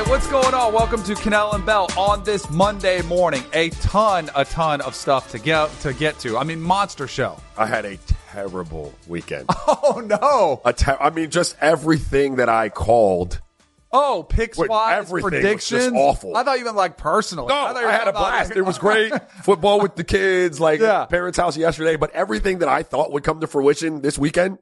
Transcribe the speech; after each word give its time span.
right, 0.00 0.08
what's 0.08 0.26
going 0.26 0.52
on? 0.52 0.74
Welcome 0.74 1.02
to 1.04 1.14
Kanell 1.14 1.54
and 1.54 1.64
Bell 1.64 1.88
on 1.96 2.22
this 2.22 2.50
Monday 2.50 3.00
morning. 3.02 3.42
A 3.54 3.70
ton, 3.70 4.30
a 4.34 4.44
ton 4.44 4.82
of 4.82 4.94
stuff 4.94 5.30
to 5.30 5.38
get 5.38 5.70
to 5.80 5.94
get 5.94 6.18
to. 6.18 6.36
I 6.36 6.44
mean, 6.44 6.60
monster 6.60 7.08
show. 7.08 7.38
I 7.56 7.66
had 7.66 7.86
a 7.86 7.96
terrible 8.28 8.92
weekend. 9.06 9.48
Oh 9.88 10.00
no! 10.00 10.60
A 10.64 10.72
ter- 10.72 10.96
I 11.00 11.10
mean, 11.10 11.30
just 11.30 11.56
everything 11.60 12.36
that 12.36 12.48
I 12.48 12.68
called. 12.70 13.40
Oh, 13.92 14.26
picks 14.28 14.58
Wait, 14.58 14.68
wise, 14.68 14.98
everything 14.98 15.32
was 15.32 15.32
just 15.32 15.70
predictions. 15.70 15.92
awful. 15.96 16.36
I 16.36 16.42
thought 16.42 16.58
you 16.58 16.64
meant 16.64 16.76
like 16.76 16.96
personally. 16.96 17.48
No, 17.48 17.54
I, 17.54 17.72
thought 17.72 17.82
you 17.82 17.88
I 17.88 17.92
had 17.92 18.08
a 18.08 18.12
blast. 18.12 18.50
It 18.52 18.62
was 18.62 18.78
great. 18.78 19.12
Football 19.44 19.80
with 19.80 19.94
the 19.96 20.02
kids, 20.04 20.58
like 20.60 20.80
Yeah. 20.80 21.04
parents' 21.06 21.38
house 21.38 21.56
yesterday. 21.56 21.96
But 21.96 22.10
everything 22.12 22.58
that 22.58 22.68
I 22.68 22.82
thought 22.82 23.12
would 23.12 23.22
come 23.22 23.40
to 23.40 23.46
fruition 23.46 24.02
this 24.02 24.18
weekend, 24.18 24.58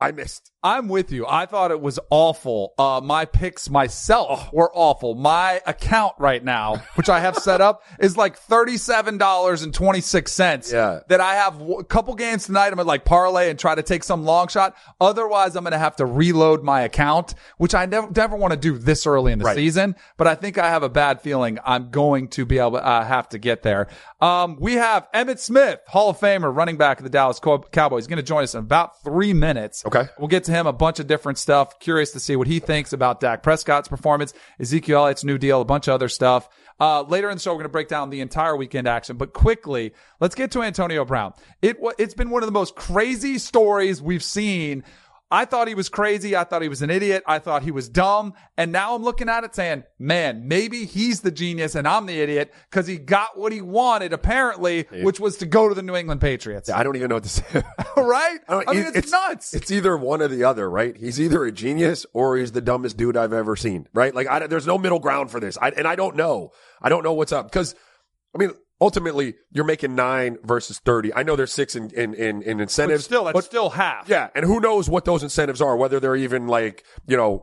I 0.00 0.12
missed. 0.12 0.52
I'm 0.62 0.88
with 0.88 1.12
you. 1.12 1.24
I 1.26 1.46
thought 1.46 1.70
it 1.70 1.80
was 1.80 1.98
awful. 2.10 2.74
Uh, 2.78 3.00
my 3.02 3.24
picks 3.24 3.70
myself 3.70 4.52
were 4.52 4.70
awful. 4.74 5.14
My 5.14 5.60
account 5.66 6.14
right 6.18 6.42
now, 6.42 6.76
which 6.96 7.08
I 7.08 7.20
have 7.20 7.36
set 7.36 7.60
up, 7.60 7.82
is 8.00 8.16
like 8.16 8.36
thirty-seven 8.36 9.18
dollars 9.18 9.62
and 9.62 9.72
twenty-six 9.72 10.32
cents. 10.32 10.72
Yeah. 10.72 11.00
That 11.08 11.20
I 11.20 11.34
have 11.34 11.60
a 11.60 11.84
couple 11.84 12.14
games 12.16 12.46
tonight. 12.46 12.68
I'm 12.68 12.74
gonna 12.76 12.88
like 12.88 13.04
parlay 13.04 13.50
and 13.50 13.58
try 13.58 13.74
to 13.76 13.82
take 13.82 14.02
some 14.04 14.24
long 14.24 14.48
shot. 14.48 14.76
Otherwise, 15.00 15.54
I'm 15.56 15.64
gonna 15.64 15.78
have 15.78 15.96
to 15.96 16.06
reload 16.06 16.62
my 16.64 16.82
account, 16.82 17.34
which 17.58 17.74
I 17.74 17.86
never 17.86 18.08
never 18.14 18.36
want 18.36 18.52
to 18.52 18.58
do 18.58 18.78
this 18.78 19.06
early 19.06 19.32
in 19.32 19.38
the 19.38 19.44
Right. 19.46 19.56
season. 19.56 19.94
But 20.16 20.26
I 20.26 20.34
think 20.34 20.58
I 20.58 20.68
have 20.70 20.82
a 20.82 20.88
bad 20.88 21.20
feeling 21.22 21.58
I'm 21.64 21.90
going 21.90 22.28
to 22.30 22.44
be 22.44 22.58
able 22.58 22.72
to 22.72 22.84
uh, 22.86 23.04
have 23.04 23.28
to 23.30 23.38
get 23.38 23.62
there. 23.62 23.86
Um, 24.20 24.56
we 24.60 24.74
have 24.74 25.06
Emmitt 25.14 25.38
Smith, 25.38 25.80
Hall 25.86 26.10
of 26.10 26.18
Famer, 26.18 26.54
running 26.54 26.76
back 26.76 26.98
of 26.98 27.04
the 27.04 27.10
Dallas 27.10 27.38
Cow- 27.38 27.64
Cowboys, 27.70 28.06
going 28.08 28.16
to 28.16 28.22
join 28.24 28.42
us 28.42 28.54
in 28.54 28.60
about 28.60 29.02
three 29.04 29.32
minutes. 29.32 29.84
Okay. 29.88 30.06
We'll 30.18 30.28
get 30.28 30.44
to 30.44 30.52
him 30.52 30.66
a 30.66 30.72
bunch 30.72 31.00
of 31.00 31.06
different 31.06 31.38
stuff. 31.38 31.78
Curious 31.78 32.12
to 32.12 32.20
see 32.20 32.36
what 32.36 32.46
he 32.46 32.60
thinks 32.60 32.92
about 32.92 33.20
Dak 33.20 33.42
Prescott's 33.42 33.88
performance, 33.88 34.34
Ezekiel 34.60 34.98
Elliott's 34.98 35.24
new 35.24 35.38
deal, 35.38 35.62
a 35.62 35.64
bunch 35.64 35.88
of 35.88 35.94
other 35.94 36.10
stuff. 36.10 36.46
Uh, 36.78 37.02
later 37.02 37.30
in 37.30 37.36
the 37.36 37.40
show, 37.40 37.52
we're 37.52 37.56
going 37.56 37.64
to 37.64 37.70
break 37.70 37.88
down 37.88 38.10
the 38.10 38.20
entire 38.20 38.54
weekend 38.54 38.86
action. 38.86 39.16
But 39.16 39.32
quickly, 39.32 39.94
let's 40.20 40.34
get 40.34 40.50
to 40.52 40.62
Antonio 40.62 41.06
Brown. 41.06 41.32
It 41.62 41.78
it's 41.98 42.12
been 42.12 42.28
one 42.28 42.42
of 42.42 42.46
the 42.46 42.52
most 42.52 42.74
crazy 42.76 43.38
stories 43.38 44.02
we've 44.02 44.22
seen. 44.22 44.84
I 45.30 45.44
thought 45.44 45.68
he 45.68 45.74
was 45.74 45.90
crazy. 45.90 46.34
I 46.34 46.44
thought 46.44 46.62
he 46.62 46.70
was 46.70 46.80
an 46.80 46.88
idiot. 46.88 47.22
I 47.26 47.38
thought 47.38 47.62
he 47.62 47.70
was 47.70 47.88
dumb. 47.88 48.32
And 48.56 48.72
now 48.72 48.94
I'm 48.94 49.02
looking 49.02 49.28
at 49.28 49.44
it 49.44 49.54
saying, 49.54 49.84
man, 49.98 50.48
maybe 50.48 50.86
he's 50.86 51.20
the 51.20 51.30
genius 51.30 51.74
and 51.74 51.86
I'm 51.86 52.06
the 52.06 52.18
idiot 52.18 52.54
because 52.70 52.86
he 52.86 52.96
got 52.96 53.38
what 53.38 53.52
he 53.52 53.60
wanted, 53.60 54.14
apparently, 54.14 54.86
which 55.02 55.20
was 55.20 55.36
to 55.38 55.46
go 55.46 55.68
to 55.68 55.74
the 55.74 55.82
New 55.82 55.94
England 55.94 56.22
Patriots. 56.22 56.70
I 56.70 56.82
don't 56.82 56.96
even 56.96 57.10
know 57.10 57.16
what 57.16 57.24
to 57.24 57.28
say. 57.28 57.44
right? 57.96 58.38
I, 58.48 58.64
I 58.66 58.72
mean, 58.72 58.86
it- 58.86 58.96
it's, 58.96 59.12
nuts. 59.12 59.52
It's 59.52 59.70
either 59.70 59.96
one 59.98 60.22
or 60.22 60.28
the 60.28 60.44
other, 60.44 60.68
right? 60.70 60.96
He's 60.96 61.20
either 61.20 61.44
a 61.44 61.52
genius 61.52 62.06
or 62.14 62.36
he's 62.38 62.52
the 62.52 62.62
dumbest 62.62 62.96
dude 62.96 63.16
I've 63.16 63.34
ever 63.34 63.54
seen, 63.54 63.86
right? 63.92 64.14
Like, 64.14 64.28
I, 64.28 64.46
there's 64.46 64.66
no 64.66 64.78
middle 64.78 64.98
ground 64.98 65.30
for 65.30 65.40
this. 65.40 65.58
I, 65.60 65.70
and 65.70 65.86
I 65.86 65.94
don't 65.94 66.16
know. 66.16 66.52
I 66.80 66.88
don't 66.88 67.02
know 67.04 67.12
what's 67.12 67.32
up 67.32 67.46
because, 67.50 67.74
I 68.34 68.38
mean, 68.38 68.52
ultimately, 68.80 69.34
you're 69.50 69.64
making 69.64 69.94
nine 69.94 70.38
versus 70.42 70.78
30. 70.78 71.14
I 71.14 71.22
know 71.22 71.36
there's 71.36 71.52
six 71.52 71.74
in, 71.76 71.90
in, 71.90 72.14
in, 72.14 72.42
in 72.42 72.56
but 72.58 72.62
incentives. 72.62 73.04
still, 73.04 73.24
that's 73.24 73.34
but- 73.34 73.44
still 73.44 73.70
half. 73.70 74.08
Yeah, 74.08 74.28
and 74.34 74.44
who 74.44 74.60
knows 74.60 74.88
what 74.88 75.04
those 75.04 75.22
incentives 75.22 75.60
are, 75.60 75.76
whether 75.76 76.00
they're 76.00 76.16
even 76.16 76.46
like, 76.46 76.84
you 77.06 77.16
know, 77.16 77.42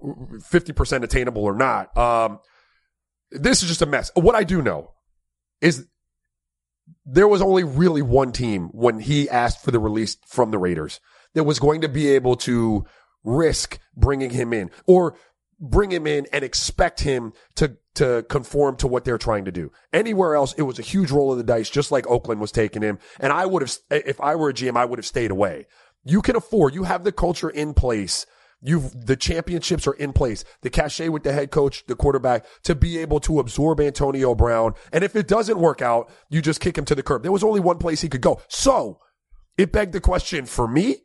50% 0.51 1.03
attainable 1.03 1.43
or 1.43 1.55
not. 1.55 1.95
Um, 1.97 2.39
this 3.31 3.63
is 3.63 3.69
just 3.69 3.81
a 3.81 3.85
mess. 3.85 4.11
What 4.15 4.35
I 4.35 4.43
do 4.43 4.61
know 4.61 4.91
is 5.61 5.87
there 7.05 7.27
was 7.27 7.41
only 7.41 7.63
really 7.63 8.01
one 8.01 8.31
team 8.31 8.69
when 8.71 8.99
he 8.99 9.29
asked 9.29 9.63
for 9.63 9.71
the 9.71 9.79
release 9.79 10.17
from 10.27 10.51
the 10.51 10.57
Raiders 10.57 10.99
that 11.33 11.43
was 11.43 11.59
going 11.59 11.81
to 11.81 11.89
be 11.89 12.09
able 12.09 12.35
to 12.37 12.85
risk 13.23 13.79
bringing 13.95 14.29
him 14.29 14.53
in 14.53 14.69
or 14.85 15.17
bring 15.59 15.91
him 15.91 16.07
in 16.07 16.27
and 16.31 16.43
expect 16.43 17.01
him 17.01 17.33
to 17.55 17.77
to 17.95 18.25
conform 18.29 18.75
to 18.75 18.87
what 18.87 19.05
they're 19.05 19.17
trying 19.17 19.45
to 19.45 19.51
do. 19.51 19.71
Anywhere 19.93 20.35
else, 20.35 20.53
it 20.57 20.63
was 20.63 20.77
a 20.77 20.83
huge 20.83 21.11
roll 21.11 21.31
of 21.31 21.37
the 21.37 21.43
dice, 21.43 21.69
just 21.69 21.91
like 21.91 22.05
Oakland 22.07 22.41
was 22.41 22.51
taking 22.51 22.81
him. 22.81 22.99
And 23.19 23.31
I 23.31 23.45
would 23.45 23.61
have, 23.61 23.77
if 23.89 24.19
I 24.21 24.35
were 24.35 24.49
a 24.49 24.53
GM, 24.53 24.75
I 24.75 24.85
would 24.85 24.99
have 24.99 25.05
stayed 25.05 25.31
away. 25.31 25.65
You 26.03 26.21
can 26.21 26.35
afford, 26.35 26.75
you 26.75 26.83
have 26.83 27.03
the 27.03 27.13
culture 27.13 27.49
in 27.49 27.73
place. 27.73 28.25
You've, 28.61 29.05
the 29.05 29.15
championships 29.15 29.87
are 29.87 29.93
in 29.93 30.11
place. 30.11 30.43
The 30.61 30.69
cachet 30.69 31.09
with 31.09 31.23
the 31.23 31.33
head 31.33 31.51
coach, 31.51 31.85
the 31.87 31.95
quarterback 31.95 32.45
to 32.63 32.75
be 32.75 32.97
able 32.97 33.19
to 33.21 33.39
absorb 33.39 33.79
Antonio 33.79 34.35
Brown. 34.35 34.73
And 34.91 35.03
if 35.03 35.15
it 35.15 35.27
doesn't 35.27 35.59
work 35.59 35.81
out, 35.81 36.11
you 36.29 36.41
just 36.41 36.61
kick 36.61 36.77
him 36.77 36.85
to 36.85 36.95
the 36.95 37.03
curb. 37.03 37.23
There 37.23 37.31
was 37.31 37.43
only 37.43 37.59
one 37.59 37.77
place 37.77 38.01
he 38.01 38.09
could 38.09 38.21
go. 38.21 38.41
So 38.47 38.99
it 39.57 39.71
begged 39.71 39.93
the 39.93 40.01
question 40.01 40.45
for 40.45 40.67
me. 40.67 40.97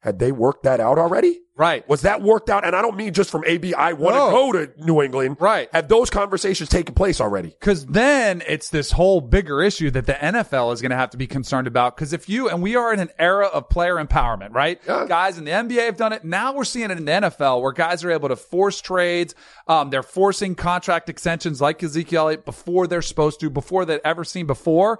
Had 0.00 0.18
they 0.18 0.32
worked 0.32 0.62
that 0.62 0.80
out 0.80 0.98
already? 0.98 1.40
Right. 1.60 1.86
Was 1.90 2.00
that 2.02 2.22
worked 2.22 2.48
out? 2.48 2.64
And 2.64 2.74
I 2.74 2.80
don't 2.80 2.96
mean 2.96 3.12
just 3.12 3.28
from 3.28 3.44
AB. 3.46 3.74
I 3.74 3.92
want 3.92 4.14
to 4.14 4.18
go 4.18 4.52
to 4.52 4.72
New 4.82 5.02
England. 5.02 5.36
Right. 5.38 5.68
Have 5.74 5.88
those 5.88 6.08
conversations 6.08 6.70
taken 6.70 6.94
place 6.94 7.20
already? 7.20 7.50
Because 7.50 7.84
then 7.84 8.42
it's 8.48 8.70
this 8.70 8.92
whole 8.92 9.20
bigger 9.20 9.60
issue 9.60 9.90
that 9.90 10.06
the 10.06 10.14
NFL 10.14 10.72
is 10.72 10.80
going 10.80 10.90
to 10.90 10.96
have 10.96 11.10
to 11.10 11.18
be 11.18 11.26
concerned 11.26 11.66
about. 11.66 11.96
Because 11.96 12.14
if 12.14 12.30
you, 12.30 12.48
and 12.48 12.62
we 12.62 12.76
are 12.76 12.94
in 12.94 12.98
an 13.00 13.10
era 13.18 13.44
of 13.44 13.68
player 13.68 13.96
empowerment, 13.96 14.54
right? 14.54 14.80
Yeah. 14.88 15.04
Guys 15.06 15.36
in 15.36 15.44
the 15.44 15.50
NBA 15.50 15.84
have 15.84 15.98
done 15.98 16.14
it. 16.14 16.24
Now 16.24 16.54
we're 16.54 16.64
seeing 16.64 16.90
it 16.90 16.96
in 16.96 17.04
the 17.04 17.12
NFL 17.12 17.60
where 17.60 17.72
guys 17.72 18.04
are 18.04 18.10
able 18.10 18.30
to 18.30 18.36
force 18.36 18.80
trades. 18.80 19.34
Um, 19.68 19.90
they're 19.90 20.02
forcing 20.02 20.54
contract 20.54 21.10
extensions 21.10 21.60
like 21.60 21.82
Ezekiel 21.82 22.38
before 22.38 22.86
they're 22.86 23.02
supposed 23.02 23.38
to, 23.40 23.50
before 23.50 23.84
they've 23.84 24.00
ever 24.02 24.24
seen 24.24 24.46
before. 24.46 24.98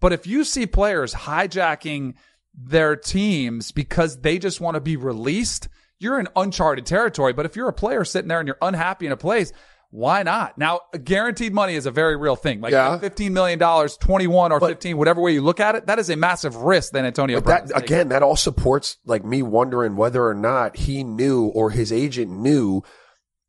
But 0.00 0.14
if 0.14 0.26
you 0.26 0.44
see 0.44 0.64
players 0.64 1.12
hijacking 1.12 2.14
their 2.60 2.96
teams 2.96 3.70
because 3.72 4.20
they 4.20 4.38
just 4.38 4.60
want 4.60 4.74
to 4.74 4.80
be 4.80 4.96
released, 4.96 5.68
you're 5.98 6.18
in 6.18 6.28
uncharted 6.36 6.86
territory. 6.86 7.32
But 7.32 7.46
if 7.46 7.54
you're 7.56 7.68
a 7.68 7.72
player 7.72 8.04
sitting 8.04 8.28
there 8.28 8.40
and 8.40 8.46
you're 8.46 8.58
unhappy 8.60 9.06
in 9.06 9.12
a 9.12 9.16
place, 9.16 9.52
why 9.90 10.22
not? 10.22 10.58
Now, 10.58 10.80
guaranteed 11.02 11.54
money 11.54 11.74
is 11.74 11.86
a 11.86 11.90
very 11.90 12.14
real 12.16 12.36
thing. 12.36 12.60
Like 12.60 12.72
Yeah. 12.72 12.98
$15 13.00 13.30
million, 13.30 13.58
21 13.58 14.52
or 14.52 14.60
15, 14.60 14.96
whatever 14.98 15.20
way 15.22 15.32
you 15.32 15.40
look 15.40 15.60
at 15.60 15.76
it, 15.76 15.86
that 15.86 15.98
is 15.98 16.10
a 16.10 16.16
massive 16.16 16.56
risk 16.56 16.92
that 16.92 17.04
Antonio 17.04 17.38
But 17.40 17.44
Brown 17.44 17.66
that 17.68 17.82
again, 17.84 18.08
that 18.10 18.22
all 18.22 18.36
supports 18.36 18.98
like 19.06 19.24
me 19.24 19.40
wondering 19.42 19.96
whether 19.96 20.26
or 20.26 20.34
not 20.34 20.76
he 20.76 21.04
knew 21.04 21.46
or 21.46 21.70
his 21.70 21.90
agent 21.92 22.30
knew 22.30 22.82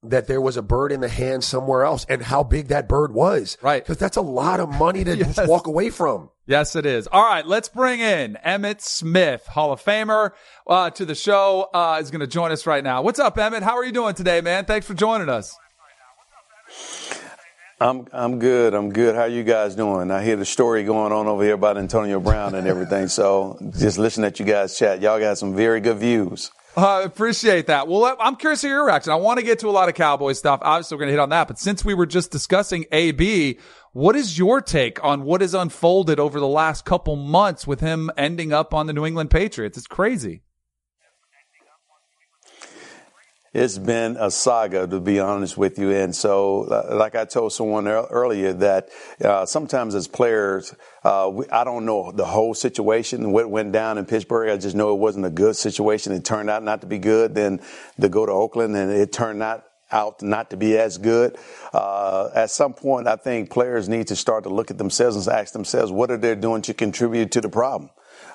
that 0.01 0.27
there 0.27 0.39
was 0.39 0.55
a 0.55 0.61
bird 0.61 0.93
in 0.93 1.01
the 1.01 1.09
hand 1.09 1.43
somewhere 1.43 1.83
else 1.83 2.05
and 2.07 2.21
how 2.21 2.41
big 2.41 2.69
that 2.69 2.87
bird 2.87 3.13
was. 3.13 3.57
Right. 3.61 3.83
Because 3.83 3.97
that's 3.97 4.15
a 4.15 4.21
lot 4.21 4.61
of 4.61 4.69
money 4.69 5.03
to 5.03 5.15
Yes. 5.17 5.35
just 5.35 5.49
walk 5.49 5.67
away 5.67 5.89
from. 5.89 6.29
Yes, 6.49 6.75
it 6.75 6.87
is. 6.87 7.05
All 7.05 7.23
right, 7.23 7.45
let's 7.45 7.69
bring 7.69 7.99
in 7.99 8.35
Emmitt 8.43 8.81
Smith, 8.81 9.45
Hall 9.45 9.71
of 9.71 9.83
Famer, 9.83 10.31
uh, 10.65 10.89
to 10.89 11.05
the 11.05 11.13
show. 11.13 11.69
Uh, 11.71 11.99
is 12.01 12.09
going 12.09 12.21
to 12.21 12.27
join 12.27 12.51
us 12.51 12.65
right 12.65 12.83
now. 12.83 13.03
What's 13.03 13.19
up, 13.19 13.37
Emmitt? 13.37 13.61
How 13.61 13.77
are 13.77 13.85
you 13.85 13.91
doing 13.91 14.15
today, 14.15 14.41
man? 14.41 14.65
Thanks 14.65 14.87
for 14.87 14.95
joining 14.95 15.29
us. 15.29 15.55
I'm 17.79 18.07
I'm 18.11 18.39
good. 18.39 18.73
I'm 18.73 18.89
good. 18.91 19.13
How 19.13 19.25
you 19.25 19.43
guys 19.43 19.75
doing? 19.75 20.09
I 20.09 20.23
hear 20.23 20.37
the 20.37 20.45
story 20.45 20.83
going 20.83 21.11
on 21.11 21.27
over 21.27 21.43
here 21.43 21.53
about 21.53 21.77
Antonio 21.77 22.19
Brown 22.19 22.55
and 22.55 22.67
everything. 22.67 23.09
So 23.09 23.59
just 23.77 23.99
listen 23.99 24.23
at 24.23 24.39
you 24.39 24.45
guys 24.45 24.75
chat. 24.75 25.01
Y'all 25.01 25.19
got 25.19 25.37
some 25.37 25.55
very 25.55 25.79
good 25.79 25.97
views. 25.97 26.49
I 26.75 27.01
appreciate 27.01 27.67
that. 27.67 27.87
Well, 27.87 28.15
I'm 28.19 28.35
curious 28.35 28.61
to 28.61 28.69
your 28.69 28.85
reaction. 28.85 29.11
I 29.11 29.17
want 29.17 29.39
to 29.39 29.45
get 29.45 29.59
to 29.59 29.69
a 29.69 29.71
lot 29.71 29.89
of 29.89 29.95
Cowboy 29.95 30.33
stuff. 30.33 30.59
Obviously, 30.63 30.95
we're 30.95 30.99
going 30.99 31.07
to 31.09 31.13
hit 31.13 31.19
on 31.19 31.29
that. 31.29 31.47
But 31.47 31.59
since 31.59 31.83
we 31.83 31.93
were 31.93 32.05
just 32.05 32.31
discussing 32.31 32.85
AB, 32.91 33.59
what 33.93 34.15
is 34.15 34.37
your 34.37 34.61
take 34.61 35.03
on 35.03 35.23
what 35.23 35.41
has 35.41 35.53
unfolded 35.53 36.19
over 36.19 36.39
the 36.39 36.47
last 36.47 36.85
couple 36.85 37.15
months 37.15 37.65
with 37.65 37.79
him 37.79 38.09
ending 38.17 38.53
up 38.53 38.73
on 38.73 38.87
the 38.87 38.93
New 38.93 39.05
England 39.05 39.31
Patriots? 39.31 39.77
It's 39.77 39.87
crazy. 39.87 40.41
It's 43.51 43.79
been 43.79 44.15
a 44.19 44.29
saga, 44.29 44.85
to 44.85 44.99
be 44.99 45.19
honest 45.19 45.57
with 45.57 45.79
you. 45.79 45.89
And 45.89 46.15
so, 46.15 46.65
uh, 46.65 46.95
like 46.95 47.15
I 47.15 47.25
told 47.25 47.51
someone 47.51 47.87
earlier, 47.87 48.53
that 48.53 48.89
uh, 49.23 49.47
sometimes 49.47 49.95
as 49.95 50.07
players, 50.07 50.75
uh, 51.03 51.31
we, 51.33 51.49
I 51.49 51.63
don't 51.63 51.85
know 51.85 52.11
the 52.11 52.25
whole 52.25 52.53
situation, 52.53 53.31
what 53.31 53.49
went 53.49 53.71
down 53.71 53.97
in 53.97 54.05
Pittsburgh. 54.05 54.49
I 54.49 54.57
just 54.57 54.75
know 54.75 54.93
it 54.93 54.99
wasn't 54.99 55.25
a 55.25 55.31
good 55.31 55.55
situation. 55.55 56.13
It 56.13 56.23
turned 56.23 56.51
out 56.51 56.61
not 56.61 56.81
to 56.81 56.87
be 56.87 56.99
good. 56.99 57.33
Then 57.33 57.59
to 57.99 58.07
go 58.07 58.27
to 58.27 58.31
Oakland, 58.31 58.75
and 58.75 58.91
it 58.91 59.11
turned 59.11 59.41
out 59.41 59.63
out 59.91 60.21
not 60.21 60.49
to 60.51 60.57
be 60.57 60.77
as 60.77 60.97
good. 60.97 61.37
Uh, 61.73 62.29
at 62.33 62.51
some 62.51 62.73
point, 62.73 63.07
I 63.07 63.15
think 63.15 63.49
players 63.49 63.89
need 63.89 64.07
to 64.07 64.15
start 64.15 64.43
to 64.43 64.49
look 64.49 64.71
at 64.71 64.77
themselves 64.77 65.27
and 65.27 65.35
ask 65.35 65.53
themselves, 65.53 65.91
what 65.91 66.11
are 66.11 66.17
they 66.17 66.35
doing 66.35 66.61
to 66.63 66.73
contribute 66.73 67.31
to 67.31 67.41
the 67.41 67.49
problem? 67.49 67.89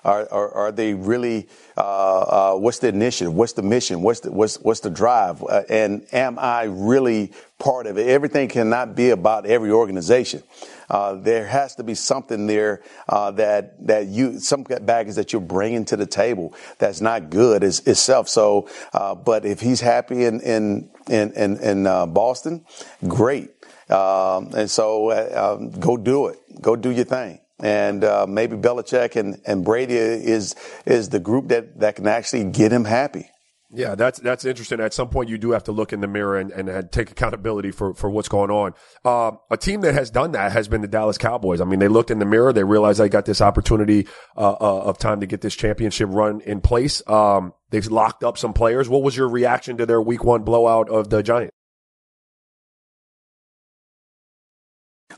Are, 0.04 0.28
are, 0.30 0.52
are 0.52 0.72
they 0.72 0.92
really? 0.92 1.48
Uh, 1.76 2.52
uh, 2.52 2.58
what's 2.58 2.78
the 2.78 2.88
initiative? 2.88 3.32
What's 3.32 3.54
the 3.54 3.62
mission? 3.62 4.02
What's 4.02 4.20
the 4.20 4.30
what's 4.30 4.56
what's 4.56 4.80
the 4.80 4.90
drive? 4.90 5.42
Uh, 5.42 5.62
and 5.68 6.06
am 6.12 6.38
I 6.38 6.64
really 6.64 7.32
part 7.58 7.86
of 7.86 7.96
it? 7.96 8.06
Everything 8.08 8.48
cannot 8.48 8.94
be 8.94 9.10
about 9.10 9.46
every 9.46 9.70
organization. 9.70 10.42
Uh, 10.88 11.14
there 11.14 11.46
has 11.46 11.74
to 11.76 11.82
be 11.82 11.94
something 11.94 12.46
there 12.46 12.82
uh, 13.08 13.30
that 13.32 13.86
that 13.86 14.06
you 14.06 14.38
some 14.38 14.62
baggage 14.62 15.14
that 15.14 15.32
you're 15.32 15.42
bringing 15.42 15.84
to 15.84 15.96
the 15.96 16.06
table 16.06 16.54
that's 16.78 17.00
not 17.00 17.30
good 17.30 17.62
is 17.62 17.80
itself. 17.86 18.28
So, 18.28 18.68
uh, 18.92 19.14
but 19.14 19.44
if 19.44 19.60
he's 19.60 19.80
happy 19.80 20.24
in 20.24 20.40
in 20.40 20.90
in 21.08 21.32
in, 21.32 21.56
in 21.58 21.86
uh, 21.86 22.06
Boston, 22.06 22.64
great. 23.06 23.50
Um, 23.90 24.50
and 24.56 24.70
so, 24.70 25.10
uh, 25.10 25.56
um, 25.58 25.70
go 25.70 25.98
do 25.98 26.28
it. 26.28 26.38
Go 26.62 26.74
do 26.74 26.90
your 26.90 27.04
thing 27.04 27.40
and 27.60 28.02
uh, 28.04 28.26
maybe 28.28 28.56
Belichick 28.56 29.16
and, 29.16 29.40
and 29.46 29.64
Brady 29.64 29.96
is 29.96 30.54
is 30.86 31.08
the 31.08 31.20
group 31.20 31.48
that, 31.48 31.80
that 31.80 31.96
can 31.96 32.06
actually 32.06 32.44
get 32.44 32.72
him 32.72 32.84
happy. 32.84 33.30
Yeah, 33.76 33.96
that's 33.96 34.20
that's 34.20 34.44
interesting. 34.44 34.78
At 34.80 34.94
some 34.94 35.08
point, 35.08 35.28
you 35.28 35.36
do 35.36 35.50
have 35.50 35.64
to 35.64 35.72
look 35.72 35.92
in 35.92 36.00
the 36.00 36.06
mirror 36.06 36.38
and, 36.38 36.52
and 36.52 36.92
take 36.92 37.10
accountability 37.10 37.72
for, 37.72 37.92
for 37.92 38.08
what's 38.08 38.28
going 38.28 38.50
on. 38.50 38.72
Uh, 39.04 39.32
a 39.50 39.56
team 39.56 39.80
that 39.80 39.94
has 39.94 40.10
done 40.10 40.32
that 40.32 40.52
has 40.52 40.68
been 40.68 40.80
the 40.80 40.88
Dallas 40.88 41.18
Cowboys. 41.18 41.60
I 41.60 41.64
mean, 41.64 41.80
they 41.80 41.88
looked 41.88 42.12
in 42.12 42.20
the 42.20 42.24
mirror, 42.24 42.52
they 42.52 42.62
realized 42.62 43.00
they 43.00 43.08
got 43.08 43.24
this 43.26 43.40
opportunity 43.40 44.06
uh, 44.36 44.52
uh, 44.52 44.82
of 44.82 44.98
time 44.98 45.20
to 45.20 45.26
get 45.26 45.40
this 45.40 45.56
championship 45.56 46.08
run 46.12 46.40
in 46.42 46.60
place. 46.60 47.02
Um, 47.08 47.52
they've 47.70 47.86
locked 47.86 48.22
up 48.22 48.38
some 48.38 48.52
players. 48.52 48.88
What 48.88 49.02
was 49.02 49.16
your 49.16 49.28
reaction 49.28 49.76
to 49.78 49.86
their 49.86 50.00
Week 50.00 50.22
One 50.22 50.44
blowout 50.44 50.88
of 50.88 51.10
the 51.10 51.22
Giants? 51.22 51.52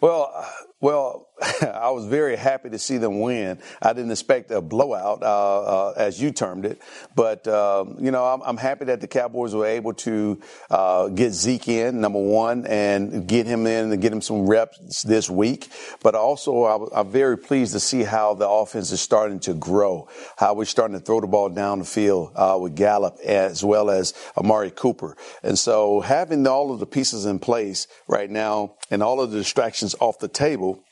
Well, 0.00 0.50
well, 0.80 1.25
I 1.62 1.90
was 1.90 2.06
very 2.06 2.34
happy 2.34 2.70
to 2.70 2.78
see 2.78 2.96
them 2.96 3.20
win. 3.20 3.58
I 3.82 3.92
didn't 3.92 4.10
expect 4.10 4.50
a 4.50 4.62
blowout, 4.62 5.22
uh, 5.22 5.88
uh, 5.88 5.94
as 5.94 6.20
you 6.20 6.30
termed 6.30 6.64
it, 6.64 6.80
but 7.14 7.46
um, 7.46 7.96
you 8.00 8.10
know, 8.10 8.24
I'm, 8.24 8.40
I'm, 8.42 8.56
happy 8.56 8.86
that 8.86 9.02
the 9.02 9.06
Cowboys 9.06 9.54
were 9.54 9.66
able 9.66 9.92
to 9.94 10.40
uh, 10.70 11.08
get 11.08 11.32
Zeke 11.32 11.68
in, 11.68 12.00
number 12.00 12.18
one, 12.18 12.66
and 12.66 13.28
get 13.28 13.46
him 13.46 13.66
in 13.66 13.92
and 13.92 14.00
get 14.00 14.12
him 14.12 14.22
some 14.22 14.46
reps 14.46 15.02
this 15.02 15.28
week. 15.28 15.68
But 16.02 16.14
also, 16.14 16.64
I, 16.64 17.00
am 17.00 17.10
very 17.10 17.36
pleased 17.36 17.74
to 17.74 17.80
see 17.80 18.02
how 18.02 18.32
the 18.32 18.48
offense 18.48 18.90
is 18.90 19.02
starting 19.02 19.40
to 19.40 19.52
grow, 19.52 20.08
how 20.38 20.54
we're 20.54 20.64
starting 20.64 20.98
to 20.98 21.04
throw 21.04 21.20
the 21.20 21.26
ball 21.26 21.50
down 21.50 21.80
the 21.80 21.84
field 21.84 22.32
uh, 22.34 22.56
with 22.58 22.74
Gallup 22.76 23.18
as 23.22 23.62
well 23.62 23.90
as 23.90 24.14
Amari 24.38 24.70
Cooper, 24.70 25.18
and 25.42 25.58
so 25.58 26.00
having 26.00 26.46
all 26.46 26.72
of 26.72 26.80
the 26.80 26.86
pieces 26.86 27.26
in 27.26 27.38
place 27.38 27.88
right 28.08 28.30
now 28.30 28.76
and 28.90 29.02
all 29.02 29.20
of 29.20 29.32
the 29.32 29.38
distractions 29.38 29.94
off 30.00 30.18
the 30.18 30.28
table 30.28 30.82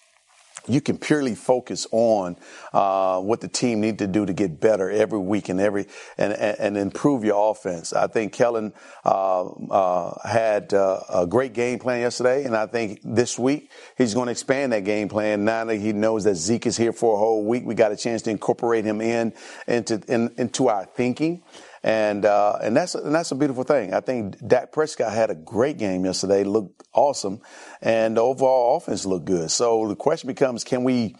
you 0.66 0.80
can 0.80 0.98
purely 0.98 1.34
focus 1.34 1.86
on 1.90 2.36
uh, 2.72 3.20
what 3.20 3.40
the 3.40 3.48
team 3.48 3.80
need 3.80 3.98
to 3.98 4.06
do 4.06 4.24
to 4.26 4.32
get 4.32 4.60
better 4.60 4.90
every 4.90 5.18
week 5.18 5.48
and 5.48 5.60
every 5.60 5.86
and, 6.18 6.32
and, 6.32 6.76
improve 6.76 7.24
your 7.24 7.50
offense. 7.50 7.92
I 7.92 8.06
think 8.06 8.32
Kellen 8.32 8.72
uh, 9.04 9.44
uh, 9.44 10.28
had 10.28 10.74
uh, 10.74 11.00
a 11.08 11.26
great 11.26 11.52
game 11.52 11.78
plan 11.78 12.00
yesterday, 12.00 12.44
and 12.44 12.56
I 12.56 12.66
think 12.66 13.00
this 13.04 13.38
week 13.38 13.70
he's 13.96 14.14
going 14.14 14.26
to 14.26 14.32
expand 14.32 14.72
that 14.72 14.84
game 14.84 15.08
plan. 15.08 15.44
Now 15.44 15.64
that 15.64 15.76
he 15.76 15.92
knows 15.92 16.24
that 16.24 16.34
Zeke 16.36 16.66
is 16.66 16.76
here 16.76 16.92
for 16.92 17.14
a 17.14 17.18
whole 17.18 17.44
week, 17.44 17.64
we 17.64 17.74
got 17.74 17.92
a 17.92 17.96
chance 17.96 18.22
to 18.22 18.30
incorporate 18.30 18.84
him 18.84 19.00
in 19.00 19.32
into 19.66 20.02
in, 20.08 20.32
into 20.36 20.68
our 20.68 20.84
thinking 20.84 21.42
and 21.84 22.24
uh, 22.24 22.58
and 22.62 22.74
that's 22.74 22.94
and 22.94 23.14
that's 23.14 23.30
a 23.30 23.34
beautiful 23.34 23.62
thing. 23.62 23.92
I 23.92 24.00
think 24.00 24.38
Dak 24.44 24.72
Prescott 24.72 25.12
had 25.12 25.30
a 25.30 25.34
great 25.34 25.76
game 25.76 26.06
yesterday, 26.06 26.42
looked 26.42 26.82
awesome, 26.94 27.42
and 27.82 28.16
the 28.16 28.22
overall 28.22 28.78
offense 28.78 29.04
looked 29.04 29.26
good. 29.26 29.50
So 29.50 29.86
the 29.86 29.94
question 29.94 30.26
becomes, 30.28 30.64
can 30.64 30.82
we 30.82 31.14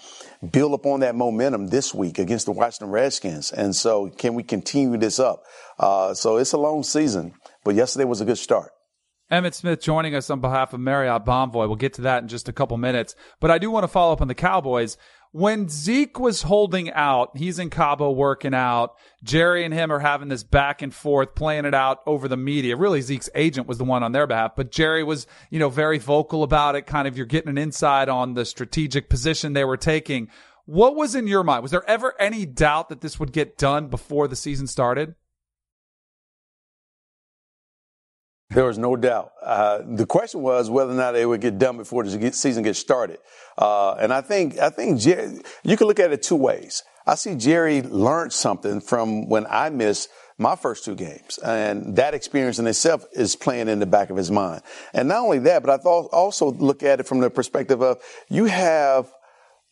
build 0.51 0.73
upon 0.73 1.01
that 1.01 1.15
momentum 1.15 1.67
this 1.67 1.93
week 1.93 2.19
against 2.19 2.47
the 2.47 2.53
Washington 2.53 2.89
Redskins? 2.89 3.53
And 3.53 3.77
so 3.77 4.09
can 4.09 4.35
we 4.35 4.43
continue 4.43 4.97
this 4.97 5.21
up? 5.21 5.43
Uh, 5.79 6.15
so 6.15 6.39
it's 6.39 6.55
a 6.55 6.59
long 6.59 6.83
season, 6.83 7.35
but 7.63 7.75
yesterday 7.75 8.07
was 8.07 8.23
a 8.23 8.25
good 8.25 8.39
start. 8.39 8.71
Emmitt 9.31 9.55
Smith 9.55 9.81
joining 9.81 10.15
us 10.15 10.31
on 10.31 10.41
behalf 10.41 10.73
of 10.73 10.81
Marriott 10.81 11.25
Bonvoy. 11.25 11.67
We'll 11.67 11.77
get 11.77 11.95
to 11.95 12.03
that 12.03 12.23
in 12.23 12.29
just 12.29 12.49
a 12.49 12.53
couple 12.53 12.77
minutes. 12.77 13.15
But 13.41 13.51
I 13.51 13.59
do 13.59 13.71
want 13.71 13.85
to 13.85 13.89
follow 13.89 14.13
up 14.13 14.21
on 14.21 14.29
the 14.29 14.35
Cowboys 14.35 14.97
when 15.35 15.69
Zeke 15.69 16.21
was 16.21 16.43
holding 16.43 16.93
out, 16.93 17.37
he's 17.37 17.59
in 17.59 17.69
Cabo 17.69 18.13
working 18.13 18.55
out. 18.55 18.95
Jerry 19.25 19.65
and 19.65 19.75
him 19.75 19.91
are 19.91 19.99
having 19.99 20.29
this 20.29 20.45
back 20.45 20.81
and 20.81 20.95
forth, 20.95 21.35
playing 21.35 21.65
it 21.65 21.75
out 21.75 22.03
over 22.07 22.29
the 22.29 22.37
media. 22.37 22.77
Really, 22.77 23.01
Zeke's 23.01 23.29
agent 23.35 23.67
was 23.67 23.77
the 23.77 23.85
one 23.85 24.05
on 24.05 24.13
their 24.13 24.29
behalf, 24.29 24.53
but 24.55 24.71
Jerry 24.71 25.03
was, 25.03 25.27
you 25.51 25.59
know, 25.59 25.71
very 25.71 25.99
vocal 25.99 26.45
about 26.45 26.77
it. 26.77 26.87
Kind 26.87 27.09
of, 27.09 27.17
you're 27.17 27.27
getting 27.27 27.51
an 27.51 27.59
insight 27.59 28.09
on 28.09 28.35
the 28.35 28.45
strategic 28.45 29.11
position 29.11 29.55
they 29.55 29.65
were 29.65 29.77
taking. 29.77 30.29
What 30.67 30.95
was 30.95 31.17
in 31.17 31.27
your 31.27 31.43
mind? 31.43 31.63
Was 31.63 31.73
there 31.73 31.91
ever 31.91 32.15
any 32.21 32.47
doubt 32.47 32.89
that 32.91 33.01
this 33.01 33.19
would 33.19 33.33
get 33.33 33.59
done 33.59 33.89
before 33.89 34.29
the 34.29 34.37
season 34.37 34.69
started? 34.69 35.17
There 38.51 38.65
was 38.65 38.79
no 38.79 38.95
doubt. 38.95 39.33
Uh, 39.43 39.81
the 39.85 40.07
question 40.07 40.43
was 40.43 40.71
whether 40.71 40.93
or 40.93 40.97
not 40.97 41.13
they 41.13 41.27
would 41.27 41.41
get 41.41 41.59
done 41.59 41.77
before 41.77 42.05
the 42.05 42.33
season 42.33 42.63
gets 42.63 42.79
started. 42.79 43.19
Uh, 43.59 43.95
and 43.95 44.13
I 44.13 44.21
think, 44.21 44.59
I 44.59 44.71
think 44.71 45.01
Jerry, 45.01 45.41
you 45.63 45.77
can 45.77 45.87
look 45.87 45.99
at 45.99 46.13
it 46.13 46.23
two 46.23 46.37
ways. 46.37 46.83
I 47.07 47.17
see 47.17 47.35
Jerry 47.35 47.83
learned 47.83 48.33
something 48.33 48.81
from 48.81 49.29
when 49.29 49.47
I 49.49 49.71
missed 49.71 50.09
my 50.39 50.57
first 50.57 50.85
two 50.85 50.95
games. 50.95 51.39
And 51.39 51.97
that 51.97 52.15
experience 52.15 52.59
in 52.59 52.67
itself 52.67 53.05
is 53.13 53.37
playing 53.37 53.69
in 53.69 53.79
the 53.79 53.87
back 53.87 54.11
of 54.11 54.17
his 54.17 54.31
mind. 54.31 54.63
And 54.93 55.09
not 55.09 55.19
only 55.19 55.39
that, 55.41 55.63
but 55.63 55.71
I 55.71 55.83
thought 55.83 56.11
also 56.13 56.53
look 56.53 56.83
at 56.83 57.01
it 57.01 57.07
from 57.07 57.21
the 57.21 57.31
perspective 57.31 57.83
of 57.83 58.03
you 58.29 58.47
have 58.47 59.13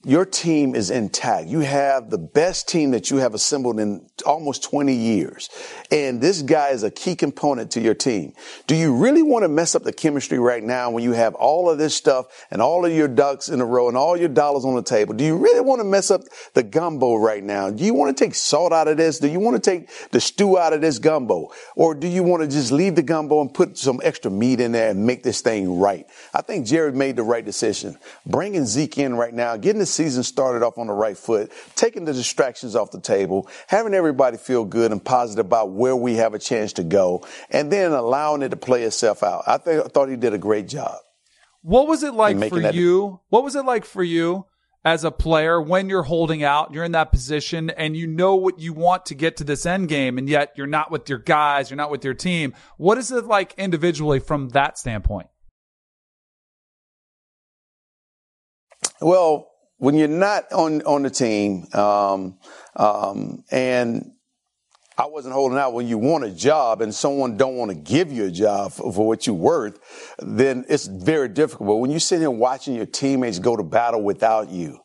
your 0.04 0.24
team 0.24 0.74
is 0.74 0.90
intact. 0.90 1.46
You 1.46 1.60
have 1.60 2.10
the 2.10 2.18
best 2.18 2.68
team 2.68 2.90
that 2.90 3.10
you 3.10 3.18
have 3.18 3.34
assembled 3.34 3.78
in 3.78 4.04
almost 4.26 4.64
20 4.64 4.92
years. 4.92 5.48
And 5.92 6.20
this 6.20 6.42
guy 6.42 6.70
is 6.70 6.82
a 6.82 6.90
key 6.90 7.14
component 7.14 7.70
to 7.72 7.80
your 7.80 7.94
team. 7.94 8.32
Do 8.66 8.74
you 8.74 8.96
really 8.96 9.22
want 9.22 9.44
to 9.44 9.48
mess 9.48 9.76
up 9.76 9.84
the 9.84 9.92
chemistry 9.92 10.40
right 10.40 10.62
now 10.62 10.90
when 10.90 11.04
you 11.04 11.12
have 11.12 11.34
all 11.36 11.70
of 11.70 11.78
this 11.78 11.94
stuff 11.94 12.26
and 12.50 12.60
all 12.60 12.84
of 12.84 12.92
your 12.92 13.06
ducks 13.06 13.48
in 13.48 13.60
a 13.60 13.64
row 13.64 13.86
and 13.86 13.96
all 13.96 14.16
your 14.16 14.28
dollars 14.28 14.64
on 14.64 14.74
the 14.74 14.82
table? 14.82 15.14
Do 15.14 15.24
you 15.24 15.36
really 15.36 15.60
want 15.60 15.80
to 15.80 15.84
mess 15.84 16.10
up 16.10 16.22
the 16.54 16.64
gumbo 16.64 17.14
right 17.14 17.42
now? 17.42 17.70
Do 17.70 17.84
you 17.84 17.94
want 17.94 18.16
to 18.16 18.24
take 18.24 18.34
salt 18.34 18.72
out 18.72 18.88
of 18.88 18.96
this? 18.96 19.20
Do 19.20 19.28
you 19.28 19.38
want 19.38 19.62
to 19.62 19.70
take 19.70 19.88
the 20.10 20.20
stew 20.20 20.58
out 20.58 20.72
of 20.72 20.80
this 20.80 20.98
gumbo? 20.98 21.52
Or 21.76 21.94
do 21.94 22.08
you 22.08 22.24
want 22.24 22.42
to 22.42 22.48
just 22.48 22.72
leave 22.72 22.96
the 22.96 23.02
gumbo 23.02 23.40
and 23.40 23.54
put 23.54 23.78
some 23.78 24.00
extra 24.02 24.32
meat 24.32 24.60
in 24.60 24.72
there 24.72 24.90
and 24.90 25.06
make 25.06 25.22
this 25.22 25.42
thing 25.42 25.78
right? 25.78 26.06
I 26.34 26.42
think 26.42 26.66
Jerry 26.66 26.90
made 26.90 27.14
the 27.14 27.22
right 27.22 27.44
decision. 27.44 27.98
Bringing 28.26 28.66
Zeke 28.66 28.98
in 28.98 29.14
right 29.14 29.32
now, 29.32 29.56
getting 29.56 29.78
the 29.78 29.91
season 29.92 30.22
started 30.22 30.64
off 30.64 30.78
on 30.78 30.86
the 30.86 30.92
right 30.92 31.16
foot, 31.16 31.52
taking 31.76 32.04
the 32.04 32.12
distractions 32.12 32.74
off 32.74 32.90
the 32.90 33.00
table, 33.00 33.48
having 33.66 33.94
everybody 33.94 34.36
feel 34.36 34.64
good 34.64 34.92
and 34.92 35.04
positive 35.04 35.46
about 35.46 35.70
where 35.70 35.96
we 35.96 36.14
have 36.16 36.34
a 36.34 36.38
chance 36.38 36.72
to 36.74 36.82
go, 36.84 37.24
and 37.50 37.70
then 37.70 37.92
allowing 37.92 38.42
it 38.42 38.48
to 38.50 38.56
play 38.56 38.82
itself 38.82 39.22
out. 39.22 39.44
I, 39.46 39.58
th- 39.58 39.84
I 39.84 39.88
thought 39.88 40.08
he 40.08 40.16
did 40.16 40.34
a 40.34 40.38
great 40.38 40.68
job. 40.68 40.96
What 41.62 41.86
was 41.86 42.02
it 42.02 42.14
like 42.14 42.36
for 42.48 42.60
that- 42.60 42.74
you? 42.74 43.20
What 43.28 43.44
was 43.44 43.54
it 43.54 43.64
like 43.64 43.84
for 43.84 44.02
you 44.02 44.46
as 44.84 45.04
a 45.04 45.12
player 45.12 45.60
when 45.60 45.88
you're 45.88 46.02
holding 46.02 46.42
out, 46.42 46.74
you're 46.74 46.82
in 46.82 46.92
that 46.92 47.12
position 47.12 47.70
and 47.70 47.96
you 47.96 48.06
know 48.06 48.34
what 48.34 48.58
you 48.58 48.72
want 48.72 49.06
to 49.06 49.14
get 49.14 49.36
to 49.36 49.44
this 49.44 49.64
end 49.64 49.88
game 49.88 50.18
and 50.18 50.28
yet 50.28 50.52
you're 50.56 50.66
not 50.66 50.90
with 50.90 51.08
your 51.08 51.20
guys, 51.20 51.70
you're 51.70 51.76
not 51.76 51.90
with 51.90 52.04
your 52.04 52.14
team. 52.14 52.52
What 52.78 52.98
is 52.98 53.12
it 53.12 53.24
like 53.24 53.54
individually 53.56 54.18
from 54.18 54.48
that 54.50 54.76
standpoint? 54.76 55.28
Well, 59.00 59.51
when 59.82 59.96
you're 59.96 60.06
not 60.06 60.52
on 60.52 60.80
on 60.82 61.02
the 61.02 61.10
team, 61.10 61.66
um, 61.74 62.38
um, 62.76 63.42
and 63.50 64.12
I 64.96 65.06
wasn't 65.06 65.34
holding 65.34 65.58
out 65.58 65.72
when 65.72 65.88
you 65.88 65.98
want 65.98 66.22
a 66.22 66.30
job 66.30 66.82
and 66.82 66.94
someone 66.94 67.36
don't 67.36 67.56
want 67.56 67.72
to 67.72 67.76
give 67.76 68.12
you 68.12 68.26
a 68.26 68.30
job 68.30 68.70
for, 68.70 68.92
for, 68.92 69.04
what 69.04 69.26
you're 69.26 69.34
worth, 69.34 69.80
then 70.20 70.64
it's 70.68 70.86
very 70.86 71.28
difficult. 71.28 71.66
But 71.66 71.76
when 71.78 71.90
you 71.90 71.98
sit 71.98 72.20
here 72.20 72.30
watching 72.30 72.76
your 72.76 72.86
teammates 72.86 73.40
go 73.40 73.56
to 73.56 73.64
battle 73.64 74.04
without 74.04 74.50
you, 74.50 74.78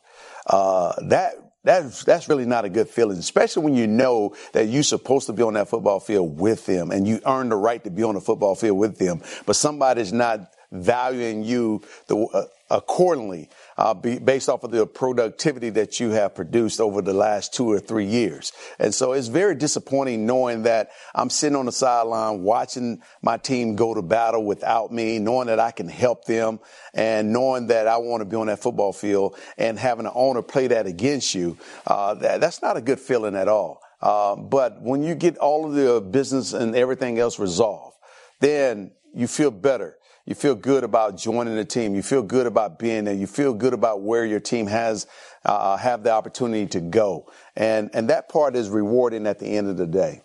uh, 0.48 0.94
that 1.06 1.34
that's 1.62 2.02
that's 2.02 2.28
really 2.28 2.46
not 2.46 2.64
a 2.64 2.68
good 2.68 2.88
feeling, 2.88 3.18
especially 3.18 3.62
when 3.62 3.76
you 3.76 3.86
know 3.86 4.34
that 4.52 4.66
you're 4.66 4.82
supposed 4.82 5.26
to 5.28 5.32
be 5.32 5.44
on 5.44 5.54
that 5.54 5.68
football 5.68 6.00
field 6.00 6.40
with 6.40 6.66
them 6.66 6.90
and 6.90 7.06
you 7.06 7.20
earn 7.24 7.50
the 7.50 7.56
right 7.56 7.84
to 7.84 7.90
be 7.90 8.02
on 8.02 8.16
the 8.16 8.20
football 8.20 8.56
field 8.56 8.76
with 8.76 8.98
them, 8.98 9.22
but 9.46 9.54
somebody's 9.54 10.12
not 10.12 10.52
valuing 10.72 11.44
you 11.44 11.82
the, 12.08 12.16
uh, 12.16 12.44
accordingly 12.70 13.48
uh, 13.76 13.94
based 13.94 14.48
off 14.48 14.64
of 14.64 14.70
the 14.70 14.86
productivity 14.86 15.70
that 15.70 16.00
you 16.00 16.10
have 16.10 16.34
produced 16.34 16.80
over 16.80 17.00
the 17.00 17.12
last 17.12 17.54
two 17.54 17.70
or 17.70 17.78
three 17.78 18.04
years. 18.04 18.52
And 18.78 18.94
so 18.94 19.12
it's 19.12 19.28
very 19.28 19.54
disappointing 19.54 20.26
knowing 20.26 20.64
that 20.64 20.90
I'm 21.14 21.30
sitting 21.30 21.56
on 21.56 21.66
the 21.66 21.72
sideline 21.72 22.42
watching 22.42 23.02
my 23.22 23.36
team 23.36 23.76
go 23.76 23.94
to 23.94 24.02
battle 24.02 24.44
without 24.44 24.92
me, 24.92 25.18
knowing 25.18 25.46
that 25.46 25.60
I 25.60 25.70
can 25.70 25.88
help 25.88 26.24
them 26.24 26.60
and 26.94 27.32
knowing 27.32 27.68
that 27.68 27.86
I 27.86 27.96
want 27.98 28.20
to 28.20 28.24
be 28.24 28.36
on 28.36 28.48
that 28.48 28.60
football 28.60 28.92
field 28.92 29.38
and 29.56 29.78
having 29.78 30.06
an 30.06 30.12
owner 30.14 30.42
play 30.42 30.66
that 30.68 30.86
against 30.86 31.34
you. 31.34 31.56
Uh, 31.86 32.14
that, 32.14 32.40
that's 32.40 32.62
not 32.62 32.76
a 32.76 32.80
good 32.80 33.00
feeling 33.00 33.34
at 33.36 33.48
all. 33.48 33.80
Uh, 34.00 34.36
but 34.36 34.80
when 34.80 35.02
you 35.02 35.14
get 35.14 35.36
all 35.38 35.66
of 35.66 35.74
the 35.74 36.00
business 36.00 36.52
and 36.52 36.76
everything 36.76 37.18
else 37.18 37.38
resolved, 37.38 37.96
then 38.40 38.92
you 39.14 39.26
feel 39.26 39.50
better 39.50 39.97
you 40.28 40.34
feel 40.34 40.54
good 40.54 40.84
about 40.84 41.16
joining 41.16 41.56
the 41.56 41.64
team. 41.64 41.94
You 41.94 42.02
feel 42.02 42.22
good 42.22 42.46
about 42.46 42.78
being 42.78 43.04
there. 43.04 43.14
You 43.14 43.26
feel 43.26 43.54
good 43.54 43.72
about 43.72 44.02
where 44.02 44.26
your 44.26 44.40
team 44.40 44.66
has 44.66 45.06
uh, 45.46 45.78
have 45.78 46.02
the 46.02 46.10
opportunity 46.10 46.66
to 46.66 46.80
go, 46.80 47.32
and 47.56 47.88
and 47.94 48.10
that 48.10 48.28
part 48.28 48.54
is 48.54 48.68
rewarding 48.68 49.26
at 49.26 49.38
the 49.38 49.46
end 49.46 49.68
of 49.68 49.78
the 49.78 49.86
day. 49.86 50.20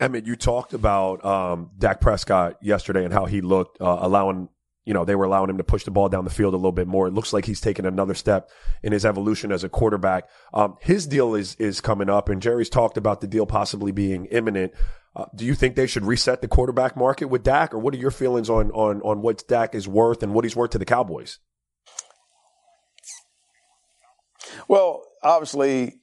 Emmitt, 0.00 0.26
you 0.26 0.34
talked 0.34 0.74
about 0.74 1.24
um, 1.24 1.70
Dak 1.78 2.00
Prescott 2.00 2.56
yesterday 2.60 3.04
and 3.04 3.12
how 3.12 3.26
he 3.26 3.40
looked, 3.40 3.80
uh, 3.80 3.98
allowing 4.00 4.48
you 4.84 4.94
know, 4.94 5.04
they 5.04 5.14
were 5.14 5.26
allowing 5.26 5.50
him 5.50 5.58
to 5.58 5.64
push 5.64 5.84
the 5.84 5.90
ball 5.90 6.08
down 6.08 6.24
the 6.24 6.30
field 6.30 6.54
a 6.54 6.56
little 6.56 6.72
bit 6.72 6.86
more. 6.86 7.06
It 7.06 7.12
looks 7.12 7.34
like 7.34 7.44
he's 7.44 7.60
taken 7.60 7.84
another 7.84 8.14
step 8.14 8.48
in 8.82 8.90
his 8.90 9.04
evolution 9.04 9.52
as 9.52 9.62
a 9.62 9.68
quarterback. 9.68 10.30
Um, 10.54 10.78
his 10.80 11.06
deal 11.06 11.34
is, 11.34 11.56
is 11.56 11.82
coming 11.82 12.08
up 12.08 12.30
and 12.30 12.40
Jerry's 12.40 12.70
talked 12.70 12.96
about 12.96 13.20
the 13.20 13.26
deal 13.26 13.44
possibly 13.44 13.92
being 13.92 14.24
imminent. 14.26 14.72
Uh, 15.18 15.24
do 15.34 15.44
you 15.44 15.54
think 15.54 15.74
they 15.74 15.88
should 15.88 16.04
reset 16.04 16.40
the 16.40 16.48
quarterback 16.48 16.96
market 16.96 17.26
with 17.26 17.42
Dak 17.42 17.74
or 17.74 17.78
what 17.78 17.92
are 17.92 17.98
your 17.98 18.12
feelings 18.12 18.48
on, 18.48 18.70
on, 18.70 19.02
on 19.02 19.20
what 19.20 19.46
Dak 19.48 19.74
is 19.74 19.88
worth 19.88 20.22
and 20.22 20.32
what 20.32 20.44
he's 20.44 20.54
worth 20.54 20.70
to 20.70 20.78
the 20.78 20.84
Cowboys? 20.84 21.40
Well, 24.68 25.02
obviously 25.22 25.94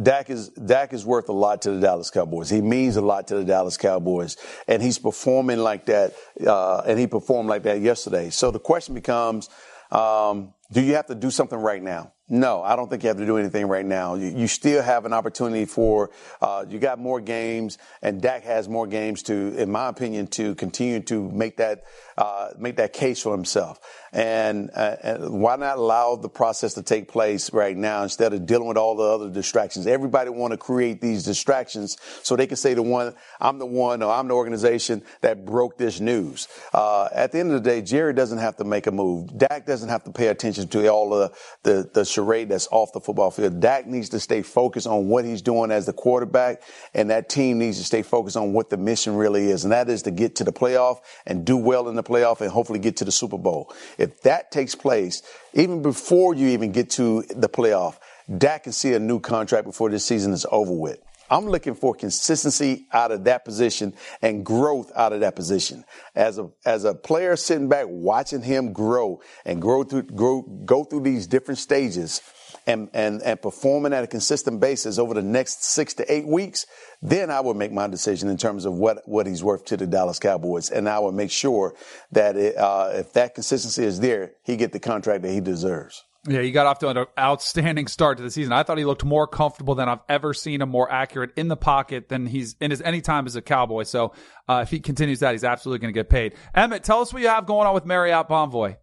Dak 0.00 0.30
is 0.30 0.48
Dak 0.48 0.94
is 0.94 1.04
worth 1.04 1.28
a 1.28 1.32
lot 1.32 1.62
to 1.62 1.72
the 1.72 1.80
Dallas 1.80 2.10
Cowboys. 2.10 2.48
He 2.48 2.62
means 2.62 2.96
a 2.96 3.02
lot 3.02 3.28
to 3.28 3.36
the 3.36 3.44
Dallas 3.44 3.76
Cowboys, 3.76 4.38
and 4.66 4.82
he's 4.82 4.98
performing 4.98 5.58
like 5.58 5.86
that. 5.86 6.14
Uh, 6.44 6.78
and 6.86 6.98
he 6.98 7.06
performed 7.06 7.50
like 7.50 7.64
that 7.64 7.80
yesterday. 7.82 8.30
So 8.30 8.50
the 8.50 8.58
question 8.58 8.94
becomes, 8.94 9.50
um, 9.90 10.54
do 10.72 10.80
you 10.80 10.94
have 10.94 11.06
to 11.08 11.14
do 11.14 11.30
something 11.30 11.58
right 11.58 11.82
now? 11.82 12.14
No, 12.32 12.62
I 12.62 12.76
don't 12.76 12.88
think 12.88 13.02
you 13.02 13.08
have 13.08 13.18
to 13.18 13.26
do 13.26 13.36
anything 13.36 13.68
right 13.68 13.84
now. 13.84 14.14
You, 14.14 14.28
you 14.28 14.46
still 14.46 14.82
have 14.82 15.04
an 15.04 15.12
opportunity 15.12 15.66
for, 15.66 16.08
uh, 16.40 16.64
you 16.66 16.78
got 16.78 16.98
more 16.98 17.20
games, 17.20 17.76
and 18.00 18.22
Dak 18.22 18.44
has 18.44 18.70
more 18.70 18.86
games 18.86 19.22
to, 19.24 19.54
in 19.58 19.70
my 19.70 19.88
opinion, 19.88 20.28
to 20.28 20.54
continue 20.54 21.00
to 21.00 21.30
make 21.30 21.58
that, 21.58 21.84
uh, 22.16 22.48
make 22.58 22.76
that 22.76 22.94
case 22.94 23.20
for 23.20 23.32
himself. 23.32 23.80
And, 24.14 24.70
uh, 24.74 24.96
and, 25.02 25.42
why 25.42 25.56
not 25.56 25.76
allow 25.76 26.16
the 26.16 26.30
process 26.30 26.72
to 26.74 26.82
take 26.82 27.08
place 27.08 27.52
right 27.52 27.76
now 27.76 28.02
instead 28.02 28.32
of 28.32 28.46
dealing 28.46 28.68
with 28.68 28.78
all 28.78 28.96
the 28.96 29.02
other 29.02 29.28
distractions? 29.28 29.86
Everybody 29.86 30.30
want 30.30 30.52
to 30.52 30.56
create 30.56 31.02
these 31.02 31.24
distractions 31.24 31.98
so 32.22 32.34
they 32.34 32.46
can 32.46 32.56
say 32.56 32.72
the 32.72 32.82
one, 32.82 33.14
I'm 33.40 33.58
the 33.58 33.66
one 33.66 34.02
or 34.02 34.10
I'm 34.10 34.28
the 34.28 34.34
organization 34.34 35.02
that 35.20 35.44
broke 35.44 35.76
this 35.76 36.00
news. 36.00 36.48
Uh, 36.72 37.08
at 37.12 37.32
the 37.32 37.40
end 37.40 37.52
of 37.52 37.62
the 37.62 37.70
day, 37.70 37.82
Jerry 37.82 38.14
doesn't 38.14 38.38
have 38.38 38.56
to 38.56 38.64
make 38.64 38.86
a 38.86 38.92
move. 38.92 39.36
Dak 39.36 39.66
doesn't 39.66 39.90
have 39.90 40.04
to 40.04 40.12
pay 40.12 40.28
attention 40.28 40.68
to 40.68 40.88
all 40.88 41.10
the, 41.10 41.32
the, 41.62 41.90
the 41.92 42.04
charade 42.22 42.48
that's 42.48 42.68
off 42.70 42.92
the 42.92 43.00
football 43.00 43.30
field. 43.30 43.60
Dak 43.60 43.86
needs 43.86 44.08
to 44.10 44.20
stay 44.20 44.42
focused 44.42 44.86
on 44.86 45.08
what 45.08 45.24
he's 45.24 45.42
doing 45.42 45.70
as 45.70 45.86
the 45.86 45.92
quarterback 45.92 46.62
and 46.94 47.10
that 47.10 47.28
team 47.28 47.58
needs 47.58 47.78
to 47.78 47.84
stay 47.84 48.02
focused 48.02 48.36
on 48.36 48.52
what 48.52 48.70
the 48.70 48.76
mission 48.76 49.16
really 49.16 49.50
is. 49.50 49.64
And 49.64 49.72
that 49.72 49.88
is 49.88 50.02
to 50.02 50.10
get 50.10 50.36
to 50.36 50.44
the 50.44 50.52
playoff 50.52 50.98
and 51.26 51.44
do 51.44 51.56
well 51.56 51.88
in 51.88 51.96
the 51.96 52.02
playoff 52.02 52.40
and 52.40 52.50
hopefully 52.50 52.78
get 52.78 52.96
to 52.98 53.04
the 53.04 53.12
Super 53.12 53.38
Bowl. 53.38 53.72
If 53.98 54.22
that 54.22 54.50
takes 54.50 54.74
place, 54.74 55.22
even 55.54 55.82
before 55.82 56.34
you 56.34 56.48
even 56.48 56.72
get 56.72 56.90
to 56.90 57.22
the 57.22 57.48
playoff, 57.48 57.98
Dak 58.38 58.64
can 58.64 58.72
see 58.72 58.94
a 58.94 59.00
new 59.00 59.20
contract 59.20 59.66
before 59.66 59.90
this 59.90 60.04
season 60.04 60.32
is 60.32 60.46
over 60.50 60.72
with. 60.72 61.00
I'm 61.32 61.46
looking 61.46 61.74
for 61.74 61.94
consistency 61.94 62.86
out 62.92 63.10
of 63.10 63.24
that 63.24 63.46
position 63.46 63.94
and 64.20 64.44
growth 64.44 64.92
out 64.94 65.14
of 65.14 65.20
that 65.20 65.34
position. 65.34 65.82
As 66.14 66.38
a 66.38 66.50
as 66.66 66.84
a 66.84 66.94
player 66.94 67.36
sitting 67.36 67.70
back 67.70 67.86
watching 67.88 68.42
him 68.42 68.74
grow 68.74 69.22
and 69.46 69.60
grow 69.60 69.82
through 69.82 70.02
grow 70.02 70.42
go 70.42 70.84
through 70.84 71.00
these 71.00 71.26
different 71.26 71.56
stages 71.56 72.20
and 72.66 72.90
and 72.92 73.22
and 73.22 73.40
performing 73.40 73.94
at 73.94 74.04
a 74.04 74.06
consistent 74.06 74.60
basis 74.60 74.98
over 74.98 75.14
the 75.14 75.22
next 75.22 75.64
six 75.64 75.94
to 75.94 76.12
eight 76.12 76.26
weeks, 76.26 76.66
then 77.00 77.30
I 77.30 77.40
would 77.40 77.56
make 77.56 77.72
my 77.72 77.86
decision 77.86 78.28
in 78.28 78.36
terms 78.36 78.66
of 78.66 78.74
what 78.74 79.08
what 79.08 79.26
he's 79.26 79.42
worth 79.42 79.64
to 79.66 79.78
the 79.78 79.86
Dallas 79.86 80.18
Cowboys, 80.18 80.68
and 80.70 80.86
I 80.86 80.98
would 80.98 81.14
make 81.14 81.30
sure 81.30 81.74
that 82.12 82.36
it, 82.36 82.58
uh, 82.58 82.90
if 82.92 83.14
that 83.14 83.34
consistency 83.34 83.84
is 83.84 84.00
there, 84.00 84.32
he 84.44 84.56
get 84.56 84.72
the 84.72 84.80
contract 84.80 85.22
that 85.22 85.32
he 85.32 85.40
deserves. 85.40 86.04
Yeah, 86.28 86.42
he 86.42 86.52
got 86.52 86.66
off 86.66 86.78
to 86.80 86.88
an 86.88 87.06
outstanding 87.18 87.88
start 87.88 88.18
to 88.18 88.22
the 88.22 88.30
season. 88.30 88.52
I 88.52 88.62
thought 88.62 88.78
he 88.78 88.84
looked 88.84 89.04
more 89.04 89.26
comfortable 89.26 89.74
than 89.74 89.88
I've 89.88 90.02
ever 90.08 90.32
seen 90.32 90.62
him, 90.62 90.68
more 90.68 90.90
accurate 90.90 91.32
in 91.36 91.48
the 91.48 91.56
pocket 91.56 92.08
than 92.08 92.26
he's 92.26 92.54
in 92.60 92.70
his 92.70 92.80
any 92.80 93.00
time 93.00 93.26
as 93.26 93.34
a 93.34 93.42
Cowboy. 93.42 93.82
So 93.82 94.12
uh, 94.48 94.60
if 94.62 94.70
he 94.70 94.78
continues 94.78 95.18
that, 95.20 95.32
he's 95.32 95.42
absolutely 95.42 95.80
going 95.80 95.92
to 95.92 95.98
get 95.98 96.08
paid. 96.08 96.34
Emmitt, 96.54 96.82
tell 96.82 97.00
us 97.00 97.12
what 97.12 97.22
you 97.22 97.28
have 97.28 97.46
going 97.46 97.66
on 97.66 97.74
with 97.74 97.86
Marriott 97.86 98.28
Bonvoy. 98.28 98.76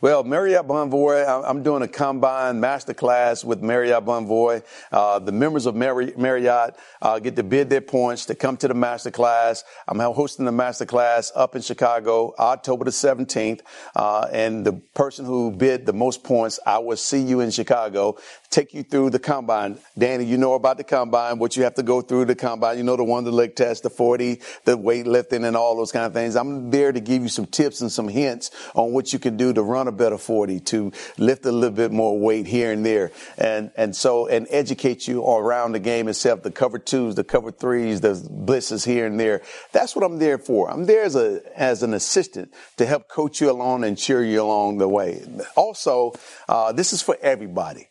Well, 0.00 0.24
Marriott 0.24 0.66
Bonvoy, 0.66 1.44
I'm 1.46 1.62
doing 1.62 1.82
a 1.82 1.88
combine 1.88 2.58
masterclass 2.58 3.44
with 3.44 3.62
Marriott 3.62 4.04
Bonvoy. 4.04 4.62
Uh, 4.90 5.18
the 5.18 5.30
members 5.30 5.66
of 5.66 5.76
Marriott 5.76 6.76
uh, 7.02 7.18
get 7.18 7.36
to 7.36 7.42
bid 7.42 7.68
their 7.68 7.82
points 7.82 8.26
to 8.26 8.34
come 8.34 8.56
to 8.58 8.68
the 8.68 8.74
masterclass. 8.74 9.62
I'm 9.86 9.98
hosting 10.00 10.46
the 10.46 10.52
masterclass 10.52 11.30
up 11.34 11.54
in 11.54 11.60
Chicago, 11.60 12.34
October 12.38 12.86
the 12.86 12.90
17th. 12.90 13.60
Uh, 13.94 14.26
and 14.32 14.64
the 14.64 14.72
person 14.72 15.26
who 15.26 15.50
bid 15.50 15.84
the 15.84 15.92
most 15.92 16.24
points, 16.24 16.58
I 16.66 16.78
will 16.78 16.96
see 16.96 17.20
you 17.20 17.40
in 17.40 17.50
Chicago 17.50 18.16
take 18.54 18.72
you 18.72 18.84
through 18.84 19.10
the 19.10 19.18
combine. 19.18 19.76
Danny, 19.98 20.24
you 20.24 20.38
know 20.38 20.54
about 20.54 20.76
the 20.76 20.84
combine, 20.84 21.38
what 21.40 21.56
you 21.56 21.64
have 21.64 21.74
to 21.74 21.82
go 21.82 22.00
through 22.00 22.24
the 22.26 22.36
combine. 22.36 22.78
You 22.78 22.84
know 22.84 22.96
the 22.96 23.02
one, 23.02 23.24
the 23.24 23.32
leg 23.32 23.56
test, 23.56 23.82
the 23.82 23.90
40, 23.90 24.40
the 24.64 24.78
weightlifting 24.78 25.44
and 25.44 25.56
all 25.56 25.76
those 25.76 25.90
kind 25.90 26.06
of 26.06 26.12
things. 26.12 26.36
I'm 26.36 26.70
there 26.70 26.92
to 26.92 27.00
give 27.00 27.22
you 27.22 27.28
some 27.28 27.46
tips 27.46 27.80
and 27.80 27.90
some 27.90 28.06
hints 28.06 28.52
on 28.74 28.92
what 28.92 29.12
you 29.12 29.18
can 29.18 29.36
do 29.36 29.52
to 29.52 29.62
run 29.74 29.88
a 29.88 29.92
better 29.92 30.18
40, 30.18 30.60
to 30.60 30.92
lift 31.18 31.44
a 31.44 31.52
little 31.52 31.74
bit 31.74 31.90
more 31.90 32.18
weight 32.18 32.46
here 32.46 32.70
and 32.72 32.86
there. 32.86 33.10
And, 33.36 33.72
and 33.76 33.94
so, 33.94 34.28
and 34.28 34.46
educate 34.50 35.08
you 35.08 35.24
around 35.26 35.72
the 35.72 35.80
game 35.80 36.08
itself, 36.08 36.42
the 36.42 36.50
cover 36.50 36.78
twos, 36.78 37.16
the 37.16 37.24
cover 37.24 37.50
threes, 37.50 38.00
the 38.00 38.14
blitzes 38.14 38.86
here 38.86 39.06
and 39.06 39.18
there. 39.18 39.42
That's 39.72 39.96
what 39.96 40.04
I'm 40.04 40.18
there 40.18 40.38
for. 40.38 40.70
I'm 40.70 40.86
there 40.86 41.02
as 41.02 41.16
a, 41.16 41.40
as 41.56 41.82
an 41.82 41.92
assistant 41.92 42.54
to 42.76 42.86
help 42.86 43.08
coach 43.08 43.40
you 43.40 43.50
along 43.50 43.84
and 43.84 43.98
cheer 43.98 44.24
you 44.24 44.42
along 44.42 44.78
the 44.78 44.88
way. 44.88 45.22
Also, 45.56 46.12
uh, 46.48 46.72
this 46.72 46.92
is 46.92 47.02
for 47.02 47.16
everybody. 47.20 47.88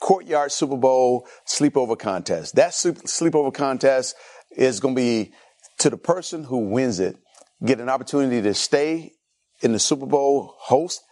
Courtyard 0.00 0.52
Super 0.52 0.76
Bowl 0.76 1.26
sleepover 1.46 1.98
contest. 1.98 2.54
That 2.56 2.72
sleepover 2.72 3.52
contest 3.52 4.16
is 4.50 4.80
going 4.80 4.94
to 4.94 5.00
be 5.00 5.32
to 5.78 5.90
the 5.90 5.96
person 5.96 6.44
who 6.44 6.70
wins 6.70 7.00
it, 7.00 7.16
get 7.64 7.80
an 7.80 7.88
opportunity 7.88 8.40
to 8.42 8.54
stay 8.54 9.12
in 9.60 9.72
the 9.72 9.78
Super 9.78 10.06
Bowl 10.06 10.54
host 10.58 11.02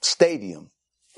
stadium 0.00 0.70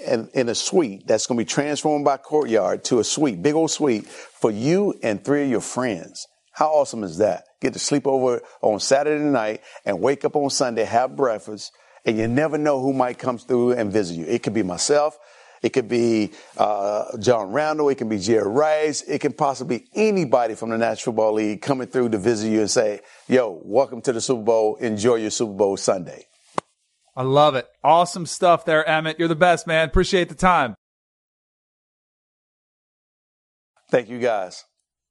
and 0.06 0.30
in 0.34 0.48
a 0.48 0.54
suite 0.54 1.06
that's 1.06 1.26
going 1.26 1.38
to 1.38 1.44
be 1.44 1.48
transformed 1.48 2.04
by 2.04 2.16
Courtyard 2.16 2.84
to 2.84 3.00
a 3.00 3.04
suite, 3.04 3.42
big 3.42 3.54
old 3.54 3.70
suite 3.70 4.06
for 4.06 4.50
you 4.50 4.94
and 5.02 5.22
three 5.24 5.44
of 5.44 5.50
your 5.50 5.60
friends. 5.60 6.26
How 6.52 6.68
awesome 6.68 7.04
is 7.04 7.18
that? 7.18 7.44
Get 7.60 7.74
to 7.74 7.78
sleep 7.78 8.06
over 8.06 8.42
on 8.62 8.80
Saturday 8.80 9.24
night 9.24 9.60
and 9.84 10.00
wake 10.00 10.24
up 10.24 10.36
on 10.36 10.50
Sunday, 10.50 10.84
have 10.84 11.16
breakfast, 11.16 11.72
and 12.04 12.18
you 12.18 12.26
never 12.28 12.58
know 12.58 12.80
who 12.80 12.92
might 12.92 13.18
come 13.18 13.38
through 13.38 13.72
and 13.72 13.92
visit 13.92 14.16
you. 14.16 14.24
It 14.24 14.42
could 14.42 14.54
be 14.54 14.62
myself. 14.62 15.18
It 15.62 15.74
could 15.74 15.88
be 15.88 16.32
uh, 16.56 17.18
John 17.18 17.52
Randle. 17.52 17.90
It 17.90 17.96
can 17.96 18.08
be 18.08 18.18
Jerry 18.18 18.48
Rice. 18.48 19.02
It 19.02 19.20
can 19.20 19.34
possibly 19.34 19.86
anybody 19.94 20.54
from 20.54 20.70
the 20.70 20.78
National 20.78 21.12
Football 21.12 21.34
League 21.34 21.60
coming 21.60 21.86
through 21.86 22.08
to 22.10 22.18
visit 22.18 22.48
you 22.48 22.60
and 22.60 22.70
say, 22.70 23.00
"Yo, 23.28 23.60
welcome 23.62 24.00
to 24.02 24.12
the 24.14 24.22
Super 24.22 24.42
Bowl. 24.42 24.76
Enjoy 24.76 25.16
your 25.16 25.30
Super 25.30 25.52
Bowl 25.52 25.76
Sunday." 25.76 26.26
I 27.16 27.22
love 27.22 27.54
it. 27.54 27.66
Awesome 27.82 28.26
stuff 28.26 28.64
there, 28.64 28.84
Emmitt. 28.84 29.18
You're 29.18 29.28
the 29.28 29.34
best, 29.34 29.66
man. 29.66 29.88
Appreciate 29.88 30.28
the 30.28 30.34
time. 30.34 30.74
Thank 33.90 34.08
you, 34.08 34.18
guys. 34.18 34.64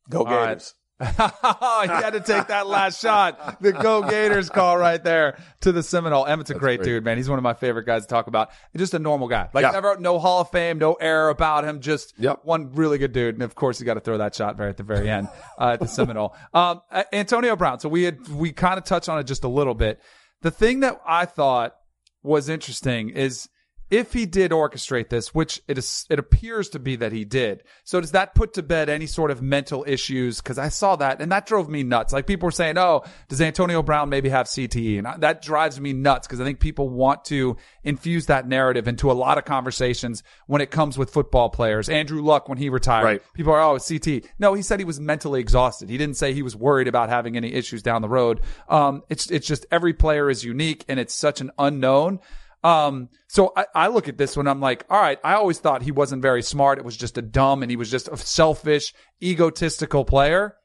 Go 0.10 0.20
All 0.20 0.26
Gators. 0.26 0.74
Right. 1.00 1.84
he 1.84 1.88
had 1.88 2.12
to 2.12 2.20
take 2.20 2.48
that 2.48 2.68
last 2.68 3.00
shot. 3.00 3.62
The 3.62 3.72
Go 3.72 4.02
Gators 4.02 4.50
call 4.50 4.78
right 4.78 5.02
there 5.02 5.38
to 5.62 5.72
the 5.72 5.82
Seminole. 5.82 6.26
Emmitt's 6.26 6.50
a 6.50 6.56
great, 6.56 6.80
great, 6.80 6.86
dude, 6.86 7.06
man. 7.06 7.16
He's 7.16 7.30
one 7.30 7.40
of 7.40 7.44
my 7.44 7.54
favorite 7.54 7.86
guys 7.86 8.02
to 8.02 8.10
talk 8.10 8.28
about. 8.28 8.50
Just 8.76 8.94
a 8.94 9.00
normal 9.00 9.30
guy. 9.30 9.48
Like 9.54 9.64
yeah. 9.64 9.72
never, 9.72 9.98
no 9.98 10.20
Hall 10.20 10.42
of 10.42 10.52
Fame, 10.52 10.78
no 10.78 10.96
error 10.96 11.30
about 11.30 11.64
him. 11.64 11.80
Just 11.80 12.16
yep. 12.18 12.42
one 12.44 12.74
really 12.74 12.98
good 12.98 13.14
dude. 13.14 13.36
And 13.36 13.44
of 13.44 13.56
course, 13.56 13.80
you 13.80 13.86
got 13.86 13.94
to 13.94 14.02
throw 14.02 14.18
that 14.18 14.36
shot 14.36 14.60
right 14.60 14.68
at 14.68 14.76
the 14.76 14.84
very 14.84 15.10
end 15.10 15.30
uh, 15.58 15.70
at 15.70 15.80
the 15.80 15.88
Seminole. 15.88 16.36
Um, 16.54 16.82
Antonio 17.14 17.56
Brown. 17.56 17.80
So 17.80 17.88
we 17.88 18.04
had 18.04 18.28
we 18.28 18.52
kind 18.52 18.78
of 18.78 18.84
touched 18.84 19.08
on 19.08 19.20
it 19.20 19.24
just 19.24 19.46
a 19.46 19.50
little 19.50 19.76
bit. 19.76 20.02
The 20.42 20.52
thing 20.52 20.82
that 20.82 21.00
I 21.08 21.26
thought 21.26 21.76
was 22.24 22.50
interesting 22.50 23.10
is 23.10 23.50
if 23.90 24.14
he 24.14 24.26
did 24.26 24.52
orchestrate 24.52 25.10
this, 25.10 25.34
which 25.34 25.62
it 25.68 25.78
is, 25.78 26.06
it 26.10 26.20
appears 26.20 26.70
to 26.70 26.80
be 26.80 26.96
that 26.98 27.12
he 27.12 27.26
did. 27.26 27.64
So 27.84 28.00
does 28.00 28.12
that 28.12 28.36
put 28.36 28.54
to 28.54 28.64
bed 28.64 28.90
any 28.90 29.08
sort 29.08 29.32
of 29.32 29.42
mental 29.42 29.84
issues? 29.88 30.42
Cause 30.42 30.58
I 30.58 30.70
saw 30.70 30.96
that 30.98 31.22
and 31.22 31.32
that 31.32 31.46
drove 31.46 31.70
me 31.70 31.84
nuts. 31.84 32.14
Like 32.14 32.28
people 32.28 32.48
were 32.48 32.52
saying, 32.52 32.78
Oh, 32.78 33.04
does 33.28 33.42
Antonio 33.42 33.82
Brown 33.82 34.10
maybe 34.10 34.30
have 34.30 34.46
CTE? 34.46 35.00
And 35.00 35.24
that 35.24 35.42
drives 35.42 35.80
me 35.80 35.94
nuts 35.94 36.28
because 36.28 36.40
I 36.40 36.44
think 36.44 36.60
people 36.60 36.90
want 36.90 37.26
to 37.26 37.58
infuse 37.84 38.28
that 38.28 38.48
narrative 38.48 38.88
into 38.88 39.12
a 39.12 39.14
lot 39.14 39.38
of 39.38 39.46
conversations 39.46 40.24
when 40.46 40.62
it 40.62 40.70
comes 40.70 40.98
with 40.98 41.10
football 41.10 41.50
players. 41.50 41.90
Andrew 41.90 42.22
Luck, 42.22 42.48
when 42.48 42.58
he 42.58 42.70
retired, 42.70 43.06
right. 43.06 43.22
people 43.34 43.54
are, 43.54 43.62
Oh, 43.62 43.76
it's 43.76 43.90
CTE. 43.90 44.26
No, 44.38 44.54
he 44.54 44.62
said 44.62 44.80
he 44.80 44.86
was 44.86 45.00
mentally 45.00 45.40
exhausted. 45.40 45.90
He 45.90 45.98
didn't 45.98 46.18
say 46.18 46.34
he 46.34 46.44
was 46.44 46.56
worried 46.56 46.88
about 46.88 47.10
having 47.10 47.36
any 47.36 47.54
issues 47.54 47.82
down 47.82 48.02
the 48.02 48.10
road. 48.10 48.42
Um, 48.68 49.04
it's, 49.10 49.32
it's 49.32 49.48
just 49.48 49.66
every 49.72 49.94
player 49.94 50.30
is 50.30 50.44
unique 50.44 50.86
and 50.88 51.00
it's 51.00 51.14
such 51.14 51.42
an 51.42 51.52
unknown. 51.58 52.20
Um, 52.64 53.10
so 53.28 53.54
I, 53.56 53.66
I 53.74 53.88
look 53.88 54.08
at 54.08 54.18
this 54.18 54.36
one, 54.36 54.48
I'm 54.48 54.60
like, 54.60 54.86
all 54.90 55.02
right, 55.02 55.20
I 55.24 55.36
always 55.36 55.60
thought 55.60 55.82
he 55.82 55.92
wasn't 55.92 56.22
very 56.22 56.42
smart. 56.42 56.78
It 56.78 56.86
was 56.86 56.98
just 56.98 57.18
a 57.18 57.22
dumb 57.22 57.62
and 57.64 57.72
he 57.72 57.78
was 57.78 57.90
just 57.90 58.08
a 58.10 58.18
selfish, 58.18 58.94
egotistical 59.22 60.04
player. 60.04 60.56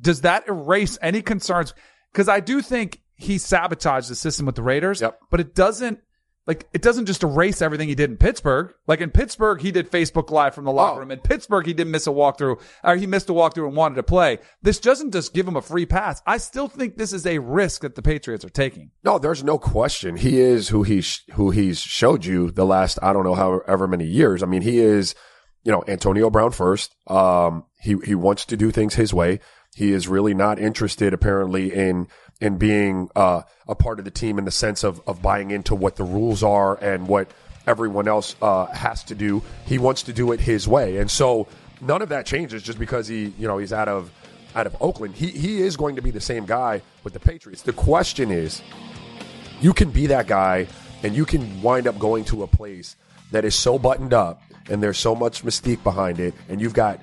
Does 0.00 0.22
that 0.22 0.48
erase 0.48 0.98
any 1.02 1.22
concerns? 1.22 1.74
Cause 2.14 2.28
I 2.28 2.40
do 2.40 2.62
think 2.62 3.00
he 3.14 3.38
sabotaged 3.38 4.08
the 4.08 4.14
system 4.14 4.46
with 4.46 4.54
the 4.54 4.62
Raiders, 4.62 5.00
yep. 5.00 5.18
but 5.30 5.40
it 5.40 5.54
doesn't 5.54 6.00
like 6.46 6.66
it 6.72 6.82
doesn't 6.82 7.06
just 7.06 7.22
erase 7.22 7.62
everything 7.62 7.88
he 7.88 7.94
did 7.94 8.10
in 8.10 8.16
Pittsburgh. 8.16 8.74
Like 8.86 9.00
in 9.00 9.10
Pittsburgh, 9.10 9.60
he 9.60 9.70
did 9.70 9.90
Facebook 9.90 10.30
Live 10.30 10.54
from 10.54 10.64
the 10.64 10.72
locker 10.72 10.96
oh. 10.96 10.98
room. 11.00 11.10
In 11.10 11.20
Pittsburgh, 11.20 11.64
he 11.64 11.72
didn't 11.72 11.92
miss 11.92 12.06
a 12.06 12.10
walkthrough, 12.10 12.60
or 12.82 12.96
he 12.96 13.06
missed 13.06 13.30
a 13.30 13.32
walkthrough 13.32 13.68
and 13.68 13.76
wanted 13.76 13.94
to 13.96 14.02
play. 14.02 14.38
This 14.60 14.80
doesn't 14.80 15.12
just 15.12 15.34
give 15.34 15.46
him 15.46 15.56
a 15.56 15.62
free 15.62 15.86
pass. 15.86 16.20
I 16.26 16.38
still 16.38 16.66
think 16.66 16.96
this 16.96 17.12
is 17.12 17.26
a 17.26 17.38
risk 17.38 17.82
that 17.82 17.94
the 17.94 18.02
Patriots 18.02 18.44
are 18.44 18.50
taking. 18.50 18.90
No, 19.04 19.18
there's 19.18 19.44
no 19.44 19.58
question. 19.58 20.16
He 20.16 20.40
is 20.40 20.68
who 20.68 20.82
he 20.82 21.04
who 21.32 21.50
he's 21.50 21.78
showed 21.78 22.24
you 22.24 22.50
the 22.50 22.66
last 22.66 22.98
I 23.02 23.12
don't 23.12 23.24
know 23.24 23.34
however 23.34 23.86
many 23.86 24.06
years. 24.06 24.42
I 24.42 24.46
mean, 24.46 24.62
he 24.62 24.78
is 24.78 25.14
you 25.62 25.70
know 25.70 25.84
Antonio 25.86 26.28
Brown 26.28 26.50
first. 26.50 26.94
Um, 27.06 27.66
he 27.80 27.96
he 28.04 28.14
wants 28.14 28.44
to 28.46 28.56
do 28.56 28.70
things 28.70 28.94
his 28.94 29.14
way. 29.14 29.38
He 29.74 29.92
is 29.92 30.06
really 30.06 30.34
not 30.34 30.58
interested, 30.58 31.14
apparently, 31.14 31.72
in 31.72 32.08
in 32.42 32.58
being 32.58 33.08
uh, 33.14 33.42
a 33.68 33.74
part 33.76 34.00
of 34.00 34.04
the 34.04 34.10
team 34.10 34.36
in 34.36 34.44
the 34.44 34.50
sense 34.50 34.82
of 34.82 35.00
of 35.06 35.22
buying 35.22 35.52
into 35.52 35.76
what 35.76 35.94
the 35.94 36.02
rules 36.02 36.42
are 36.42 36.74
and 36.82 37.06
what 37.06 37.30
everyone 37.68 38.08
else 38.08 38.34
uh, 38.42 38.66
has 38.66 39.04
to 39.04 39.14
do. 39.14 39.40
He 39.64 39.78
wants 39.78 40.02
to 40.02 40.12
do 40.12 40.32
it 40.32 40.40
his 40.40 40.66
way, 40.66 40.96
and 40.98 41.08
so 41.08 41.46
none 41.80 42.02
of 42.02 42.08
that 42.08 42.26
changes 42.26 42.64
just 42.64 42.80
because 42.80 43.06
he, 43.06 43.32
you 43.38 43.46
know, 43.46 43.58
he's 43.58 43.72
out 43.72 43.88
of 43.88 44.10
out 44.56 44.66
of 44.66 44.76
Oakland. 44.80 45.14
He 45.14 45.28
he 45.28 45.62
is 45.62 45.76
going 45.76 45.94
to 45.96 46.02
be 46.02 46.10
the 46.10 46.20
same 46.20 46.44
guy 46.44 46.82
with 47.04 47.12
the 47.12 47.20
Patriots. 47.20 47.62
The 47.62 47.72
question 47.72 48.32
is, 48.32 48.60
you 49.60 49.72
can 49.72 49.92
be 49.92 50.08
that 50.08 50.26
guy, 50.26 50.66
and 51.04 51.14
you 51.14 51.24
can 51.24 51.62
wind 51.62 51.86
up 51.86 51.96
going 52.00 52.24
to 52.26 52.42
a 52.42 52.48
place 52.48 52.96
that 53.30 53.44
is 53.44 53.54
so 53.54 53.78
buttoned 53.78 54.12
up, 54.12 54.42
and 54.68 54.82
there's 54.82 54.98
so 54.98 55.14
much 55.14 55.44
mystique 55.44 55.84
behind 55.84 56.18
it, 56.18 56.34
and 56.48 56.60
you've 56.60 56.74
got 56.74 56.98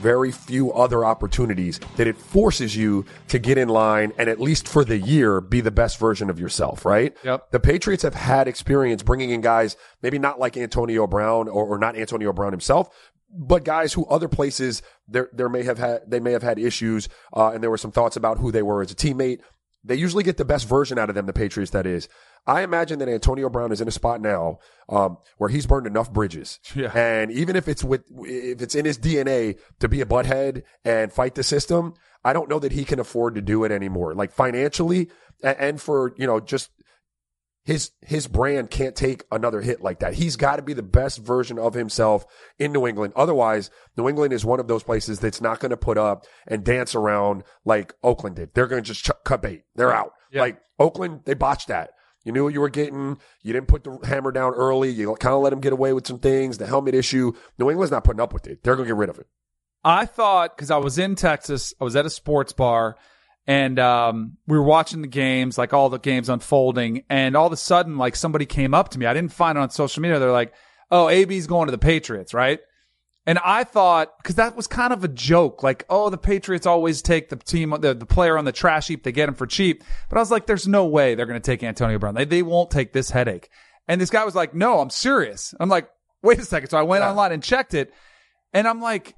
very 0.00 0.30
few 0.30 0.72
other 0.72 1.04
opportunities 1.04 1.80
that 1.96 2.06
it 2.06 2.16
forces 2.16 2.76
you 2.76 3.04
to 3.28 3.38
get 3.38 3.58
in 3.58 3.68
line 3.68 4.12
and 4.18 4.28
at 4.28 4.40
least 4.40 4.66
for 4.66 4.84
the 4.84 4.98
year 4.98 5.40
be 5.40 5.60
the 5.60 5.70
best 5.70 5.98
version 5.98 6.30
of 6.30 6.38
yourself, 6.40 6.84
right? 6.84 7.16
Yep. 7.24 7.50
The 7.50 7.60
Patriots 7.60 8.02
have 8.02 8.14
had 8.14 8.48
experience 8.48 9.02
bringing 9.02 9.30
in 9.30 9.40
guys, 9.40 9.76
maybe 10.02 10.18
not 10.18 10.38
like 10.38 10.56
Antonio 10.56 11.06
Brown 11.06 11.48
or, 11.48 11.64
or 11.64 11.78
not 11.78 11.96
Antonio 11.96 12.32
Brown 12.32 12.52
himself, 12.52 12.88
but 13.32 13.64
guys 13.64 13.92
who 13.92 14.04
other 14.06 14.28
places 14.28 14.82
there 15.08 15.28
there 15.32 15.48
may 15.48 15.62
have 15.62 15.78
had 15.78 16.02
they 16.06 16.20
may 16.20 16.32
have 16.32 16.42
had 16.42 16.58
issues, 16.58 17.08
uh, 17.34 17.50
and 17.50 17.62
there 17.62 17.70
were 17.70 17.78
some 17.78 17.92
thoughts 17.92 18.16
about 18.16 18.38
who 18.38 18.52
they 18.52 18.62
were 18.62 18.82
as 18.82 18.90
a 18.90 18.94
teammate. 18.94 19.40
They 19.84 19.96
usually 19.96 20.22
get 20.22 20.36
the 20.36 20.44
best 20.44 20.68
version 20.68 20.98
out 20.98 21.08
of 21.08 21.14
them, 21.14 21.26
the 21.26 21.32
Patriots. 21.32 21.72
That 21.72 21.86
is, 21.86 22.08
I 22.46 22.62
imagine 22.62 22.98
that 22.98 23.08
Antonio 23.08 23.48
Brown 23.48 23.70
is 23.72 23.80
in 23.80 23.86
a 23.88 23.92
spot 23.92 24.20
now 24.20 24.58
um, 24.88 25.18
where 25.38 25.48
he's 25.48 25.66
burned 25.66 25.86
enough 25.86 26.12
bridges, 26.12 26.58
Yeah. 26.74 26.90
and 26.96 27.30
even 27.30 27.54
if 27.56 27.68
it's 27.68 27.84
with 27.84 28.02
if 28.10 28.60
it's 28.60 28.74
in 28.74 28.84
his 28.84 28.98
DNA 28.98 29.58
to 29.80 29.88
be 29.88 30.00
a 30.00 30.06
butthead 30.06 30.62
and 30.84 31.12
fight 31.12 31.34
the 31.36 31.44
system, 31.44 31.94
I 32.24 32.32
don't 32.32 32.48
know 32.48 32.58
that 32.58 32.72
he 32.72 32.84
can 32.84 32.98
afford 32.98 33.36
to 33.36 33.40
do 33.42 33.62
it 33.64 33.70
anymore. 33.70 34.14
Like 34.14 34.32
financially, 34.32 35.08
and 35.42 35.80
for 35.80 36.14
you 36.16 36.26
know 36.26 36.40
just 36.40 36.70
his 37.64 37.92
his 38.00 38.26
brand 38.26 38.70
can't 38.70 38.96
take 38.96 39.24
another 39.30 39.60
hit 39.60 39.80
like 39.80 40.00
that. 40.00 40.14
He's 40.14 40.34
got 40.34 40.56
to 40.56 40.62
be 40.62 40.72
the 40.72 40.82
best 40.82 41.18
version 41.18 41.60
of 41.60 41.74
himself 41.74 42.26
in 42.58 42.72
New 42.72 42.88
England. 42.88 43.12
Otherwise, 43.14 43.70
New 43.96 44.08
England 44.08 44.32
is 44.32 44.44
one 44.44 44.58
of 44.58 44.66
those 44.66 44.82
places 44.82 45.20
that's 45.20 45.40
not 45.40 45.60
going 45.60 45.70
to 45.70 45.76
put 45.76 45.96
up 45.96 46.24
and 46.48 46.64
dance 46.64 46.96
around 46.96 47.44
like 47.64 47.94
Oakland 48.02 48.34
did. 48.34 48.52
They're 48.54 48.66
going 48.66 48.82
to 48.82 48.86
just 48.88 49.04
ch- 49.04 49.10
cut 49.24 49.42
bait. 49.42 49.62
They're 49.76 49.94
out. 49.94 50.10
Yeah. 50.32 50.40
Like 50.40 50.58
Oakland, 50.80 51.20
they 51.24 51.34
botched 51.34 51.68
that. 51.68 51.90
You 52.24 52.32
knew 52.32 52.44
what 52.44 52.52
you 52.54 52.60
were 52.60 52.68
getting. 52.68 53.18
You 53.42 53.52
didn't 53.52 53.68
put 53.68 53.84
the 53.84 53.98
hammer 54.04 54.30
down 54.30 54.54
early. 54.54 54.90
You 54.90 55.14
kind 55.16 55.34
of 55.34 55.42
let 55.42 55.52
him 55.52 55.60
get 55.60 55.72
away 55.72 55.92
with 55.92 56.06
some 56.06 56.18
things. 56.18 56.58
The 56.58 56.66
helmet 56.66 56.94
issue. 56.94 57.32
New 57.58 57.70
England's 57.70 57.90
not 57.90 58.04
putting 58.04 58.20
up 58.20 58.32
with 58.32 58.46
it. 58.46 58.62
They're 58.62 58.76
going 58.76 58.86
to 58.86 58.94
get 58.94 58.98
rid 58.98 59.10
of 59.10 59.18
it. 59.18 59.26
I 59.84 60.06
thought 60.06 60.56
because 60.56 60.70
I 60.70 60.76
was 60.76 60.98
in 60.98 61.16
Texas, 61.16 61.74
I 61.80 61.84
was 61.84 61.96
at 61.96 62.06
a 62.06 62.10
sports 62.10 62.52
bar, 62.52 62.96
and 63.46 63.78
um, 63.80 64.36
we 64.46 64.56
were 64.56 64.64
watching 64.64 65.02
the 65.02 65.08
games, 65.08 65.58
like 65.58 65.72
all 65.72 65.88
the 65.88 65.98
games 65.98 66.28
unfolding, 66.28 67.02
and 67.10 67.36
all 67.36 67.48
of 67.48 67.52
a 67.52 67.56
sudden, 67.56 67.98
like 67.98 68.14
somebody 68.14 68.46
came 68.46 68.74
up 68.74 68.90
to 68.90 68.98
me. 68.98 69.06
I 69.06 69.14
didn't 69.14 69.32
find 69.32 69.58
it 69.58 69.60
on 69.60 69.70
social 69.70 70.00
media. 70.00 70.20
They're 70.20 70.30
like, 70.30 70.54
"Oh, 70.90 71.08
AB's 71.08 71.48
going 71.48 71.66
to 71.66 71.72
the 71.72 71.78
Patriots, 71.78 72.32
right?" 72.32 72.60
And 73.24 73.38
I 73.44 73.62
thought 73.64 74.10
because 74.18 74.34
that 74.34 74.56
was 74.56 74.66
kind 74.66 74.92
of 74.92 75.04
a 75.04 75.08
joke, 75.08 75.62
like, 75.62 75.84
"Oh, 75.88 76.10
the 76.10 76.18
Patriots 76.18 76.66
always 76.66 77.02
take 77.02 77.28
the 77.28 77.36
team, 77.36 77.74
the, 77.80 77.94
the 77.94 78.06
player 78.06 78.36
on 78.36 78.44
the 78.44 78.52
trash 78.52 78.88
heap. 78.88 79.04
They 79.04 79.12
get 79.12 79.28
him 79.28 79.34
for 79.36 79.46
cheap." 79.46 79.84
But 80.08 80.16
I 80.16 80.20
was 80.20 80.30
like, 80.32 80.46
"There's 80.46 80.66
no 80.66 80.86
way 80.86 81.14
they're 81.14 81.26
going 81.26 81.40
to 81.40 81.44
take 81.50 81.62
Antonio 81.62 81.98
Brown. 81.98 82.14
They 82.14 82.24
they 82.24 82.42
won't 82.42 82.70
take 82.70 82.92
this 82.92 83.10
headache." 83.10 83.48
And 83.86 84.00
this 84.00 84.10
guy 84.10 84.24
was 84.24 84.34
like, 84.34 84.54
"No, 84.54 84.80
I'm 84.80 84.90
serious." 84.90 85.54
I'm 85.60 85.68
like, 85.68 85.88
"Wait 86.22 86.38
a 86.40 86.44
second. 86.44 86.70
So 86.70 86.78
I 86.78 86.82
went 86.82 87.02
Yeah. 87.02 87.10
online 87.10 87.30
and 87.32 87.42
checked 87.42 87.74
it, 87.74 87.92
and 88.52 88.66
I'm 88.66 88.80
like 88.80 89.14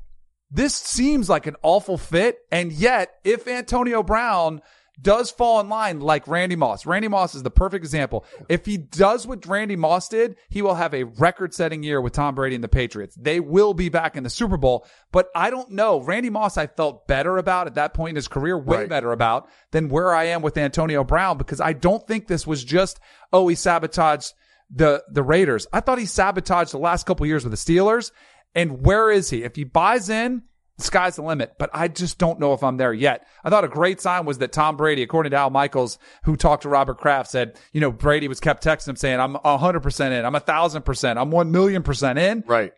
this 0.50 0.74
seems 0.74 1.28
like 1.28 1.46
an 1.48 1.56
awful 1.62 1.98
fit. 1.98 2.36
And 2.52 2.70
yet, 2.70 3.10
if 3.24 3.48
Antonio 3.48 4.02
Brown 4.04 4.60
does 5.00 5.30
fall 5.30 5.60
in 5.60 5.68
line 5.68 6.00
like 6.00 6.28
Randy 6.28 6.56
Moss, 6.56 6.86
Randy 6.86 7.08
Moss 7.08 7.34
is 7.34 7.42
the 7.42 7.50
perfect 7.50 7.84
example. 7.84 8.24
If 8.48 8.64
he 8.66 8.76
does 8.76 9.26
what 9.26 9.44
Randy 9.46 9.76
Moss 9.76 10.08
did, 10.08 10.36
he 10.48 10.62
will 10.62 10.74
have 10.74 10.94
a 10.94 11.04
record 11.04 11.52
setting 11.52 11.82
year 11.82 12.00
with 12.00 12.12
Tom 12.12 12.34
Brady 12.34 12.54
and 12.54 12.62
the 12.64 12.68
Patriots. 12.68 13.16
They 13.20 13.40
will 13.40 13.74
be 13.74 13.88
back 13.88 14.16
in 14.16 14.22
the 14.22 14.30
Super 14.30 14.56
Bowl, 14.56 14.86
but 15.12 15.28
I 15.34 15.50
don't 15.50 15.70
know. 15.70 16.00
Randy 16.00 16.30
Moss, 16.30 16.56
I 16.56 16.66
felt 16.68 17.06
better 17.08 17.36
about 17.38 17.66
at 17.66 17.74
that 17.74 17.92
point 17.94 18.10
in 18.10 18.16
his 18.16 18.28
career, 18.28 18.56
way 18.58 18.78
Right. 18.78 18.88
better 18.88 19.12
about 19.12 19.48
than 19.72 19.88
where 19.88 20.14
I 20.14 20.24
am 20.24 20.42
with 20.42 20.56
Antonio 20.56 21.02
Brown 21.04 21.38
because 21.38 21.60
I 21.60 21.72
don't 21.72 22.06
think 22.06 22.26
this 22.28 22.46
was 22.46 22.62
just, 22.64 23.00
oh, 23.32 23.48
he 23.48 23.54
sabotaged 23.56 24.32
the, 24.70 25.02
the 25.10 25.22
Raiders. 25.22 25.66
I 25.72 25.80
thought 25.80 25.98
he 25.98 26.06
sabotaged 26.06 26.72
the 26.72 26.78
last 26.78 27.04
couple 27.06 27.26
years 27.26 27.44
with 27.44 27.50
the 27.52 27.56
Steelers. 27.56 28.10
And 28.54 28.84
where 28.84 29.10
is 29.10 29.30
he? 29.30 29.42
If 29.42 29.56
he 29.56 29.64
buys 29.64 30.08
in, 30.08 30.42
the 30.76 30.84
sky's 30.84 31.16
the 31.16 31.22
limit, 31.22 31.54
but 31.58 31.70
I 31.72 31.88
just 31.88 32.18
don't 32.18 32.40
know 32.40 32.52
if 32.52 32.62
I'm 32.62 32.76
there 32.76 32.92
yet. 32.92 33.26
I 33.44 33.50
thought 33.50 33.64
a 33.64 33.68
great 33.68 34.00
sign 34.00 34.26
was 34.26 34.38
that 34.38 34.52
Tom 34.52 34.76
Brady, 34.76 35.02
according 35.02 35.30
to 35.30 35.36
Al 35.36 35.50
Michaels, 35.50 35.98
who 36.24 36.36
talked 36.36 36.62
to 36.62 36.68
Robert 36.68 36.98
Kraft, 36.98 37.30
said, 37.30 37.58
you 37.72 37.80
know, 37.80 37.92
Brady 37.92 38.26
was 38.26 38.40
kept 38.40 38.64
texting 38.64 38.88
him 38.88 38.96
saying, 38.96 39.20
I'm 39.20 39.34
100% 39.34 40.10
in. 40.10 40.24
I'm 40.24 40.34
a 40.34 40.40
thousand 40.40 40.82
percent. 40.82 41.18
I'm 41.18 41.30
1 41.30 41.52
million 41.52 41.82
percent 41.82 42.18
in. 42.18 42.42
Right. 42.46 42.72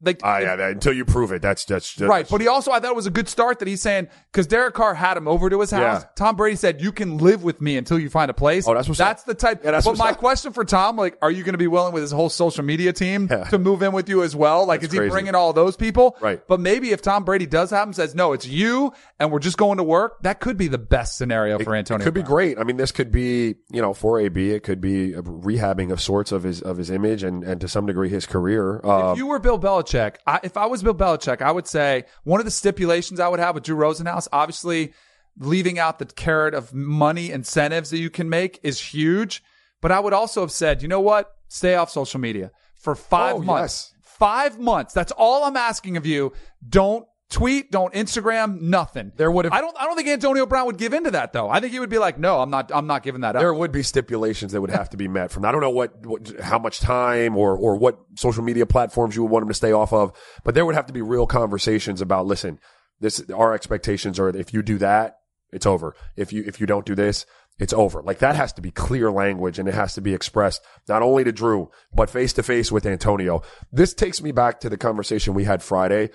Like, 0.00 0.20
Ah, 0.22 0.38
yeah. 0.38 0.54
that- 0.56 0.70
until 0.70 0.92
you 0.92 1.04
prove 1.04 1.32
it, 1.32 1.42
that's 1.42 1.64
that's, 1.64 1.94
that's 1.96 2.08
Right, 2.08 2.26
but 2.28 2.40
he 2.40 2.46
also 2.46 2.70
I 2.70 2.78
thought 2.78 2.90
it 2.90 2.96
was 2.96 3.06
a 3.06 3.10
good 3.10 3.28
start 3.28 3.58
that 3.58 3.66
he's 3.68 3.82
saying 3.82 4.08
because 4.30 4.46
Derek 4.46 4.74
Carr 4.74 4.94
had 4.94 5.16
him 5.16 5.26
over 5.26 5.50
to 5.50 5.60
his 5.60 5.72
house. 5.72 6.02
Yeah. 6.02 6.08
Tom 6.14 6.36
Brady 6.36 6.54
said, 6.56 6.80
"You 6.80 6.92
can 6.92 7.18
live 7.18 7.42
with 7.42 7.60
me 7.60 7.76
until 7.76 7.98
you 7.98 8.08
find 8.08 8.30
a 8.30 8.34
place." 8.34 8.68
Oh, 8.68 8.74
that's 8.74 8.86
what's 8.88 8.98
that's 8.98 9.22
up. 9.22 9.26
the 9.26 9.34
type. 9.34 9.62
Yeah, 9.64 9.72
that's 9.72 9.84
but 9.86 9.98
my 9.98 10.10
up. 10.10 10.18
question 10.18 10.52
for 10.52 10.64
Tom, 10.64 10.96
like, 10.96 11.18
are 11.20 11.30
you 11.32 11.42
going 11.42 11.54
to 11.54 11.58
be 11.58 11.66
willing 11.66 11.92
with 11.92 12.02
his 12.02 12.12
whole 12.12 12.28
social 12.28 12.62
media 12.64 12.92
team 12.92 13.26
Yeah. 13.30 13.44
to 13.44 13.58
move 13.58 13.82
in 13.82 13.90
with 13.92 14.08
you 14.08 14.22
as 14.22 14.36
well? 14.36 14.66
Like, 14.66 14.82
That's 14.82 14.92
is 14.92 14.94
he 14.94 14.98
crazy. 14.98 15.10
bringing 15.10 15.34
all 15.34 15.52
those 15.52 15.76
people? 15.76 16.16
Right. 16.20 16.40
But 16.46 16.60
maybe 16.60 16.92
if 16.92 17.02
Tom 17.02 17.24
Brady 17.24 17.46
does 17.46 17.70
have 17.70 17.88
him, 17.88 17.92
says, 17.92 18.14
"No, 18.14 18.32
it's 18.32 18.46
you," 18.46 18.92
and 19.18 19.32
we're 19.32 19.38
just 19.40 19.56
going 19.58 19.78
to 19.78 19.84
work, 19.84 20.22
that 20.22 20.38
could 20.38 20.56
be 20.56 20.68
the 20.68 20.78
best 20.78 21.18
scenario 21.18 21.58
for 21.58 21.74
Antonio. 21.74 22.02
It 22.02 22.04
could 22.04 22.14
be 22.14 22.22
great. 22.22 22.56
I 22.58 22.62
mean, 22.62 22.76
this 22.76 22.92
could 22.92 23.10
be, 23.10 23.56
you 23.72 23.82
know, 23.82 23.92
for 23.94 24.20
AB, 24.20 24.50
it 24.52 24.62
could 24.62 24.80
be 24.80 25.12
a 25.14 25.22
rehabbing 25.22 25.90
of 25.90 26.00
sorts 26.00 26.30
of 26.30 26.44
his 26.44 26.62
of 26.62 26.76
his 26.76 26.88
image 26.90 27.24
and 27.24 27.42
and 27.42 27.60
to 27.60 27.66
some 27.68 27.86
degree 27.86 28.08
his 28.10 28.26
career. 28.26 28.80
Um, 28.84 29.12
If 29.12 29.18
you 29.18 29.26
were 29.26 29.38
Bill 29.40 29.58
Belichick, 29.58 29.87
I, 30.26 30.40
if 30.42 30.56
I 30.56 30.66
was 30.66 30.82
Bill 30.82 30.94
Belichick, 30.94 31.40
I 31.42 31.50
would 31.52 31.66
say 31.66 32.04
one 32.24 32.40
of 32.40 32.44
the 32.44 32.50
stipulations 32.50 33.20
I 33.20 33.28
would 33.28 33.40
have 33.40 33.54
with 33.54 33.64
Drew 33.64 33.76
Rosenhaus, 33.76 34.28
obviously 34.32 34.92
leaving 35.38 35.78
out 35.78 35.98
the 35.98 36.06
carrot 36.06 36.54
of 36.54 36.74
money 36.74 37.30
incentives 37.30 37.90
that 37.90 37.98
you 37.98 38.10
can 38.10 38.28
make 38.28 38.58
is 38.62 38.80
huge. 38.80 39.42
But 39.80 39.92
I 39.92 40.00
would 40.00 40.12
also 40.12 40.40
have 40.40 40.50
said, 40.50 40.82
you 40.82 40.88
know 40.88 41.00
what? 41.00 41.32
Stay 41.48 41.74
off 41.76 41.90
social 41.90 42.18
media 42.20 42.50
for 42.74 42.94
five 42.94 43.36
Oh, 43.36 43.40
months. 43.42 43.92
yes. 43.94 44.02
Five 44.02 44.58
months. 44.58 44.92
That's 44.92 45.12
all 45.12 45.44
I'm 45.44 45.56
asking 45.56 45.96
of 45.96 46.04
you. 46.04 46.32
Don't 46.68 47.06
tweet, 47.30 47.70
don't 47.70 47.92
Instagram, 47.94 48.60
nothing. 48.60 49.12
There 49.16 49.30
would 49.30 49.44
have- 49.44 49.52
I 49.52 49.60
don't 49.60 49.76
I 49.78 49.84
don't 49.84 49.96
think 49.96 50.08
Antonio 50.08 50.46
Brown 50.46 50.66
would 50.66 50.78
give 50.78 50.92
into 50.94 51.10
that 51.12 51.32
though. 51.32 51.48
I 51.48 51.60
think 51.60 51.72
he 51.72 51.80
would 51.80 51.90
be 51.90 51.98
like, 51.98 52.18
no, 52.18 52.40
I'm 52.40 52.50
not 52.50 52.70
I'm 52.74 52.86
not 52.86 53.02
giving 53.02 53.20
that 53.20 53.36
up. 53.36 53.40
there 53.40 53.52
would 53.52 53.72
be 53.72 53.82
stipulations 53.82 54.52
that 54.52 54.60
would 54.60 54.70
have 54.70 54.90
to 54.90 54.96
be 54.96 55.08
met 55.08 55.30
from 55.30 55.44
I 55.44 55.52
don't 55.52 55.60
know 55.60 55.70
what, 55.70 56.06
what 56.06 56.32
how 56.40 56.58
much 56.58 56.80
time 56.80 57.36
or 57.36 57.56
or 57.56 57.76
what 57.76 57.98
social 58.16 58.42
media 58.42 58.66
platforms 58.66 59.14
you 59.14 59.22
would 59.22 59.30
want 59.30 59.42
him 59.42 59.48
to 59.48 59.54
stay 59.54 59.72
off 59.72 59.92
of, 59.92 60.12
but 60.44 60.54
there 60.54 60.64
would 60.64 60.74
have 60.74 60.86
to 60.86 60.92
be 60.92 61.02
real 61.02 61.26
conversations 61.26 62.00
about 62.00 62.26
listen, 62.26 62.58
this 63.00 63.22
our 63.34 63.52
expectations 63.54 64.18
are 64.18 64.32
that 64.32 64.38
if 64.40 64.54
you 64.54 64.62
do 64.62 64.78
that, 64.78 65.18
it's 65.52 65.66
over. 65.66 65.94
If 66.16 66.32
you 66.32 66.44
if 66.46 66.60
you 66.60 66.66
don't 66.66 66.86
do 66.86 66.94
this, 66.94 67.26
it's 67.58 67.72
over. 67.72 68.02
Like 68.02 68.18
that 68.20 68.36
has 68.36 68.52
to 68.54 68.62
be 68.62 68.70
clear 68.70 69.10
language 69.10 69.58
and 69.58 69.68
it 69.68 69.74
has 69.74 69.94
to 69.94 70.00
be 70.00 70.14
expressed 70.14 70.62
not 70.88 71.02
only 71.02 71.24
to 71.24 71.32
Drew, 71.32 71.70
but 71.92 72.08
face 72.08 72.32
to 72.34 72.42
face 72.42 72.70
with 72.72 72.86
Antonio. 72.86 73.42
This 73.72 73.94
takes 73.94 74.22
me 74.22 74.30
back 74.32 74.60
to 74.60 74.68
the 74.68 74.76
conversation 74.76 75.34
we 75.34 75.44
had 75.44 75.62
Friday 75.62 76.10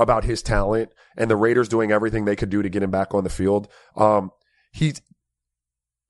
about 0.00 0.24
his 0.24 0.42
talent 0.42 0.90
and 1.16 1.30
the 1.30 1.36
Raiders 1.36 1.68
doing 1.68 1.92
everything 1.92 2.24
they 2.24 2.36
could 2.36 2.50
do 2.50 2.62
to 2.62 2.68
get 2.68 2.82
him 2.82 2.90
back 2.90 3.14
on 3.14 3.24
the 3.24 3.30
field. 3.30 3.68
Um, 3.96 4.30
he's, 4.72 5.00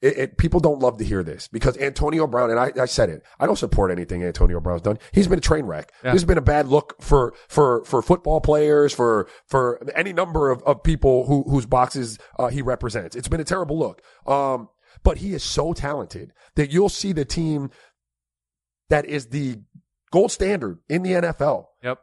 it, 0.01 0.19
it, 0.19 0.39
people 0.39 0.61
don't 0.61 0.79
love 0.79 0.97
to 0.99 1.05
hear 1.05 1.23
this 1.23 1.49
because 1.49 1.77
Antonio 1.77 2.27
Brown, 2.27 2.51
and 2.51 2.59
I, 2.59 2.73
I 2.81 2.87
said 2.87 3.11
it, 3.11 3.23
I 3.39 3.47
don't 3.47 3.59
support 3.59 3.91
anything 3.91 4.25
Antonio 4.25 4.61
Brown's 4.61 4.83
done. 4.83 4.99
He's 5.13 5.29
been 5.29 5.39
a 5.39 5.43
train 5.43 5.67
wreck. 5.67 5.93
Yeah. 6.03 6.13
This 6.13 6.23
has 6.23 6.27
been 6.27 6.39
a 6.39 6.43
bad 6.43 6.69
look 6.69 7.03
for, 7.03 7.35
for, 7.49 7.85
for 7.85 8.01
football 8.01 8.41
players, 8.41 8.95
for, 8.95 9.29
for 9.47 9.83
any 9.95 10.13
number 10.13 10.51
of, 10.51 10.63
of 10.63 10.83
people 10.83 11.27
who, 11.27 11.43
whose 11.43 11.67
boxes, 11.67 12.19
uh, 12.39 12.49
he 12.49 12.63
represents. 12.63 13.15
It's 13.15 13.29
been 13.29 13.41
a 13.41 13.45
terrible 13.45 13.79
look. 13.79 14.01
Um, 14.27 14.69
but 15.03 15.19
he 15.19 15.35
is 15.35 15.43
so 15.43 15.73
talented 15.73 16.33
that 16.57 16.73
you'll 16.73 16.89
see 16.89 17.13
the 17.13 17.25
team 17.25 17.71
that 18.89 19.07
is 19.07 19.27
the 19.27 19.59
gold 20.11 20.33
standard 20.33 20.79
in 20.89 21.03
the 21.03 21.13
NFL 21.13 21.67
Yep. 21.83 21.99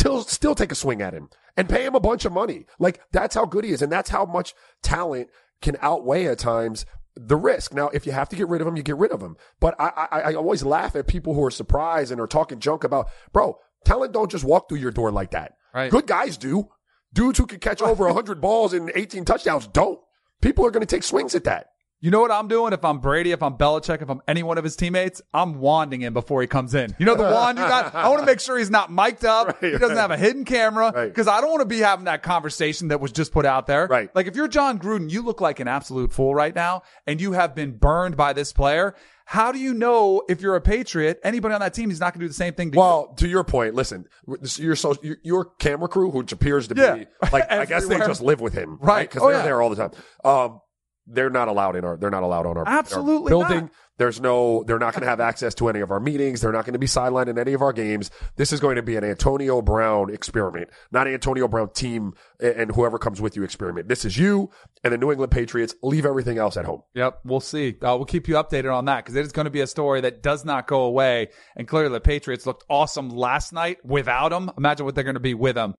Still 0.00 0.22
still 0.22 0.54
take 0.54 0.72
a 0.72 0.74
swing 0.74 1.02
at 1.02 1.14
him 1.14 1.28
and 1.56 1.68
pay 1.68 1.84
him 1.84 1.94
a 1.94 2.00
bunch 2.00 2.24
of 2.24 2.32
money. 2.32 2.66
Like 2.78 3.00
that's 3.12 3.34
how 3.34 3.44
good 3.44 3.64
he 3.64 3.70
is, 3.70 3.82
and 3.82 3.92
that's 3.92 4.10
how 4.10 4.24
much 4.24 4.54
talent 4.82 5.28
can 5.60 5.76
outweigh 5.80 6.26
at 6.26 6.38
times 6.38 6.86
the 7.14 7.36
risk. 7.36 7.74
Now, 7.74 7.88
if 7.88 8.06
you 8.06 8.12
have 8.12 8.28
to 8.30 8.36
get 8.36 8.48
rid 8.48 8.60
of 8.60 8.66
him, 8.66 8.76
you 8.76 8.82
get 8.82 8.96
rid 8.96 9.12
of 9.12 9.20
him. 9.20 9.36
But 9.60 9.74
I, 9.78 10.08
I, 10.10 10.20
I 10.20 10.34
always 10.34 10.62
laugh 10.62 10.96
at 10.96 11.06
people 11.06 11.34
who 11.34 11.44
are 11.44 11.50
surprised 11.50 12.12
and 12.12 12.20
are 12.20 12.26
talking 12.26 12.60
junk 12.60 12.84
about, 12.84 13.08
bro, 13.32 13.58
talent 13.84 14.12
don't 14.12 14.30
just 14.30 14.44
walk 14.44 14.68
through 14.68 14.78
your 14.78 14.90
door 14.90 15.10
like 15.10 15.32
that. 15.32 15.52
Right. 15.74 15.90
Good 15.90 16.06
guys 16.06 16.36
do. 16.36 16.68
Dudes 17.12 17.38
who 17.38 17.46
can 17.46 17.58
catch 17.58 17.82
over 17.82 18.04
100 18.06 18.40
balls 18.40 18.72
and 18.72 18.90
18 18.94 19.24
touchdowns 19.24 19.66
don't. 19.66 20.00
People 20.40 20.64
are 20.64 20.70
going 20.70 20.86
to 20.86 20.96
take 20.96 21.02
swings 21.02 21.34
at 21.34 21.44
that. 21.44 21.66
You 22.02 22.10
know 22.10 22.20
what 22.20 22.30
I'm 22.30 22.48
doing? 22.48 22.72
If 22.72 22.82
I'm 22.82 22.98
Brady, 22.98 23.32
if 23.32 23.42
I'm 23.42 23.58
Belichick, 23.58 24.00
if 24.00 24.08
I'm 24.08 24.22
any 24.26 24.42
one 24.42 24.56
of 24.56 24.64
his 24.64 24.74
teammates, 24.74 25.20
I'm 25.34 25.60
wanding 25.60 26.00
him 26.00 26.14
before 26.14 26.40
he 26.40 26.46
comes 26.46 26.74
in. 26.74 26.96
You 26.98 27.04
know 27.04 27.14
the 27.14 27.24
wand 27.24 27.58
you 27.58 27.64
got? 27.64 27.94
I 27.94 28.08
want 28.08 28.20
to 28.20 28.26
make 28.26 28.40
sure 28.40 28.56
he's 28.56 28.70
not 28.70 28.90
mic'd 28.90 29.26
up. 29.26 29.60
he 29.60 29.72
doesn't 29.76 29.98
have 29.98 30.10
a 30.10 30.16
hidden 30.16 30.46
camera 30.46 30.92
Right. 30.94 31.08
because 31.08 31.28
I 31.28 31.42
don't 31.42 31.50
want 31.50 31.60
to 31.60 31.66
be 31.66 31.80
having 31.80 32.06
that 32.06 32.22
conversation 32.22 32.88
that 32.88 33.00
was 33.02 33.12
just 33.12 33.32
put 33.32 33.44
out 33.44 33.66
there. 33.66 33.86
Right. 33.86 34.08
Like 34.14 34.26
if 34.26 34.34
you're 34.34 34.48
Jon 34.48 34.78
Gruden, 34.78 35.10
you 35.10 35.20
look 35.20 35.42
like 35.42 35.60
an 35.60 35.68
absolute 35.68 36.10
fool 36.10 36.34
right 36.34 36.54
now 36.54 36.84
and 37.06 37.20
you 37.20 37.32
have 37.32 37.54
been 37.54 37.72
burned 37.76 38.16
by 38.16 38.32
this 38.32 38.50
player. 38.54 38.94
how 39.26 39.52
do 39.52 39.58
you 39.58 39.74
know 39.74 40.22
if 40.26 40.40
you're 40.40 40.56
a 40.56 40.60
Patriot, 40.62 41.20
anybody 41.22 41.52
on 41.54 41.60
that 41.60 41.74
team 41.74 41.90
is 41.90 42.00
not 42.00 42.14
going 42.14 42.20
to 42.20 42.24
do 42.24 42.28
the 42.28 42.34
same 42.34 42.54
thing 42.54 42.70
to 42.70 42.76
you? 42.76 42.80
Well, 42.80 43.08
to 43.18 43.28
your 43.28 43.44
point, 43.44 43.74
listen, 43.74 44.06
your 44.56 44.74
so 44.74 44.96
your, 45.02 45.18
your 45.22 45.44
camera 45.44 45.86
crew, 45.88 46.08
which 46.08 46.32
appears 46.32 46.66
to 46.68 46.74
Yeah. 46.76 46.94
be 46.94 47.06
like, 47.30 47.50
I 47.52 47.64
guess 47.66 47.86
they 47.86 47.98
just 47.98 48.22
live 48.22 48.40
with 48.40 48.54
him, 48.54 48.78
Right. 48.80 49.06
Because 49.06 49.22
Oh, 49.22 49.28
they're 49.28 49.36
yeah. 49.40 49.44
there 49.44 49.60
all 49.60 49.68
the 49.68 49.76
time. 49.76 49.90
Um, 50.24 50.60
they're 51.12 51.30
not 51.30 51.48
allowed 51.48 51.76
in 51.76 51.84
our. 51.84 51.96
They're 51.96 52.10
not 52.10 52.22
allowed 52.22 52.46
on 52.46 52.56
our 52.56 52.62
in 52.62 52.68
our 52.68 52.78
Absolutely 52.78 53.30
building. 53.30 53.60
not. 53.60 53.70
There's 53.98 54.18
no. 54.18 54.64
They're 54.66 54.78
not 54.78 54.94
going 54.94 55.02
to 55.02 55.08
have 55.08 55.20
access 55.20 55.54
to 55.56 55.68
any 55.68 55.80
of 55.80 55.90
our 55.90 56.00
meetings. 56.00 56.40
They're 56.40 56.52
not 56.52 56.64
going 56.64 56.72
to 56.72 56.78
be 56.78 56.86
sidelined 56.86 57.28
in 57.28 57.38
any 57.38 57.52
of 57.52 57.60
our 57.60 57.72
games. 57.72 58.10
This 58.36 58.50
is 58.50 58.58
going 58.58 58.76
to 58.76 58.82
be 58.82 58.96
an 58.96 59.04
Antonio 59.04 59.60
Brown 59.60 60.08
experiment, 60.12 60.70
not 60.90 61.06
Antonio 61.06 61.48
Brown 61.48 61.70
team 61.74 62.14
and 62.40 62.54
and 62.54 62.74
whoever 62.74 62.98
comes 62.98 63.20
with 63.20 63.36
you 63.36 63.42
experiment. 63.42 63.88
This 63.88 64.04
is 64.04 64.16
you 64.16 64.50
and 64.82 64.92
the 64.92 64.98
New 64.98 65.10
England 65.10 65.32
Patriots. 65.32 65.74
Leave 65.82 66.06
everything 66.06 66.38
else 66.38 66.56
at 66.56 66.64
home. 66.64 66.82
Yep, 66.94 67.20
we'll 67.24 67.40
see. 67.40 67.76
Uh, 67.82 67.96
we'll 67.96 68.06
keep 68.06 68.26
you 68.28 68.36
updated 68.36 68.74
on 68.74 68.86
that 68.86 69.04
because 69.04 69.16
it 69.16 69.26
is 69.26 69.32
going 69.32 69.44
to 69.44 69.50
be 69.50 69.60
a 69.60 69.66
story 69.66 70.00
that 70.00 70.22
does 70.22 70.46
not 70.46 70.66
go 70.66 70.82
away. 70.84 71.28
And 71.56 71.68
clearly, 71.68 71.92
the 71.92 72.00
Patriots 72.00 72.46
looked 72.46 72.64
awesome 72.70 73.10
last 73.10 73.52
night 73.52 73.84
without 73.84 74.32
him. 74.32 74.50
Imagine 74.56 74.86
what 74.86 74.94
they're 74.94 75.04
going 75.04 75.14
to 75.14 75.20
be 75.20 75.34
with 75.34 75.58
him. 75.58 75.74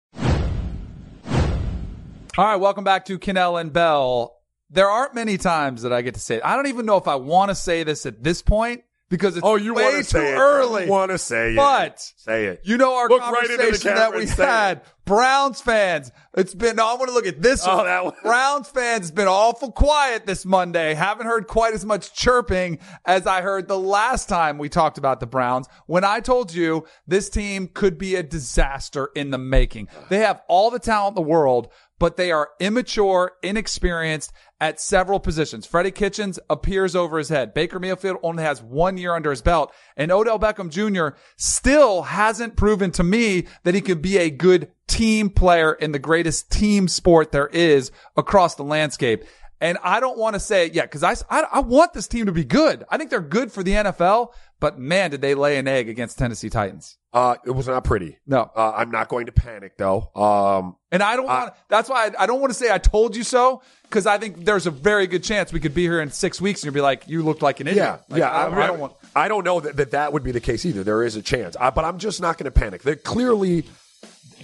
All 2.38 2.46
right, 2.46 2.56
welcome 2.56 2.84
back 2.84 3.06
to 3.06 3.20
Kanell 3.20 3.60
and 3.60 3.74
Bell. 3.74 4.38
There 4.72 4.90
aren't 4.90 5.14
many 5.14 5.38
times 5.38 5.82
that 5.82 5.92
I 5.94 6.02
get 6.02 6.14
to 6.14 6.20
say 6.20 6.36
it. 6.36 6.42
I 6.46 6.56
don't 6.56 6.68
even 6.68 6.86
know 6.86 6.98
if 6.98 7.08
I 7.08 7.16
want 7.16 7.50
to 7.50 7.56
say 7.56 7.84
this 7.84 8.06
at 8.06 8.24
this 8.24 8.42
point 8.42 8.84
because 9.10 9.36
it's 9.36 9.46
Oh, 9.46 9.56
you 9.58 9.74
way 9.74 9.92
too 9.92 9.98
to 9.98 10.04
say 10.06 10.34
it? 10.34 10.38
early. 10.38 10.88
Want 10.88 11.12
to 11.12 11.18
say 11.18 11.52
it? 11.52 11.58
But 11.58 12.00
say 12.16 12.46
it. 12.46 12.62
You 12.64 12.78
know 12.78 12.96
our 12.96 13.10
Look 13.10 13.22
right 13.22 13.48
conversation 13.50 13.90
camera 13.90 14.00
that 14.00 14.14
we 14.16 14.26
say 14.28 14.44
it. 14.44 14.48
had. 14.48 14.82
Browns 15.04 15.60
fans. 15.60 16.10
It's 16.38 16.54
been, 16.56 16.78
no, 16.78 16.88
I 16.88 16.94
want 16.94 17.10
to 17.10 17.14
look 17.14 17.26
at 17.28 17.42
this 17.42 17.68
Oh, 17.68 17.76
one. 17.78 17.86
that 17.88 18.06
one. 18.06 18.14
Browns 18.24 18.70
fans 18.70 19.02
has 19.02 19.12
been 19.12 19.28
awful 19.28 19.74
quiet 19.74 20.26
this 20.26 20.46
Monday. 20.46 20.94
Haven't 20.94 21.26
heard 21.28 21.48
quite 21.48 21.74
as 21.74 21.84
much 21.84 22.14
chirping 22.14 22.80
as 23.04 23.28
I 23.28 23.42
heard 23.42 23.68
the 23.68 23.78
last 23.80 24.30
time 24.30 24.58
we 24.58 24.70
talked 24.70 24.98
about 24.98 25.20
the 25.20 25.28
Browns 25.28 25.68
when 25.88 26.06
I 26.06 26.22
told 26.22 26.54
you 26.54 26.86
this 27.08 27.30
team 27.30 27.68
could 27.68 27.98
be 27.98 28.16
a 28.16 28.24
disaster 28.24 29.10
in 29.16 29.32
the 29.32 29.38
making. 29.38 29.90
They 30.08 30.20
have 30.20 30.42
all 30.48 30.72
the 30.72 30.80
talent 30.80 31.18
in 31.18 31.24
the 31.24 31.30
world, 31.30 31.68
but 32.02 32.18
they 32.18 32.32
are 32.32 32.50
immature, 32.60 33.34
inexperienced 33.44 34.34
at 34.60 34.82
several 34.82 35.20
positions. 35.20 35.68
Freddie 35.68 35.92
Kitchens 35.92 36.40
appears 36.50 36.96
over 36.96 37.20
his 37.20 37.30
head. 37.30 37.54
Baker 37.54 37.80
Mayfield 37.80 38.18
only 38.24 38.42
has 38.42 38.60
one 38.60 38.98
year 38.98 39.14
under 39.14 39.30
his 39.30 39.44
belt. 39.44 39.72
And 39.96 40.12
Odell 40.12 40.40
Beckham 40.40 40.72
Jr. 40.72 41.16
still 41.38 42.02
hasn't 42.02 42.56
proven 42.56 42.90
to 42.94 43.04
me 43.04 43.46
that 43.66 43.76
he 43.76 43.82
could 43.82 44.02
be 44.02 44.18
a 44.18 44.32
good 44.32 44.72
team 44.88 45.30
player 45.30 45.74
in 45.74 45.92
the 45.92 46.00
greatest 46.00 46.52
team 46.52 46.88
sport 46.88 47.32
there 47.32 47.48
is 47.48 47.92
across 48.18 48.56
the 48.56 48.64
landscape. 48.64 49.24
And 49.62 49.78
I 49.84 50.00
don't 50.00 50.17
want 50.17 50.34
to 50.34 50.39
say 50.39 50.65
it 50.65 50.74
yet 50.74 50.86
because 50.91 51.04
I, 51.04 51.13
I, 51.30 51.45
I 51.54 51.60
want 51.60 51.93
this 51.93 52.08
team 52.08 52.26
to 52.26 52.32
be 52.32 52.43
good. 52.43 52.84
I 52.89 52.97
think 52.97 53.12
they're 53.12 53.21
good 53.21 53.52
for 53.52 53.62
the 53.62 53.74
NFL, 53.74 54.34
but 54.60 54.80
man, 54.80 55.12
did 55.12 55.21
they 55.21 55.36
lay 55.36 55.58
an 55.58 55.67
egg 55.67 55.88
against 55.88 56.17
Tennessee 56.17 56.50
Titans. 56.50 56.97
Uh, 57.13 57.36
it 57.45 57.52
was 57.52 57.67
not 57.67 57.84
pretty. 57.84 58.17
No. 58.26 58.50
Uh, 58.56 58.71
I'm 58.76 58.89
not 58.89 59.08
going 59.08 59.28
to 59.28 59.32
panic 59.32 59.78
though. 59.78 60.10
Um, 60.15 60.78
And 60.91 61.04
I 61.04 61.15
don't 61.15 61.28
want, 61.28 61.54
that's 61.69 61.89
why 61.89 62.08
I, 62.08 62.24
I 62.24 62.26
don't 62.26 62.41
want 62.41 62.52
to 62.52 62.58
say 62.58 62.71
I 62.74 62.80
told 62.80 63.15
you 63.15 63.24
so 63.24 63.62
because 63.84 64.08
I 64.08 64.17
think 64.17 64.45
there's 64.45 64.65
a 64.65 64.71
very 64.71 65.06
good 65.06 65.24
chance 65.24 65.54
we 65.54 65.60
could 65.60 65.76
be 65.76 65.84
here 65.84 66.02
in 66.02 66.10
six 66.10 66.41
weeks 66.41 66.62
and 66.62 66.65
you'll 66.65 66.74
be 66.74 66.82
like, 66.82 67.08
you 67.08 67.21
looked 67.21 67.41
like 67.43 67.60
an 67.60 67.67
idiot. 67.67 67.84
yeah, 67.86 67.97
Like, 68.10 68.19
yeah. 68.19 68.32
I, 68.32 68.63
I 68.63 68.67
don't 68.67 68.80
want, 68.80 68.93
I 69.15 69.28
don't 69.28 69.43
know 69.43 69.60
that, 69.60 69.76
that 69.76 69.91
that 69.91 70.13
would 70.13 70.24
be 70.24 70.32
the 70.32 70.39
case 70.39 70.65
either. 70.65 70.84
There 70.84 71.04
is 71.04 71.17
a 71.17 71.21
chance, 71.21 71.56
I, 71.58 71.69
but 71.69 71.86
I'm 71.86 72.00
just 72.00 72.19
not 72.21 72.38
going 72.38 72.45
to 72.45 72.52
panic. 72.60 72.82
That 72.84 73.04
clearly, 73.04 73.65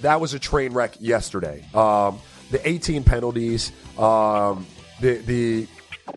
that 0.01 0.19
was 0.21 0.33
a 0.35 0.39
train 0.39 0.73
wreck 0.73 0.95
yesterday. 0.99 1.65
Um, 1.73 2.19
the 2.51 2.59
18 2.67 3.03
penalties, 3.03 3.71
um, 3.97 4.65
the 5.01 5.15
the 5.17 5.67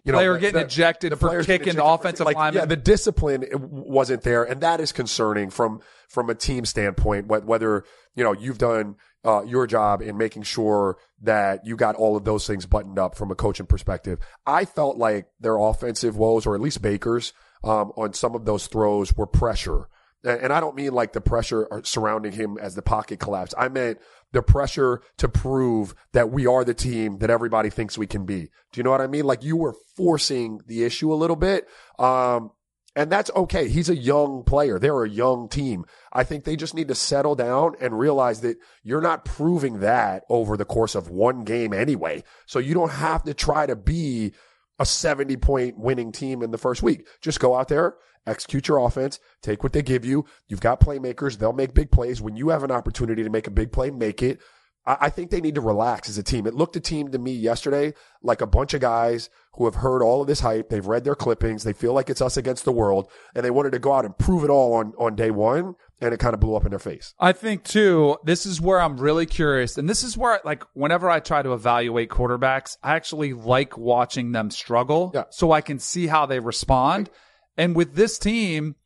you 0.05 0.12
know 0.12 0.19
Player 0.19 0.35
the- 0.35 0.38
getting 0.40 0.61
the- 0.61 0.66
ejected 0.66 1.12
for 1.19 1.29
players 1.29 1.47
kicking 1.47 1.75
the 1.75 1.83
for- 1.83 1.95
offensive 1.95 2.27
like, 2.27 2.37
lineman. 2.37 2.62
Yeah, 2.62 2.66
the 2.66 2.77
discipline 2.77 3.45
wasn't 3.53 4.23
there, 4.23 4.45
and 4.45 4.61
that 4.61 4.81
is 4.81 4.93
concerning 4.93 5.51
from 5.51 5.81
from 6.09 6.31
a 6.31 6.35
team 6.35 6.64
standpoint. 6.64 7.27
Whether 7.27 7.85
you 8.14 8.25
know 8.25 8.33
you've 8.33 8.59
done 8.59 8.97
uh, 9.25 9.43
your 9.45 9.66
job 9.66 10.01
in 10.01 10.16
making 10.16 10.43
sure 10.45 10.97
that 11.23 11.66
you 11.66 11.77
got 11.77 11.95
all 11.97 12.16
of 12.16 12.25
those 12.25 12.47
things 12.47 12.66
buttoned 12.66 12.99
up 12.99 13.14
from 13.16 13.31
a 13.31 13.35
coaching 13.35 13.66
perspective. 13.66 14.19
I 14.47 14.64
felt 14.64 14.97
like 14.97 15.27
their 15.40 15.59
offensive 15.59 16.16
woes, 16.16 16.47
or 16.47 16.55
at 16.55 16.61
least 16.62 16.81
Baker's, 16.81 17.33
um, 17.62 17.93
on 17.97 18.14
some 18.14 18.35
of 18.35 18.47
those 18.47 18.66
throws 18.66 19.14
were 19.14 19.27
pressure. 19.27 19.88
And 20.22 20.52
I 20.52 20.61
don't 20.61 20.76
mean 20.76 20.92
like 20.92 21.12
the 21.12 21.20
pressure 21.20 21.66
surrounding 21.83 22.33
him 22.33 22.59
as 22.61 22.74
the 22.74 22.83
pocket 22.83 23.20
collapsed. 23.20 23.54
I 23.56 23.68
meant 23.68 23.98
the 24.33 24.42
pressure 24.42 25.00
to 25.16 25.28
prove 25.28 25.94
that 26.12 26.30
we 26.30 26.46
are 26.46 26.64
the 26.64 26.74
team 26.74 27.18
that 27.18 27.30
everybody 27.30 27.70
thinks 27.70 27.96
we 27.96 28.06
can 28.06 28.26
be. 28.26 28.50
Do 28.72 28.78
you 28.78 28.83
know 28.83 28.90
what 28.90 29.00
I 29.00 29.06
mean? 29.06 29.24
Like 29.24 29.42
you 29.42 29.56
were 29.56 29.74
forcing 29.96 30.61
the 30.66 30.85
issue 30.85 31.12
a 31.12 31.16
little 31.16 31.37
bit. 31.37 31.66
Um, 31.98 32.50
and 32.96 33.11
that's 33.11 33.30
okay. 33.35 33.68
He's 33.68 33.88
a 33.88 33.96
young 33.96 34.42
player. 34.42 34.78
They're 34.78 35.04
a 35.04 35.09
young 35.09 35.48
team. 35.48 35.85
I 36.12 36.24
think 36.24 36.44
they 36.44 36.56
just 36.56 36.74
need 36.74 36.88
to 36.88 36.94
settle 36.94 37.37
down 37.37 37.74
and 37.80 37.98
realize 37.98 38.40
that 38.40 38.59
you're 38.83 39.00
not 39.00 39.24
proving 39.24 39.80
that 39.80 40.24
over 40.28 40.56
the 40.56 40.64
course 40.64 40.94
of 40.94 41.09
one 41.09 41.44
game 41.44 41.72
anyway. 41.72 42.24
So 42.46 42.59
you 42.59 42.74
don't 42.74 42.90
have 42.90 43.22
to 43.24 43.35
try 43.35 43.66
to 43.66 43.76
be 43.76 44.33
a 44.81 44.87
70 44.87 45.37
point 45.37 45.79
winning 45.79 46.11
team 46.11 46.43
in 46.43 46.51
the 46.51 46.59
first 46.59 46.83
week. 46.83 47.07
Just 47.21 47.38
go 47.38 47.55
out 47.55 47.69
there, 47.69 47.97
execute 48.27 48.66
your 48.66 48.79
offense, 48.79 49.21
take 49.43 49.62
what 49.62 49.75
they 49.75 49.83
give 49.83 50.05
you. 50.05 50.25
You've 50.49 50.62
got 50.62 50.81
playmakers. 50.81 51.38
They'll 51.38 51.53
make 51.53 51.75
big 51.75 51.93
plays. 51.93 52.21
When 52.21 52.35
you 52.35 52.49
have 52.49 52.64
an 52.64 52.73
opportunity 52.73 53.23
to 53.23 53.31
make 53.31 53.47
a 53.47 53.53
big 53.53 53.71
play, 53.71 53.90
make 53.90 54.23
it. 54.23 54.40
I, 54.87 54.97
I 55.03 55.09
think 55.11 55.31
they 55.31 55.40
need 55.40 55.55
to 55.57 55.61
relax 55.61 56.09
as 56.09 56.19
a 56.19 56.23
team. 56.23 56.47
It 56.47 56.55
looked 56.55 56.77
a 56.77 56.81
team 56.81 57.11
to 57.12 57.19
me 57.19 57.33
yesterday 57.33 57.95
like 58.23 58.40
a 58.40 58.47
bunch 58.47 58.75
of 58.75 58.81
guys 58.81 59.31
who 59.55 59.64
have 59.64 59.77
heard 59.77 60.03
all 60.03 60.21
of 60.21 60.27
this 60.27 60.40
hype. 60.40 60.69
They've 60.69 60.87
read 60.87 61.05
their 61.05 61.14
clippings. 61.14 61.64
They 61.64 61.73
feel 61.73 61.93
like 61.93 62.09
it's 62.11 62.21
us 62.23 62.37
against 62.37 62.64
the 62.64 62.73
world 62.73 63.11
and 63.35 63.45
they 63.45 63.51
wanted 63.51 63.73
to 63.73 63.79
go 63.79 63.93
out 63.93 64.05
and 64.05 64.16
prove 64.16 64.45
it 64.45 64.51
all 64.51 64.75
on, 64.75 64.93
on 64.99 65.14
day 65.16 65.31
one. 65.31 65.75
And 66.03 66.14
it 66.14 66.19
kind 66.21 66.33
of 66.33 66.40
blew 66.40 66.55
up 66.57 66.64
in 66.64 66.71
their 66.71 66.79
face. 66.79 67.12
I 67.21 67.33
think 67.33 67.62
too, 67.62 68.16
this 68.25 68.47
is 68.47 68.59
where 68.59 68.81
I'm 68.81 68.97
really 68.97 69.27
curious. 69.27 69.77
And 69.77 69.87
this 69.87 70.03
is 70.03 70.16
where, 70.16 70.40
like, 70.47 70.64
whenever 70.73 71.11
I 71.11 71.21
try 71.21 71.43
to 71.43 71.53
evaluate 71.53 72.09
quarterbacks, 72.09 72.79
I 72.83 72.95
actually 72.97 73.35
like 73.35 73.77
watching 73.77 74.33
them 74.33 74.51
struggle 74.51 75.11
Yeah. 75.12 75.25
so 75.29 75.53
I 75.53 75.61
can 75.61 75.79
see 75.79 76.07
how 76.07 76.25
they 76.25 76.40
respond. 76.40 77.11
And 77.59 77.77
with 77.77 77.97
this 77.97 78.19
team, 78.19 78.77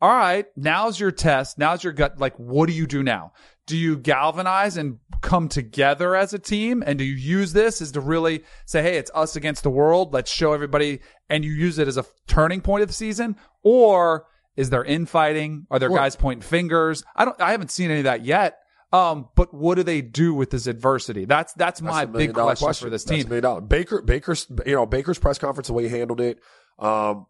all 0.00 0.10
right, 0.10 0.46
now's 0.56 0.98
your 1.00 1.10
test. 1.10 1.58
Now's 1.58 1.82
your 1.82 1.92
gut. 1.92 2.18
Like, 2.18 2.36
what 2.36 2.66
do 2.68 2.72
you 2.72 2.86
do 2.86 3.02
now? 3.02 3.32
Do 3.66 3.76
you 3.76 3.96
galvanize 3.98 4.76
and 4.76 4.98
come 5.20 5.48
together 5.48 6.14
as 6.16 6.32
a 6.32 6.38
team? 6.38 6.82
And 6.86 6.98
do 6.98 7.04
you 7.04 7.14
use 7.14 7.52
this 7.52 7.82
as 7.82 7.92
to 7.92 8.00
really 8.00 8.44
say, 8.64 8.82
hey, 8.82 8.96
it's 8.96 9.10
us 9.14 9.36
against 9.36 9.62
the 9.62 9.70
world? 9.70 10.14
Let's 10.14 10.30
show 10.30 10.52
everybody. 10.54 11.00
And 11.28 11.44
you 11.44 11.52
use 11.52 11.78
it 11.78 11.86
as 11.88 11.96
a 11.98 12.06
turning 12.26 12.60
point 12.62 12.82
of 12.82 12.88
the 12.88 12.94
season? 12.94 13.36
Or 13.62 14.26
is 14.56 14.70
there 14.70 14.84
infighting? 14.84 15.66
Are 15.70 15.78
there 15.78 15.90
Well- 15.90 16.00
guys 16.00 16.16
pointing 16.16 16.42
fingers? 16.42 17.04
I 17.14 17.24
don't, 17.26 17.38
I 17.40 17.50
haven't 17.50 17.70
seen 17.70 17.90
any 17.90 18.00
of 18.00 18.04
that 18.04 18.24
yet. 18.24 18.58
Um, 18.90 19.28
but 19.34 19.52
what 19.52 19.74
do 19.74 19.82
they 19.82 20.00
do 20.00 20.32
with 20.32 20.48
this 20.48 20.66
adversity? 20.66 21.26
That's, 21.26 21.52
that's 21.52 21.82
my 21.82 22.06
That's 22.06 22.16
big 22.16 22.32
dollar 22.34 22.56
question, 22.56 22.86
for 22.86 22.90
this 22.90 23.04
That's 23.04 23.20
a 23.20 23.22
team. 23.24 23.28
million 23.28 23.42
dollar. 23.42 23.60
Baker, 23.60 24.00
Baker's, 24.00 24.46
you 24.64 24.74
know, 24.74 24.86
Baker's 24.86 25.18
press 25.18 25.36
conference, 25.36 25.66
the 25.66 25.74
way 25.74 25.82
he 25.82 25.90
handled 25.90 26.22
it, 26.22 26.38
um, 26.78 27.26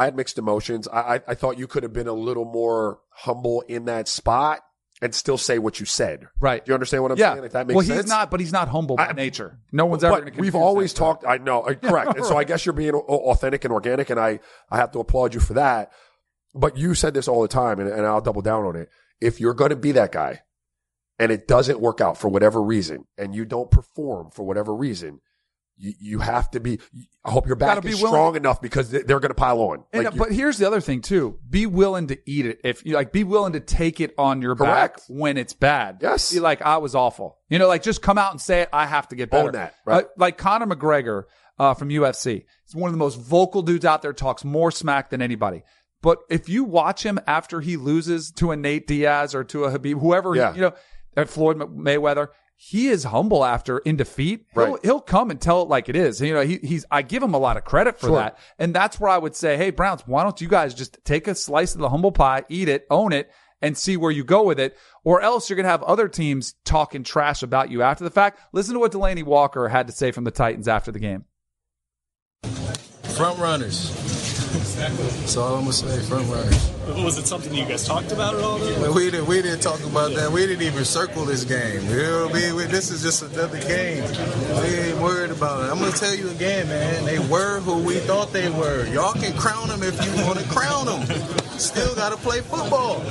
I 0.00 0.06
had 0.06 0.16
mixed 0.16 0.38
emotions. 0.38 0.88
I, 0.88 1.00
I, 1.00 1.20
I 1.28 1.34
thought 1.34 1.58
you 1.58 1.66
could 1.66 1.82
have 1.82 1.92
been 1.92 2.08
a 2.08 2.14
little 2.14 2.46
more 2.46 3.00
humble 3.10 3.60
in 3.68 3.84
that 3.84 4.08
spot 4.08 4.60
and 5.02 5.14
still 5.14 5.36
say 5.36 5.58
what 5.58 5.78
you 5.78 5.84
said. 5.84 6.26
Right. 6.40 6.64
Do 6.64 6.70
you 6.70 6.74
understand 6.74 7.02
what 7.02 7.12
I'm 7.12 7.18
yeah. 7.18 7.34
saying? 7.34 7.44
If 7.44 7.52
that 7.52 7.66
makes 7.66 7.76
well, 7.76 7.84
sense. 7.84 8.00
he's 8.04 8.08
not, 8.08 8.30
but 8.30 8.40
he's 8.40 8.50
not 8.50 8.68
humble 8.68 8.96
by 8.96 9.08
I- 9.08 9.12
nature. 9.12 9.58
No 9.72 9.84
one's 9.84 10.02
ever. 10.02 10.22
but 10.22 10.36
we've 10.36 10.54
always 10.54 10.94
talked. 10.94 11.26
I 11.26 11.36
know, 11.36 11.60
uh, 11.60 11.74
correct. 11.82 12.16
And 12.16 12.24
so 12.24 12.34
I 12.38 12.44
guess 12.44 12.64
you're 12.64 12.72
being 12.72 12.94
authentic 12.94 13.66
and 13.66 13.74
organic, 13.74 14.08
and 14.08 14.18
I 14.18 14.40
I 14.70 14.78
have 14.78 14.90
to 14.92 15.00
applaud 15.00 15.34
you 15.34 15.40
for 15.40 15.52
that. 15.52 15.92
But 16.54 16.78
you 16.78 16.94
said 16.94 17.12
this 17.12 17.28
all 17.28 17.42
the 17.42 17.48
time, 17.48 17.78
and, 17.78 17.90
and 17.90 18.06
I'll 18.06 18.22
double 18.22 18.40
down 18.40 18.64
on 18.64 18.76
it. 18.76 18.88
If 19.20 19.38
you're 19.38 19.52
going 19.52 19.68
to 19.68 19.76
be 19.76 19.92
that 19.92 20.12
guy, 20.12 20.40
and 21.18 21.30
it 21.30 21.46
doesn't 21.46 21.78
work 21.78 22.00
out 22.00 22.16
for 22.16 22.28
whatever 22.30 22.62
reason, 22.62 23.04
and 23.18 23.34
you 23.34 23.44
don't 23.44 23.70
perform 23.70 24.30
for 24.30 24.46
whatever 24.46 24.74
reason, 24.74 25.20
you, 25.80 25.92
you 26.00 26.18
have 26.20 26.50
to 26.52 26.60
be. 26.60 26.78
I 27.24 27.30
hope 27.32 27.46
your 27.46 27.56
back 27.56 27.84
is 27.84 27.98
strong 27.98 28.36
enough 28.36 28.60
because 28.62 28.90
they- 28.90 29.02
they're 29.02 29.18
going 29.20 29.30
to 29.30 29.34
pile 29.34 29.58
on. 29.60 29.84
And, 29.92 30.04
Like, 30.04 30.16
but 30.16 30.32
here's 30.32 30.58
the 30.58 30.66
other 30.66 30.80
thing 30.80 31.00
too: 31.00 31.38
be 31.48 31.66
willing 31.66 32.06
to 32.08 32.18
eat 32.26 32.46
it. 32.46 32.60
If 32.64 32.84
you 32.86 32.94
like, 32.94 33.12
be 33.12 33.24
willing 33.24 33.54
to 33.54 33.60
take 33.60 34.00
it 34.00 34.14
on 34.18 34.42
your 34.42 34.54
Correct. 34.54 34.98
back 34.98 35.04
when 35.08 35.36
it's 35.38 35.52
bad. 35.54 35.98
Yes. 36.02 36.32
be 36.32 36.40
like, 36.40 36.62
I 36.62 36.76
was 36.78 36.94
awful. 36.94 37.38
You 37.48 37.58
know, 37.58 37.66
like 37.68 37.82
just 37.82 38.02
come 38.02 38.18
out 38.18 38.30
and 38.32 38.40
say 38.40 38.60
it. 38.62 38.68
I 38.72 38.86
have 38.86 39.08
to 39.08 39.16
get 39.16 39.30
better. 39.30 39.48
Own 39.48 39.52
that, 39.54 39.74
right. 39.84 40.04
Uh, 40.04 40.08
like 40.16 40.38
Conor 40.38 40.66
McGregor 40.66 41.24
uh, 41.58 41.74
from 41.74 41.88
UFC. 41.88 42.44
He's 42.66 42.74
one 42.74 42.88
of 42.88 42.92
the 42.92 42.98
most 42.98 43.16
vocal 43.20 43.62
dudes 43.62 43.84
out 43.84 44.02
there. 44.02 44.12
Talks 44.12 44.44
more 44.44 44.70
smack 44.70 45.10
than 45.10 45.20
anybody. 45.22 45.62
But 46.02 46.18
if 46.30 46.48
you 46.48 46.64
watch 46.64 47.02
him 47.04 47.18
after 47.26 47.60
he 47.60 47.76
loses 47.76 48.30
to 48.36 48.50
a 48.52 48.56
Nate 48.56 48.86
Diaz 48.86 49.34
or 49.34 49.44
to 49.44 49.64
a 49.64 49.78
Khabib, 49.78 50.00
whoever 50.00 50.34
Yeah. 50.34 50.54
you 50.54 50.60
know, 50.62 50.72
at 51.16 51.28
Floyd 51.28 51.58
Mayweather, 51.58 52.28
he 52.62 52.88
is 52.88 53.04
humble 53.04 53.42
after 53.42 53.78
in 53.78 53.96
defeat. 53.96 54.44
He'll, 54.54 54.78
he'll 54.82 55.00
come 55.00 55.30
and 55.30 55.40
tell 55.40 55.62
it 55.62 55.68
like 55.70 55.88
it 55.88 55.96
is. 55.96 56.20
You 56.20 56.34
know, 56.34 56.42
he, 56.42 56.58
he's 56.58 56.84
I 56.90 57.00
give 57.00 57.22
him 57.22 57.32
a 57.32 57.38
lot 57.38 57.56
of 57.56 57.64
credit 57.64 57.98
for 57.98 58.08
Sure. 58.08 58.16
that. 58.16 58.38
And 58.58 58.74
that's 58.74 59.00
where 59.00 59.10
I 59.10 59.16
would 59.16 59.34
say, 59.34 59.56
hey, 59.56 59.70
Browns, 59.70 60.02
why 60.06 60.24
don't 60.24 60.38
you 60.42 60.46
guys 60.46 60.74
just 60.74 60.98
take 61.02 61.26
a 61.26 61.34
slice 61.34 61.74
of 61.74 61.80
the 61.80 61.88
humble 61.88 62.12
pie, 62.12 62.44
eat 62.50 62.68
it, 62.68 62.86
own 62.90 63.14
it, 63.14 63.30
and 63.62 63.78
see 63.78 63.96
where 63.96 64.10
you 64.10 64.24
go 64.24 64.42
with 64.42 64.60
it? 64.60 64.76
Or 65.04 65.22
else 65.22 65.48
you're 65.48 65.56
going 65.56 65.64
to 65.64 65.70
have 65.70 65.82
other 65.84 66.06
teams 66.06 66.54
talking 66.66 67.02
trash 67.02 67.42
about 67.42 67.70
you 67.70 67.80
after 67.80 68.04
the 68.04 68.10
fact. 68.10 68.38
Listen 68.52 68.74
to 68.74 68.80
what 68.80 68.92
Delanie 68.92 69.24
Walker 69.24 69.68
had 69.68 69.86
to 69.86 69.92
say 69.94 70.12
from 70.12 70.24
the 70.24 70.30
Titans 70.30 70.68
after 70.68 70.92
the 70.92 70.98
game. 70.98 71.24
Front 72.42 73.38
runners. 73.38 74.09
That's 74.80 75.36
all 75.36 75.56
I'm 75.56 75.60
gonna 75.60 75.72
say. 75.72 76.00
Front 76.08 76.26
runners. 76.28 76.70
Was 77.04 77.18
it 77.18 77.26
something 77.26 77.54
you 77.54 77.66
guys 77.66 77.86
talked 77.86 78.12
about 78.12 78.34
at 78.34 78.40
all? 78.40 78.58
We 78.94 79.10
didn't. 79.10 79.26
We 79.26 79.42
didn't 79.42 79.60
talk 79.60 79.82
about 79.84 80.14
that. 80.14 80.32
We 80.32 80.46
didn't 80.46 80.62
even 80.62 80.84
circle 80.84 81.24
this 81.26 81.44
game. 81.44 81.84
You 81.90 82.02
know 82.02 82.26
what 82.26 82.34
I 82.34 82.40
mean? 82.40 82.56
We, 82.56 82.64
this 82.64 82.90
is 82.90 83.02
just 83.02 83.22
another 83.22 83.60
game. 83.60 84.02
We 84.62 84.68
ain't 84.68 84.98
worried 84.98 85.30
about 85.30 85.64
it. 85.64 85.70
I'm 85.70 85.78
gonna 85.78 85.92
tell 85.92 86.14
you 86.14 86.30
again, 86.30 86.68
man. 86.68 87.04
They 87.04 87.18
were 87.18 87.60
who 87.60 87.82
we 87.82 87.96
thought 88.00 88.32
they 88.32 88.48
were. 88.50 88.86
Y'all 88.86 89.12
can 89.12 89.36
crown 89.36 89.68
them 89.68 89.82
if 89.82 89.94
you 90.04 90.24
want 90.24 90.38
to 90.38 90.48
crown 90.48 90.86
them. 90.86 91.06
Still 91.58 91.94
gotta 91.94 92.16
play 92.16 92.40
football. 92.40 93.04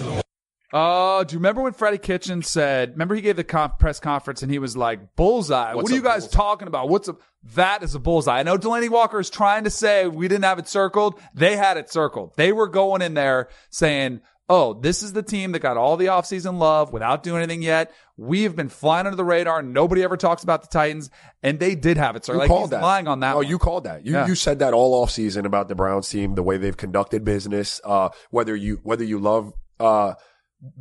Uh, 0.72 1.24
do 1.24 1.34
you 1.34 1.40
remember 1.40 1.62
when 1.64 1.74
Freddie 1.74 1.98
Kitchen 1.98 2.44
said? 2.44 2.92
Remember 2.92 3.16
he 3.16 3.22
gave 3.22 3.36
the 3.38 3.44
conf- 3.44 3.80
press 3.80 4.00
conference 4.00 4.44
and 4.44 4.52
he 4.52 4.60
was 4.60 4.78
like, 4.78 5.16
"Bullseye. 5.16 5.74
What's 5.74 5.84
what 5.84 5.92
are 5.92 5.96
you 5.96 6.02
guys 6.04 6.24
bullseye? 6.26 6.38
talking 6.38 6.68
about? 6.68 6.90
What's 6.90 7.08
a 7.08 7.16
that 7.56 7.82
is 7.82 7.96
a 7.96 8.00
bullseye." 8.00 8.40
I 8.40 8.44
know 8.44 8.58
Delanie 8.58 8.90
Walker 8.90 9.20
is 9.20 9.30
trying 9.32 9.64
to 9.64 9.72
say 9.72 10.08
we 10.08 10.28
didn't 10.28 10.44
have 10.46 10.60
it 10.60 10.68
circled. 10.68 11.20
They 11.34 11.56
had 11.58 11.78
it 11.78 11.90
circled. 11.92 12.34
They 12.36 12.52
were 12.52 12.68
going 12.68 13.02
in 13.02 13.16
there 13.16 13.50
saying, 13.72 14.22
"Oh, 14.48 14.76
this 14.76 15.02
is 15.02 15.14
the 15.14 15.24
team 15.24 15.54
that 15.54 15.60
got 15.60 15.76
all 15.78 15.98
the 15.98 16.06
offseason 16.08 16.60
love 16.60 16.94
without 16.94 17.24
doing 17.24 17.42
anything 17.42 17.64
yet. 17.64 17.92
We 18.16 18.44
have 18.44 18.56
been 18.56 18.70
flying 18.70 19.08
under 19.08 19.16
the 19.16 19.26
radar. 19.26 19.64
Nobody 19.64 20.04
ever 20.04 20.18
talks 20.18 20.44
about 20.44 20.62
the 20.62 20.68
Titans, 20.68 21.10
and 21.42 21.58
they 21.60 21.74
did 21.74 21.98
have 21.98 22.16
it 22.16 22.20
You 22.28 22.34
circled. 22.34 22.40
Like 22.42 22.48
called 22.50 22.62
he's 22.64 22.70
that. 22.72 22.82
lying 22.84 23.08
on 23.08 23.22
that. 23.22 23.32
No, 23.32 23.38
one. 23.38 23.48
you 23.48 23.58
called 23.58 23.86
that. 23.86 24.06
You 24.06 24.14
Yeah. 24.14 24.28
you 24.28 24.36
said 24.36 24.60
that 24.60 24.74
all 24.76 25.04
offseason 25.04 25.46
about 25.46 25.68
the 25.68 25.74
Browns 25.76 26.10
team, 26.10 26.36
the 26.36 26.44
way 26.44 26.58
they've 26.58 26.78
conducted 26.78 27.24
business, 27.24 27.82
uh, 27.84 28.10
whether 28.30 28.56
you 28.56 28.82
whether 28.84 29.04
you 29.04 29.18
love 29.18 29.54
uh, 29.80 30.14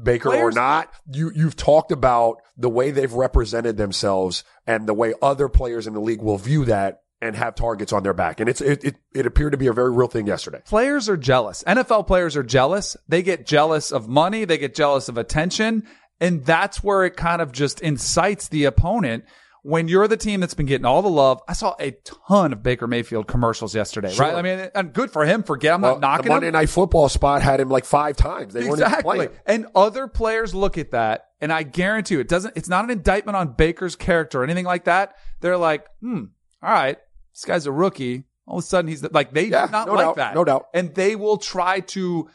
Baker 0.02 0.34
or 0.34 0.50
not. 0.50 0.92
You 1.12 1.30
you've 1.34 1.56
talked 1.56 1.92
about 1.92 2.42
the 2.56 2.68
way 2.68 2.90
they've 2.90 3.12
represented 3.12 3.76
themselves 3.76 4.44
and 4.66 4.86
the 4.86 4.94
way 4.94 5.14
other 5.22 5.48
players 5.48 5.86
in 5.86 5.94
the 5.94 6.00
league 6.00 6.20
will 6.20 6.38
view 6.38 6.64
that 6.64 7.02
and 7.20 7.34
have 7.36 7.54
targets 7.54 7.92
on 7.92 8.02
their 8.02 8.14
back. 8.14 8.40
And 8.40 8.48
it's 8.48 8.60
it 8.60 8.84
it, 8.84 8.96
it 9.14 9.26
appeared 9.26 9.52
to 9.52 9.58
be 9.58 9.66
a 9.66 9.72
very 9.72 9.90
real 9.90 10.08
thing 10.08 10.26
yesterday. 10.26 10.62
players 10.66 11.08
are 11.08 11.16
jealous. 11.16 11.62
NFL 11.64 12.06
players 12.06 12.36
are 12.36 12.42
jealous. 12.42 12.96
They 13.08 13.22
get 13.22 13.46
jealous 13.46 13.92
of 13.92 14.08
money. 14.08 14.44
They 14.44 14.58
get 14.58 14.74
jealous 14.74 15.08
of 15.08 15.18
attention. 15.18 15.86
And 16.20 16.44
that's 16.44 16.82
where 16.82 17.04
it 17.04 17.16
kind 17.16 17.40
of 17.40 17.52
just 17.52 17.80
incites 17.80 18.48
the 18.48 18.64
opponent. 18.64 19.24
When 19.68 19.86
you're 19.86 20.08
the 20.08 20.16
team 20.16 20.40
that's 20.40 20.54
been 20.54 20.64
getting 20.64 20.86
all 20.86 21.02
the 21.02 21.10
love, 21.10 21.42
I 21.46 21.52
saw 21.52 21.74
a 21.78 21.90
ton 22.30 22.54
of 22.54 22.62
Baker 22.62 22.86
Mayfield 22.86 23.26
commercials 23.26 23.74
yesterday, 23.74 24.16
right? 24.16 24.34
I 24.34 24.40
mean, 24.40 24.70
and 24.74 24.94
good 24.94 25.10
for 25.10 25.26
him 25.26 25.42
Forget. 25.42 25.74
I'm 25.74 25.82
Well, 25.82 25.98
not 25.98 26.00
knocking 26.00 26.24
the 26.24 26.30
Monday 26.30 26.46
him. 26.48 26.52
Night 26.54 26.70
Football 26.70 27.10
spot 27.10 27.42
had 27.42 27.60
him 27.60 27.68
like 27.68 27.84
five 27.84 28.16
times. 28.16 28.54
They 28.54 28.60
weren't 28.60 28.80
Exactly. 28.80 29.02
playing. 29.02 29.30
And 29.44 29.66
other 29.74 30.08
players 30.08 30.54
look 30.54 30.78
at 30.78 30.92
that, 30.92 31.26
and 31.42 31.52
I 31.52 31.64
guarantee 31.64 32.14
you, 32.14 32.20
it 32.20 32.28
doesn't. 32.28 32.56
It's 32.56 32.70
not 32.70 32.84
an 32.84 32.90
indictment 32.90 33.36
on 33.36 33.52
Baker's 33.52 33.94
character 33.94 34.40
or 34.40 34.44
anything 34.44 34.64
like 34.64 34.84
that. 34.84 35.16
They're 35.40 35.58
like, 35.58 35.84
hmm, 36.00 36.24
all 36.62 36.72
right, 36.72 36.96
this 37.34 37.44
guy's 37.44 37.66
a 37.66 37.72
rookie. 37.72 38.24
All 38.46 38.56
of 38.56 38.64
a 38.64 38.66
sudden, 38.66 38.88
he's 38.88 39.02
the, 39.02 39.10
like 39.12 39.34
they 39.34 39.48
Yeah, 39.48 39.66
do 39.66 39.72
not 39.72 39.86
no 39.88 39.92
like 39.92 40.04
doubt, 40.06 40.16
that, 40.16 40.34
no 40.34 40.44
doubt. 40.44 40.68
And 40.72 40.94
they 40.94 41.14
will 41.14 41.36
try 41.36 41.80
to 41.80 42.30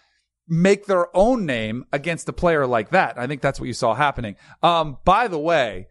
make 0.48 0.86
their 0.86 1.08
own 1.18 1.48
name 1.48 1.86
against 1.92 2.30
a 2.30 2.34
player 2.34 2.68
like 2.68 2.92
that. 2.92 3.18
I 3.18 3.26
think 3.26 3.42
that's 3.42 3.60
what 3.60 3.66
you 3.66 3.74
saw 3.74 3.96
happening. 3.96 4.36
Um, 4.62 4.98
by 5.04 5.28
the 5.28 5.40
way, 5.40 5.88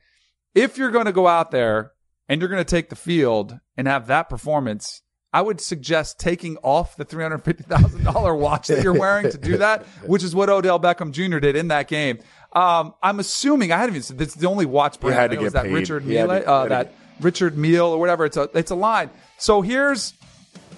if 0.55 0.77
you're 0.79 0.91
going 0.91 1.07
to 1.07 1.13
go 1.13 1.27
out 1.27 1.51
there 1.51 1.93
and 2.29 2.41
you're 2.41 2.49
going 2.49 2.63
to 2.65 2.71
take 2.71 2.89
the 2.91 2.97
field 2.97 3.59
and 3.77 3.87
have 3.89 4.07
that 4.09 4.29
performance, 4.29 5.03
I 5.33 5.41
would 5.41 5.61
suggest 5.61 6.19
taking 6.21 6.57
off 6.63 6.97
the 6.97 7.05
$350,000 7.05 8.39
watch 8.39 8.69
that 8.69 8.83
you're 8.83 8.93
wearing 8.99 9.31
to 9.31 9.39
do 9.39 9.57
that, 9.59 9.83
which 10.07 10.23
is 10.23 10.35
what 10.35 10.49
Odell 10.51 10.79
Beckham 10.79 11.11
Jr. 11.13 11.39
did 11.39 11.57
in 11.57 11.69
that 11.69 11.89
game. 11.89 12.19
Um, 12.53 12.95
I'm 13.03 13.19
assuming 13.19 13.73
I 13.73 13.79
hadn't 13.79 13.95
even 13.95 14.03
said 14.03 14.19
this 14.19 14.29
is 14.29 14.35
the 14.35 14.49
only 14.49 14.67
watch 14.67 15.01
brand. 15.01 15.19
had 15.19 15.31
to 15.31 15.37
get 15.37 15.47
is 15.47 15.53
that 15.55 15.65
paid. 15.65 15.73
Richard 15.73 16.05
to- 16.07 16.47
uh, 16.47 16.69
that 16.69 16.85
get- 16.85 16.95
Richard 17.21 17.57
Mille 17.57 17.87
or 17.87 17.99
whatever. 17.99 18.27
It's 18.27 18.37
a, 18.37 18.51
it's 18.55 18.71
a 18.71 18.75
line. 18.75 19.09
So 19.39 19.63
here's, 19.63 20.13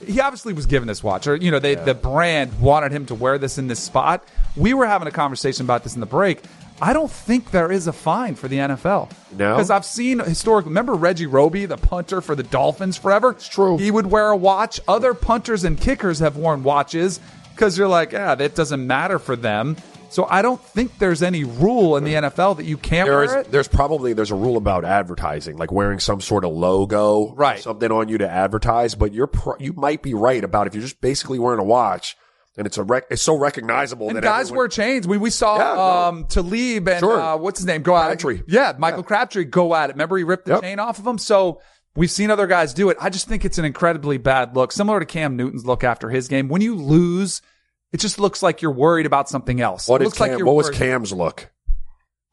he 0.06 0.20
obviously 0.20 0.52
was 0.52 0.66
given 0.66 0.87
this 0.87 1.02
watch, 1.02 1.26
or 1.26 1.34
you 1.37 1.50
know, 1.50 1.58
they 1.58 1.74
the 1.74 1.94
brand 1.94 2.60
wanted 2.60 2.92
him 2.92 3.06
to 3.06 3.14
wear 3.14 3.38
this 3.38 3.58
in 3.58 3.66
this 3.66 3.80
spot. 3.80 4.24
We 4.56 4.74
were 4.74 4.87
having 4.87 5.08
a 5.08 5.10
conversation 5.10 5.64
about 5.64 5.82
this 5.82 5.94
in 5.94 6.00
the 6.00 6.06
break. 6.06 6.42
I 6.80 6.92
don't 6.92 7.10
think 7.10 7.50
there 7.50 7.70
is 7.70 7.87
a 7.87 7.92
fine 7.92 8.34
for 8.34 8.48
the 8.48 8.56
NFL. 8.56 9.10
No? 9.37 9.54
because 9.54 9.70
I've 9.70 9.84
seen 9.84 10.18
historically. 10.18 10.70
Remember 10.70 10.94
Reggie 10.94 11.26
Roby, 11.26 11.66
the 11.66 11.76
punter 11.76 12.20
for 12.20 12.34
the 12.34 12.42
Dolphins, 12.42 12.96
forever. 12.96 13.30
It's 13.30 13.48
true. 13.48 13.78
He 13.78 13.90
would 13.90 14.06
wear 14.06 14.28
a 14.30 14.37
watch. 14.37 14.80
Other 14.88 15.14
punters 15.14 15.64
and 15.64 15.78
kickers 15.80 16.18
have 16.18 16.37
worn 16.37 16.62
watches 16.62 17.20
because 17.54 17.78
you're 17.78 17.88
like, 17.88 18.12
ah, 18.14 18.34
that 18.34 18.54
doesn't 18.54 18.84
matter 18.87 19.18
for 19.18 19.37
them. 19.37 19.76
So 20.10 20.26
I 20.30 20.42
don't 20.42 20.60
think 20.60 20.98
there's 20.98 21.24
any 21.24 21.42
rule 21.42 21.96
in 21.96 22.04
the 22.04 22.14
NFL 22.14 22.58
that 22.58 22.64
you 22.66 22.76
can't 22.76 23.08
There 23.08 23.16
wear 23.16 23.24
is, 23.40 23.46
it. 23.46 23.50
there's 23.50 23.66
probably 23.66 24.12
there's 24.12 24.30
a 24.30 24.37
rule 24.37 24.56
about 24.56 24.84
advertising, 24.84 25.56
like 25.56 25.72
wearing 25.72 25.98
some 25.98 26.20
sort 26.20 26.44
of 26.44 26.52
logo, 26.52 27.32
Right. 27.34 27.58
Something 27.60 27.90
on 27.90 28.08
you 28.08 28.18
to 28.18 28.28
advertise. 28.30 28.94
But 28.94 29.12
you're 29.12 29.26
pro- 29.26 29.56
you 29.58 29.72
might 29.72 30.02
be 30.02 30.14
right 30.14 30.44
about 30.44 30.68
if 30.68 30.74
you're 30.74 30.82
just 30.82 31.00
basically 31.00 31.40
wearing 31.40 31.58
a 31.58 31.64
watch 31.64 32.16
and 32.56 32.66
it's 32.66 32.78
a 32.78 32.82
rec- 32.82 33.06
it's 33.10 33.22
so 33.22 33.36
recognizable 33.36 34.08
And 34.08 34.16
that 34.16 34.22
guys 34.22 34.46
everyone- 34.46 34.56
wear 34.58 34.68
chains. 34.68 35.06
We 35.08 35.18
we 35.18 35.30
saw 35.30 35.56
Yeah, 35.58 35.74
no. 35.74 35.80
um, 35.80 36.24
Talib 36.26 36.88
and 36.88 37.00
Sure. 37.00 37.20
uh, 37.20 37.36
what's 37.36 37.58
his 37.60 37.66
name 37.66 37.82
go 37.82 37.96
at 37.96 38.06
Crabtree. 38.06 38.38
it. 38.40 38.44
Yeah, 38.48 38.74
Michael 38.78 39.02
Crabtree 39.02 39.44
go 39.44 39.74
at 39.74 39.90
it. 39.90 39.94
Remember 39.94 40.16
he 40.16 40.24
ripped 40.24 40.46
the 40.46 40.52
Yep. 40.54 40.62
chain 40.62 40.78
off 40.78 40.98
of 40.98 41.06
him. 41.06 41.18
So 41.18 41.60
we've 41.96 42.10
seen 42.10 42.30
other 42.30 42.46
guys 42.46 42.74
do 42.74 42.90
it. 42.90 42.96
I 43.00 43.10
just 43.10 43.26
think 43.28 43.44
it's 43.44 43.58
an 43.58 43.64
incredibly 43.64 44.18
bad 44.18 44.54
look, 44.56 44.72
similar 44.72 45.00
to 45.00 45.06
Cam 45.06 45.36
Newton's 45.36 45.64
look 45.66 45.84
after 45.84 46.10
his 46.10 46.28
game. 46.28 46.48
When 46.48 46.60
you 46.62 46.74
lose, 46.76 47.42
it 47.92 47.98
just 48.00 48.18
looks 48.18 48.42
like 48.42 48.62
you're 48.62 48.72
worried 48.72 49.06
about 49.06 49.28
something 49.28 49.60
else. 49.60 49.88
What 49.88 49.96
it 49.96 49.98
did 50.00 50.04
looks 50.06 50.18
Cam, 50.18 50.32
like 50.38 50.44
what 50.44 50.56
was 50.56 50.70
Cam's 50.70 51.12
look? 51.12 51.50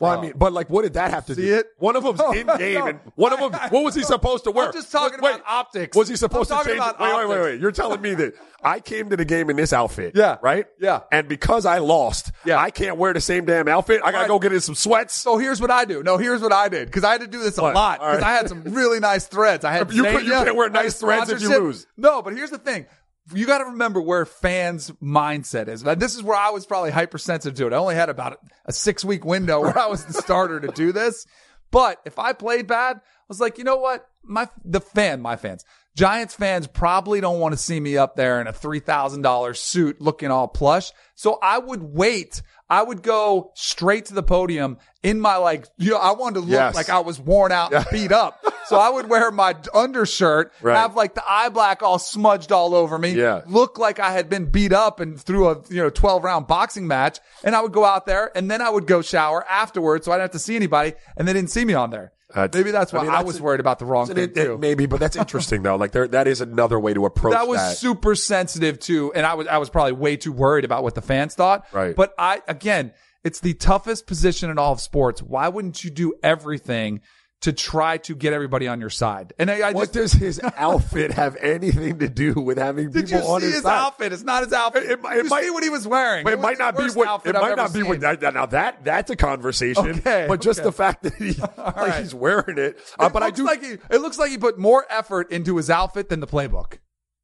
Well, 0.02 0.18
I 0.18 0.22
mean, 0.22 0.34
but 0.36 0.52
like, 0.54 0.70
what 0.70 0.82
did 0.82 0.94
that 0.94 1.12
have 1.12 1.26
to 1.28 1.36
See 1.36 1.44
do? 1.48 1.56
it? 1.60 1.68
One 1.78 1.96
of 1.96 2.04
them's 2.04 2.20
No, 2.20 2.26
oh, 2.28 2.32
in 2.32 2.48
game, 2.58 2.80
no. 2.80 2.88
and 2.88 3.00
one 3.16 3.34
of 3.34 3.40
them. 3.52 3.52
What 3.70 3.84
was 3.84 3.96
he 3.96 4.04
supposed 4.04 4.44
to 4.46 4.52
wear? 4.52 4.68
I'm 4.68 4.74
just 4.74 4.92
talking 4.92 5.20
Wait, 5.22 5.36
about 5.36 5.44
optics. 5.48 5.96
Was 5.96 6.08
he 6.10 6.16
supposed 6.16 6.52
I'm 6.52 6.64
to 6.64 6.70
change? 6.70 6.78
about 6.80 7.00
wait, 7.00 7.16
wait, 7.16 7.28
wait, 7.30 7.42
wait. 7.42 7.62
You're 7.62 7.72
telling 7.72 8.02
me 8.02 8.14
that 8.16 8.34
I 8.64 8.80
came 8.80 9.10
to 9.12 9.18
the 9.18 9.26
game 9.26 9.50
in 9.50 9.56
this 9.56 9.74
outfit? 9.74 10.14
Yeah. 10.16 10.38
right. 10.42 10.66
Yeah. 10.80 11.02
and 11.12 11.28
because 11.28 11.66
I 11.66 11.78
lost, 11.80 12.32
Yeah. 12.46 12.58
I 12.58 12.72
can't 12.72 12.98
wear 12.98 13.14
the 13.14 13.22
same 13.22 13.46
damn 13.46 13.68
outfit. 13.68 14.02
I 14.04 14.12
gotta 14.12 14.22
Right. 14.24 14.28
go 14.28 14.40
get 14.40 14.54
in 14.54 14.60
some 14.62 14.76
sweats. 14.76 15.14
So 15.16 15.38
here's 15.38 15.62
what 15.62 15.72
I 15.72 15.86
do. 15.86 16.04
No, 16.04 16.18
here's 16.18 16.42
what 16.42 16.54
I 16.54 16.68
did 16.70 16.88
because 16.88 17.04
I 17.04 17.12
had 17.14 17.22
to 17.22 17.28
do 17.28 17.40
this 17.40 17.58
a 17.58 17.62
What? 17.62 17.76
lot 17.76 18.00
because 18.00 18.22
right. 18.22 18.24
I 18.24 18.34
had 18.36 18.50
some 18.50 18.64
really 18.66 19.00
nice 19.00 19.28
threads. 19.28 19.64
I 19.66 19.72
had 19.72 19.92
You 19.94 20.06
you 20.06 20.12
Zania, 20.12 20.44
can't 20.46 20.56
wear 20.56 20.70
nice 20.70 21.00
threads 21.00 21.30
if 21.30 21.42
you 21.42 21.50
lose. 21.50 21.86
No, 21.98 22.22
but 22.22 22.34
here's 22.34 22.50
the 22.52 22.58
thing. 22.58 22.86
You 23.34 23.46
got 23.46 23.60
to 23.60 23.66
remember 23.66 24.02
where 24.02 24.26
fans' 24.26 24.92
mindset 25.02 25.68
is. 25.68 25.84
This 25.84 26.16
is 26.16 26.24
where 26.24 26.38
I 26.38 26.50
was 26.50 26.66
probably 26.66 26.92
hypersensitive 26.92 27.58
to 27.58 27.68
it. 27.68 27.74
I 27.74 27.78
only 27.78 27.96
had 27.96 28.10
about 28.10 28.40
a 28.66 28.74
six 28.74 29.06
week 29.06 29.26
window 29.26 29.62
where 29.62 29.78
I 29.78 29.88
was 29.88 30.06
the 30.06 30.14
starter 30.14 30.60
to 30.60 30.68
do 30.70 30.92
this. 30.92 31.26
But 31.72 32.02
if 32.06 32.20
I 32.20 32.34
played 32.34 32.68
bad, 32.68 32.98
I 32.98 33.02
was 33.28 33.40
like, 33.40 33.58
you 33.58 33.64
know 33.64 33.78
what? 33.78 34.08
My 34.24 34.50
the 34.64 34.82
fan, 34.82 35.22
my 35.22 35.36
fans, 35.36 35.66
Giants 35.96 36.36
fans 36.36 36.68
probably 36.68 37.20
don't 37.22 37.40
want 37.40 37.54
to 37.54 37.58
see 37.58 37.80
me 37.80 37.98
up 37.98 38.16
there 38.16 38.40
in 38.40 38.48
a 38.48 38.54
three 38.54 38.80
thousand 38.80 39.24
dollars 39.24 39.60
suit, 39.60 40.02
looking 40.02 40.32
all 40.32 40.48
plush. 40.48 40.92
So 41.16 41.38
I 41.42 41.58
would 41.58 41.84
wait. 41.84 42.42
I 42.72 42.82
would 42.82 43.04
go 43.04 43.52
straight 43.54 44.06
to 44.06 44.14
the 44.14 44.24
podium 44.24 44.78
in 45.04 45.20
my 45.20 45.36
like, 45.36 45.66
you 45.78 45.92
know, 45.92 45.98
I 45.98 46.14
wanted 46.14 46.36
to 46.36 46.40
look 46.42 46.50
Yes. 46.52 46.74
like 46.74 46.90
I 46.90 47.00
was 47.00 47.20
worn 47.20 47.52
out 47.52 47.74
and 47.74 47.86
beat 47.92 48.12
up. 48.14 48.42
So 48.68 48.78
I 48.78 48.90
would 48.90 49.10
wear 49.10 49.30
my 49.32 49.56
undershirt, 49.74 50.54
Right. 50.62 50.78
have 50.78 50.96
like 50.96 51.14
the 51.14 51.24
eye 51.30 51.50
black 51.50 51.84
all 51.84 52.00
smudged 52.00 52.52
all 52.54 52.74
over 52.74 52.98
me, 52.98 53.12
Yeah. 53.12 53.42
look 53.46 53.78
like 53.78 54.00
I 54.00 54.12
had 54.12 54.30
been 54.30 54.46
beat 54.46 54.72
up 54.72 55.02
and 55.02 55.20
through 55.20 55.50
a 55.50 55.58
you 55.70 55.84
know 55.84 55.90
twelve 55.90 56.24
round 56.24 56.48
boxing 56.48 56.88
match, 56.88 57.20
and 57.44 57.56
I 57.56 57.62
would 57.62 57.74
go 57.74 57.84
out 57.84 58.06
there 58.06 58.32
and 58.36 58.50
then 58.50 58.62
I 58.62 58.70
would 58.70 58.88
go 58.88 59.02
shower 59.02 59.46
afterwards, 59.50 60.06
so 60.06 60.12
I 60.12 60.16
didn't 60.16 60.24
have 60.26 60.32
to 60.32 60.40
see 60.40 60.56
anybody, 60.56 60.94
and 61.18 61.28
they 61.28 61.34
didn't 61.34 61.50
see 61.52 61.66
me 61.66 61.74
on 61.74 61.90
there. 61.90 62.14
That's- 62.34 62.58
Maybe 62.58 62.72
that's 62.72 62.92
why 62.94 63.00
I, 63.00 63.04
mean, 63.04 63.12
that's 63.12 63.26
was 63.26 63.40
a- 63.40 63.44
worried 63.44 63.60
about 63.60 63.80
the 63.80 63.86
wrong 63.86 64.08
thing 64.08 64.18
it- 64.18 64.38
it- 64.38 64.46
too. 64.46 64.58
maybe, 64.58 64.86
but 64.86 65.00
that's 65.00 65.16
interesting 65.16 65.64
though. 65.64 65.76
Like 65.76 65.92
there, 65.92 66.08
that 66.08 66.28
is 66.28 66.42
another 66.42 66.80
way 66.80 66.94
to 66.94 67.06
approach 67.06 67.34
that 67.34 67.48
was 67.48 67.60
that. 67.60 67.78
super 67.78 68.16
sensitive 68.16 68.80
too, 68.80 69.12
and 69.14 69.26
I 69.26 69.34
was 69.36 69.48
I 69.48 69.58
was 69.58 69.70
probably 69.70 69.94
way 69.94 70.18
too 70.18 70.32
worried 70.32 70.66
about 70.66 70.84
what 70.84 70.96
the 70.96 71.02
fans 71.02 71.36
thought. 71.36 71.66
Right. 71.72 71.96
But 71.96 72.14
I 72.18 72.42
again, 72.48 72.94
it's 73.24 73.40
the 73.40 73.54
toughest 73.54 74.08
position 74.08 74.50
in 74.50 74.58
all 74.58 74.74
of 74.74 74.82
sports. 74.82 75.22
Why 75.22 75.48
wouldn't 75.48 75.84
you 75.84 75.90
do 75.92 76.14
everything 76.24 77.02
to 77.42 77.52
try 77.54 77.98
to 77.98 78.16
get 78.16 78.34
everybody 78.34 78.68
on 78.68 78.80
your 78.80 78.90
side? 78.90 79.34
And 79.40 79.50
I, 79.52 79.70
I 79.70 79.72
what 79.72 79.92
just 79.92 79.94
does 79.94 80.14
his 80.14 80.42
outfit 80.58 81.12
have 81.12 81.36
anything 81.38 82.00
to 82.00 82.08
do 82.10 82.34
with 82.34 82.58
having 82.58 82.92
did 82.92 83.06
people 83.08 83.22
you 83.22 83.28
on 83.28 83.42
his, 83.42 83.54
his 83.54 83.64
side? 83.64 83.80
outfit? 83.80 84.14
It's 84.14 84.24
not 84.24 84.44
his 84.44 84.54
outfit. 84.54 84.84
It- 84.84 84.92
it 84.92 85.02
might- 85.02 85.18
it 85.18 85.24
you 85.24 85.30
might- 85.30 85.44
see 85.44 85.50
what 85.50 85.64
he 85.64 85.70
was 85.70 85.88
wearing. 85.88 86.24
But 86.24 86.34
it 86.34 86.36
was 86.38 86.44
might 86.44 86.58
not 86.60 86.78
be 86.78 86.84
what 86.92 87.26
it 87.26 87.36
I've 87.36 87.42
might 87.42 87.58
not 87.58 87.74
be 87.74 87.80
seen. 87.82 87.90
what 87.90 88.00
that, 88.02 88.22
now 88.34 88.46
that 88.48 88.84
that's 88.84 89.10
a 89.12 89.16
conversation. 89.16 89.90
Okay, 89.90 90.26
but 90.28 90.42
just 90.42 90.60
okay. 90.60 90.66
the 90.68 90.72
fact 90.72 91.04
that 91.04 91.16
he 91.16 91.32
like 91.58 91.76
right. 91.76 92.02
he's 92.02 92.14
wearing 92.16 92.58
it. 92.58 92.78
Uh, 93.00 93.06
It 93.08 93.14
but 93.14 93.24
I 93.24 93.30
do. 93.32 93.44
like 93.44 93.62
he, 93.64 93.72
it 93.90 94.02
looks 94.02 94.18
like 94.20 94.30
he 94.32 94.38
put 94.38 94.58
more 94.60 94.86
effort 94.90 95.32
into 95.32 95.58
his 95.58 95.70
outfit 95.70 96.10
than 96.10 96.20
the 96.20 96.28
playbook 96.28 96.78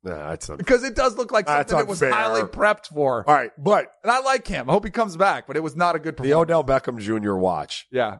nah, 0.03 0.30
that's 0.30 0.47
because 0.49 0.84
it 0.84 0.95
does 0.95 1.17
look 1.17 1.32
like 1.32 1.47
something 1.47 1.77
that 1.77 1.88
was 1.88 1.99
highly 1.99 2.41
prepped 2.43 2.88
for. 2.88 3.23
all 3.27 3.34
right. 3.36 3.51
But 3.58 3.91
And 4.03 4.12
I 4.12 4.19
like 4.21 4.47
him. 4.47 4.69
I 4.69 4.73
hope 4.73 4.86
he 4.86 4.91
comes 4.91 5.17
back, 5.17 5.47
but 5.47 5.58
it 5.58 5.63
was 5.63 5.75
not 5.75 5.95
a 5.95 5.99
good 5.99 6.15
the. 6.17 6.34
Odell 6.34 6.63
Beckham 6.63 6.99
Jr. 6.99 7.34
watch. 7.36 7.88
yeah. 7.91 8.17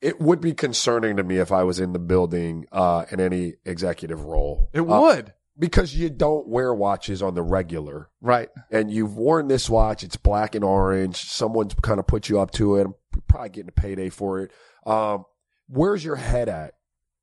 It 0.00 0.20
would 0.20 0.40
be 0.40 0.52
concerning 0.54 1.16
to 1.16 1.22
me 1.22 1.36
if 1.38 1.52
I 1.52 1.62
was 1.64 1.78
in 1.80 1.92
the 1.92 1.98
building 1.98 2.66
uh, 2.72 3.04
in 3.10 3.20
any 3.20 3.54
executive 3.64 4.24
role. 4.24 4.70
It 4.72 4.80
Uh, 4.80 4.84
would. 5.00 5.34
because 5.58 5.94
you 5.94 6.08
don't 6.08 6.48
wear 6.48 6.72
watches 6.74 7.22
on 7.22 7.34
the 7.34 7.42
regular. 7.42 8.08
Right. 8.22 8.48
and 8.70 8.90
you've 8.90 9.16
worn 9.16 9.48
this 9.48 9.68
watch. 9.68 10.02
It's 10.02 10.16
black 10.16 10.54
and 10.54 10.64
orange. 10.64 11.16
Someone's 11.28 11.74
kind 11.82 12.00
of 12.00 12.06
put 12.06 12.28
you 12.30 12.40
up 12.40 12.50
to 12.52 12.76
it. 12.76 12.86
I'm 12.86 12.94
probably 13.28 13.50
getting 13.50 13.68
a 13.68 13.72
payday 13.72 14.08
for 14.08 14.40
it. 14.40 14.52
Um, 14.86 15.24
where's 15.68 16.02
your 16.04 16.16
head 16.16 16.48
at? 16.48 16.74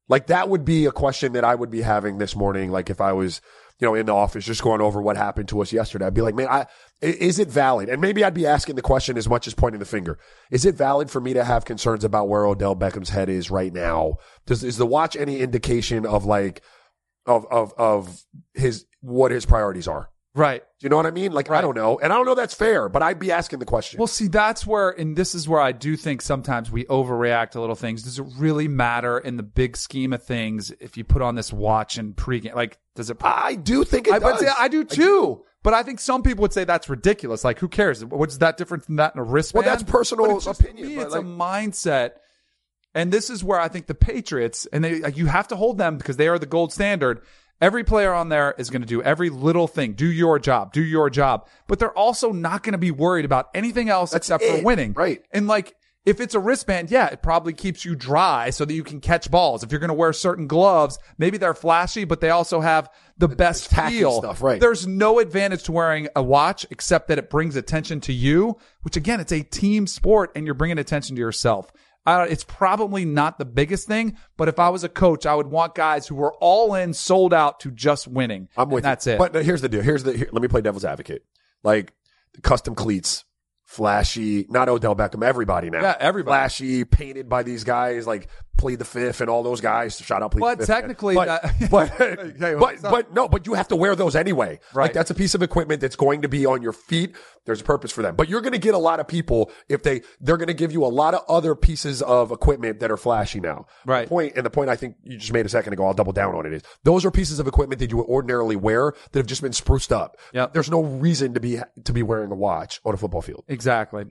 Like 0.10 0.28
that 0.28 0.48
would 0.48 0.64
be 0.64 0.86
a 0.86 0.92
question 0.92 1.34
that 1.34 1.44
I 1.44 1.54
would 1.56 1.72
be 1.72 1.82
having 1.82 2.18
this 2.18 2.36
morning. 2.36 2.72
Like 2.72 2.90
if 2.90 3.02
I 3.02 3.12
was, 3.14 3.42
you 3.80 3.88
know, 3.88 3.94
in 3.94 4.08
the 4.08 4.14
office, 4.14 4.46
just 4.46 4.64
going 4.64 4.82
over 4.82 5.02
what 5.02 5.18
happened 5.18 5.50
to 5.50 5.62
us 5.62 5.72
yesterday. 5.72 6.06
I'd 6.06 6.14
be 6.14 6.22
like, 6.22 6.36
man, 6.36 6.48
I, 6.50 6.66
is 7.02 7.38
it 7.38 7.48
valid? 7.48 7.90
And 7.90 8.02
maybe 8.02 8.24
I'd 8.24 8.34
be 8.34 8.48
asking 8.48 8.76
the 8.76 8.82
question 8.82 9.18
as 9.18 9.30
much 9.30 9.46
as 9.46 9.54
pointing 9.54 9.80
the 9.80 9.86
finger. 9.86 10.18
Is 10.50 10.66
it 10.66 10.76
valid 10.76 11.12
for 11.12 11.22
me 11.22 11.34
to 11.34 11.44
have 11.44 11.66
concerns 11.66 12.04
about 12.04 12.28
where 12.28 12.46
Odell 12.46 12.76
Beckham's 12.76 13.10
head 13.10 13.30
is 13.30 13.52
right 13.52 13.72
now? 13.72 14.18
Does, 14.48 14.64
is 14.64 14.78
the 14.78 14.88
watch 14.88 15.16
any 15.16 15.40
indication 15.40 16.06
of 16.06 16.26
like, 16.26 16.62
of, 17.28 17.46
of, 17.52 17.74
of 17.78 18.24
his, 18.56 18.86
what 19.02 19.32
his 19.32 19.46
priorities 19.46 19.88
are? 19.88 20.10
Right. 20.38 20.62
Do 20.62 20.86
you 20.86 20.90
know 20.90 20.98
what 20.98 21.08
I 21.08 21.12
mean? 21.12 21.32
Like, 21.32 21.50
I 21.50 21.62
don't 21.62 21.76
know. 21.76 21.98
And 21.98 22.14
I 22.14 22.16
don't 22.16 22.28
know 22.28 22.36
that's 22.36 22.54
fair, 22.54 22.90
but 22.90 23.02
I'd 23.02 23.18
be 23.18 23.32
asking 23.32 23.58
the 23.58 23.66
question. 23.66 23.98
Well, 23.98 24.06
see, 24.06 24.28
that's 24.28 24.68
where, 24.68 24.92
and 24.92 25.16
this 25.16 25.34
is 25.34 25.50
where 25.50 25.60
I 25.60 25.72
do 25.72 25.98
think 25.98 26.22
sometimes 26.22 26.70
we 26.70 26.86
overreact 26.86 27.52
to 27.52 27.60
little 27.60 27.76
things. 27.76 28.04
Does 28.04 28.20
it 28.20 28.26
really 28.38 28.68
matter 28.68 29.18
in 29.18 29.38
the 29.38 29.44
big 29.44 29.76
scheme 29.76 30.14
of 30.14 30.22
things 30.22 30.72
if 30.80 30.96
you 30.96 31.04
put 31.04 31.24
on 31.24 31.34
this 31.34 31.52
watch 31.52 31.98
and 31.98 32.16
pregame? 32.16 32.54
Like, 32.54 32.78
does 32.94 33.10
it? 33.10 33.18
I 33.22 33.56
do 33.56 33.84
think 33.84 34.08
it 34.08 34.14
I, 34.14 34.20
does. 34.20 34.46
I 34.60 34.68
do 34.68 34.84
too. 34.84 35.44
But 35.64 35.74
I 35.74 35.82
think 35.82 36.00
some 36.00 36.22
people 36.22 36.44
would 36.44 36.54
say 36.54 36.64
that's 36.66 36.88
ridiculous. 36.88 37.44
Like, 37.44 37.58
who 37.58 37.68
cares? 37.68 38.06
What's 38.06 38.38
that 38.38 38.58
different 38.58 38.86
from 38.86 38.98
that 38.98 39.16
in 39.16 39.20
a 39.20 39.24
wristband? 39.24 39.66
Well, 39.66 39.76
that's 39.76 39.90
personal 39.90 40.28
But 40.28 40.36
it's 40.36 40.60
opinion, 40.60 40.88
me, 40.88 40.98
it's 40.98 41.14
like- 41.16 41.24
a 41.24 41.26
mindset. 41.26 42.12
And 42.94 43.12
this 43.12 43.30
is 43.30 43.44
where 43.44 43.60
I 43.60 43.68
think 43.68 43.88
the 43.88 43.94
Patriots, 43.96 44.66
and 44.72 44.84
they, 44.84 45.00
like, 45.00 45.18
you 45.18 45.26
have 45.26 45.48
to 45.50 45.56
hold 45.56 45.78
them 45.78 45.98
because 45.98 46.18
they 46.18 46.28
are 46.28 46.40
the 46.40 46.46
gold 46.46 46.72
standard. 46.74 47.22
Every 47.60 47.84
player 47.84 48.14
on 48.14 48.30
there 48.30 48.54
is 48.58 48.70
going 48.70 48.84
to 48.84 48.88
do 48.88 49.02
every 49.02 49.30
little 49.30 49.68
thing. 49.68 49.94
Do 49.94 50.12
your 50.12 50.38
job. 50.38 50.74
Do 50.74 50.84
your 50.84 51.10
job. 51.10 51.48
But 51.68 51.80
they're 51.80 51.98
also 51.98 52.32
not 52.32 52.64
going 52.64 52.74
to 52.74 52.78
be 52.78 52.92
worried 52.92 53.26
about 53.26 53.50
anything 53.56 53.90
else 53.90 54.14
except 54.14 54.44
for 54.44 54.62
winning. 54.62 54.94
Right. 54.94 55.24
And 55.32 55.48
like, 55.48 55.76
if 56.06 56.22
it's 56.22 56.36
a 56.36 56.40
wristband, 56.40 56.90
yeah, 56.90 57.08
it 57.08 57.22
probably 57.22 57.52
keeps 57.52 57.84
you 57.84 57.94
dry 57.94 58.52
so 58.52 58.64
that 58.64 58.74
you 58.74 58.84
can 58.84 59.02
catch 59.02 59.30
balls. 59.30 59.62
If 59.62 59.72
you're 59.72 59.80
going 59.82 59.90
to 59.90 59.94
wear 59.94 60.14
certain 60.14 60.48
gloves, 60.48 60.98
maybe 61.18 61.38
they're 61.38 61.54
flashy, 61.54 62.06
but 62.06 62.22
they 62.22 62.30
also 62.30 62.62
have 62.62 62.90
the 63.18 63.28
best 63.28 63.70
tacky 63.72 63.98
feel. 63.98 64.20
stuff, 64.20 64.42
right. 64.42 64.62
There's 64.62 64.88
no 64.88 65.20
advantage 65.20 65.64
to 65.64 65.74
wearing 65.74 66.08
a 66.16 66.24
watch 66.24 66.66
except 66.70 67.10
that 67.10 67.18
it 67.18 67.30
brings 67.30 67.58
attention 67.58 68.00
to 68.02 68.14
you, 68.14 68.58
which 68.84 68.96
again, 68.96 69.20
it's 69.20 69.34
a 69.34 69.44
team 69.44 69.86
sport 69.86 70.32
and 70.34 70.46
you're 70.46 70.54
bringing 70.54 70.78
attention 70.78 71.18
to 71.18 71.20
yourself. 71.20 71.74
It's 72.08 72.44
probably 72.44 73.06
not 73.06 73.38
the 73.38 73.46
biggest 73.46 73.88
thing, 73.88 74.18
but 74.38 74.48
if 74.48 74.60
I 74.60 74.70
was 74.70 74.84
a 74.84 74.90
coach, 74.90 75.26
I 75.26 75.36
would 75.36 75.48
want 75.48 75.76
guys 75.76 76.08
who 76.08 76.16
were 76.16 76.34
all 76.36 76.74
in, 76.74 76.94
sold 76.94 77.34
out 77.34 77.60
to 77.62 77.72
just 77.72 78.08
winning. 78.08 78.48
I'm 78.56 78.70
with 78.70 78.86
and 78.86 78.92
that's 78.92 79.06
you. 79.08 79.14
it. 79.14 79.18
But 79.18 79.36
here's 79.44 79.62
the 79.62 79.70
deal. 79.70 79.82
Here's 79.82 80.04
the. 80.04 80.16
Here, 80.16 80.30
let 80.32 80.42
me 80.42 80.48
play 80.48 80.62
devil's 80.62 80.86
advocate. 80.86 81.26
Like 81.64 81.94
the 82.34 82.42
custom 82.42 82.76
cleats, 82.76 83.26
flashy. 83.66 84.46
Not 84.50 84.70
Odell 84.70 84.96
Beckham. 84.96 85.24
Everybody 85.24 85.70
now. 85.70 85.82
Yeah, 85.82 85.98
everybody. 86.00 86.40
Flashy, 86.40 86.86
painted 86.86 87.28
by 87.28 87.44
these 87.44 87.64
guys 87.64 88.08
like 88.08 88.30
Plead 88.58 88.80
the 88.80 88.86
Fifth 88.86 89.22
and 89.22 89.30
all 89.30 89.44
those 89.44 89.62
guys. 89.62 89.98
Shout 90.00 90.22
out 90.24 90.32
Plead 90.32 90.42
But 90.42 90.60
the 90.60 90.66
Fifth. 90.66 90.76
technically, 90.76 91.16
but 91.16 91.26
that- 91.28 91.70
but, 91.72 92.60
but 92.60 92.82
but 92.82 93.14
no. 93.14 93.28
But 93.28 93.46
you 93.48 93.54
have 93.54 93.68
to 93.70 93.76
wear 93.76 93.96
those 93.96 94.16
anyway. 94.16 94.60
Right. 94.74 94.86
Like 94.86 94.94
that's 94.94 95.12
a 95.12 95.16
piece 95.16 95.36
of 95.36 95.42
equipment 95.44 95.82
that's 95.82 95.96
going 95.96 96.22
to 96.24 96.28
be 96.30 96.46
on 96.46 96.62
your 96.62 96.74
feet. 96.74 97.16
There's 97.46 97.62
a 97.62 97.64
purpose 97.64 97.92
for 97.94 98.02
them. 98.02 98.16
But 98.16 98.28
you're 98.28 98.42
going 98.42 98.54
to 98.54 98.60
get 98.60 98.74
a 98.74 98.78
lot 98.78 99.00
of 99.00 99.08
people 99.08 99.52
if 99.70 99.82
they 99.84 100.02
they're 100.20 100.36
going 100.38 100.48
to 100.48 100.54
give 100.54 100.72
you 100.74 100.84
a 100.84 100.88
lot 100.88 101.14
of 101.14 101.22
other 101.30 101.56
pieces 101.56 102.02
of 102.02 102.32
equipment 102.32 102.80
that 102.82 102.92
are 102.92 102.98
flashy 102.98 103.40
now. 103.40 103.66
Right. 103.86 104.04
The 104.06 104.10
point 104.10 104.34
and 104.36 104.46
the 104.46 104.50
point 104.50 104.70
I 104.70 104.76
think 104.76 104.96
you 105.04 105.18
just 105.18 105.32
made 105.34 105.46
a 105.46 105.50
second 105.50 105.74
ago. 105.74 105.86
I'll 105.86 105.94
double 105.94 106.12
down 106.14 106.36
on 106.36 106.46
it. 106.46 106.54
Is 106.54 106.64
those 106.84 107.06
are 107.06 107.12
pieces 107.12 107.40
of 107.40 107.48
equipment 107.48 107.80
that 107.80 107.90
you 107.92 107.98
would 107.98 108.08
ordinarily 108.08 108.56
wear 108.58 108.94
that 109.12 109.20
have 109.20 109.28
just 109.28 109.42
been 109.42 109.54
spruced 109.54 109.92
up. 109.94 110.18
yeah 110.34 110.48
There's 110.52 110.70
no 110.70 110.82
reason 110.84 111.34
to 111.36 111.40
be 111.40 111.60
to 111.86 111.94
be 111.94 112.04
wearing 112.04 112.32
a 112.32 112.36
watch 112.36 112.82
on 112.84 112.94
a 112.94 112.98
football 112.98 113.22
field. 113.22 113.46
Exactly. 113.48 114.06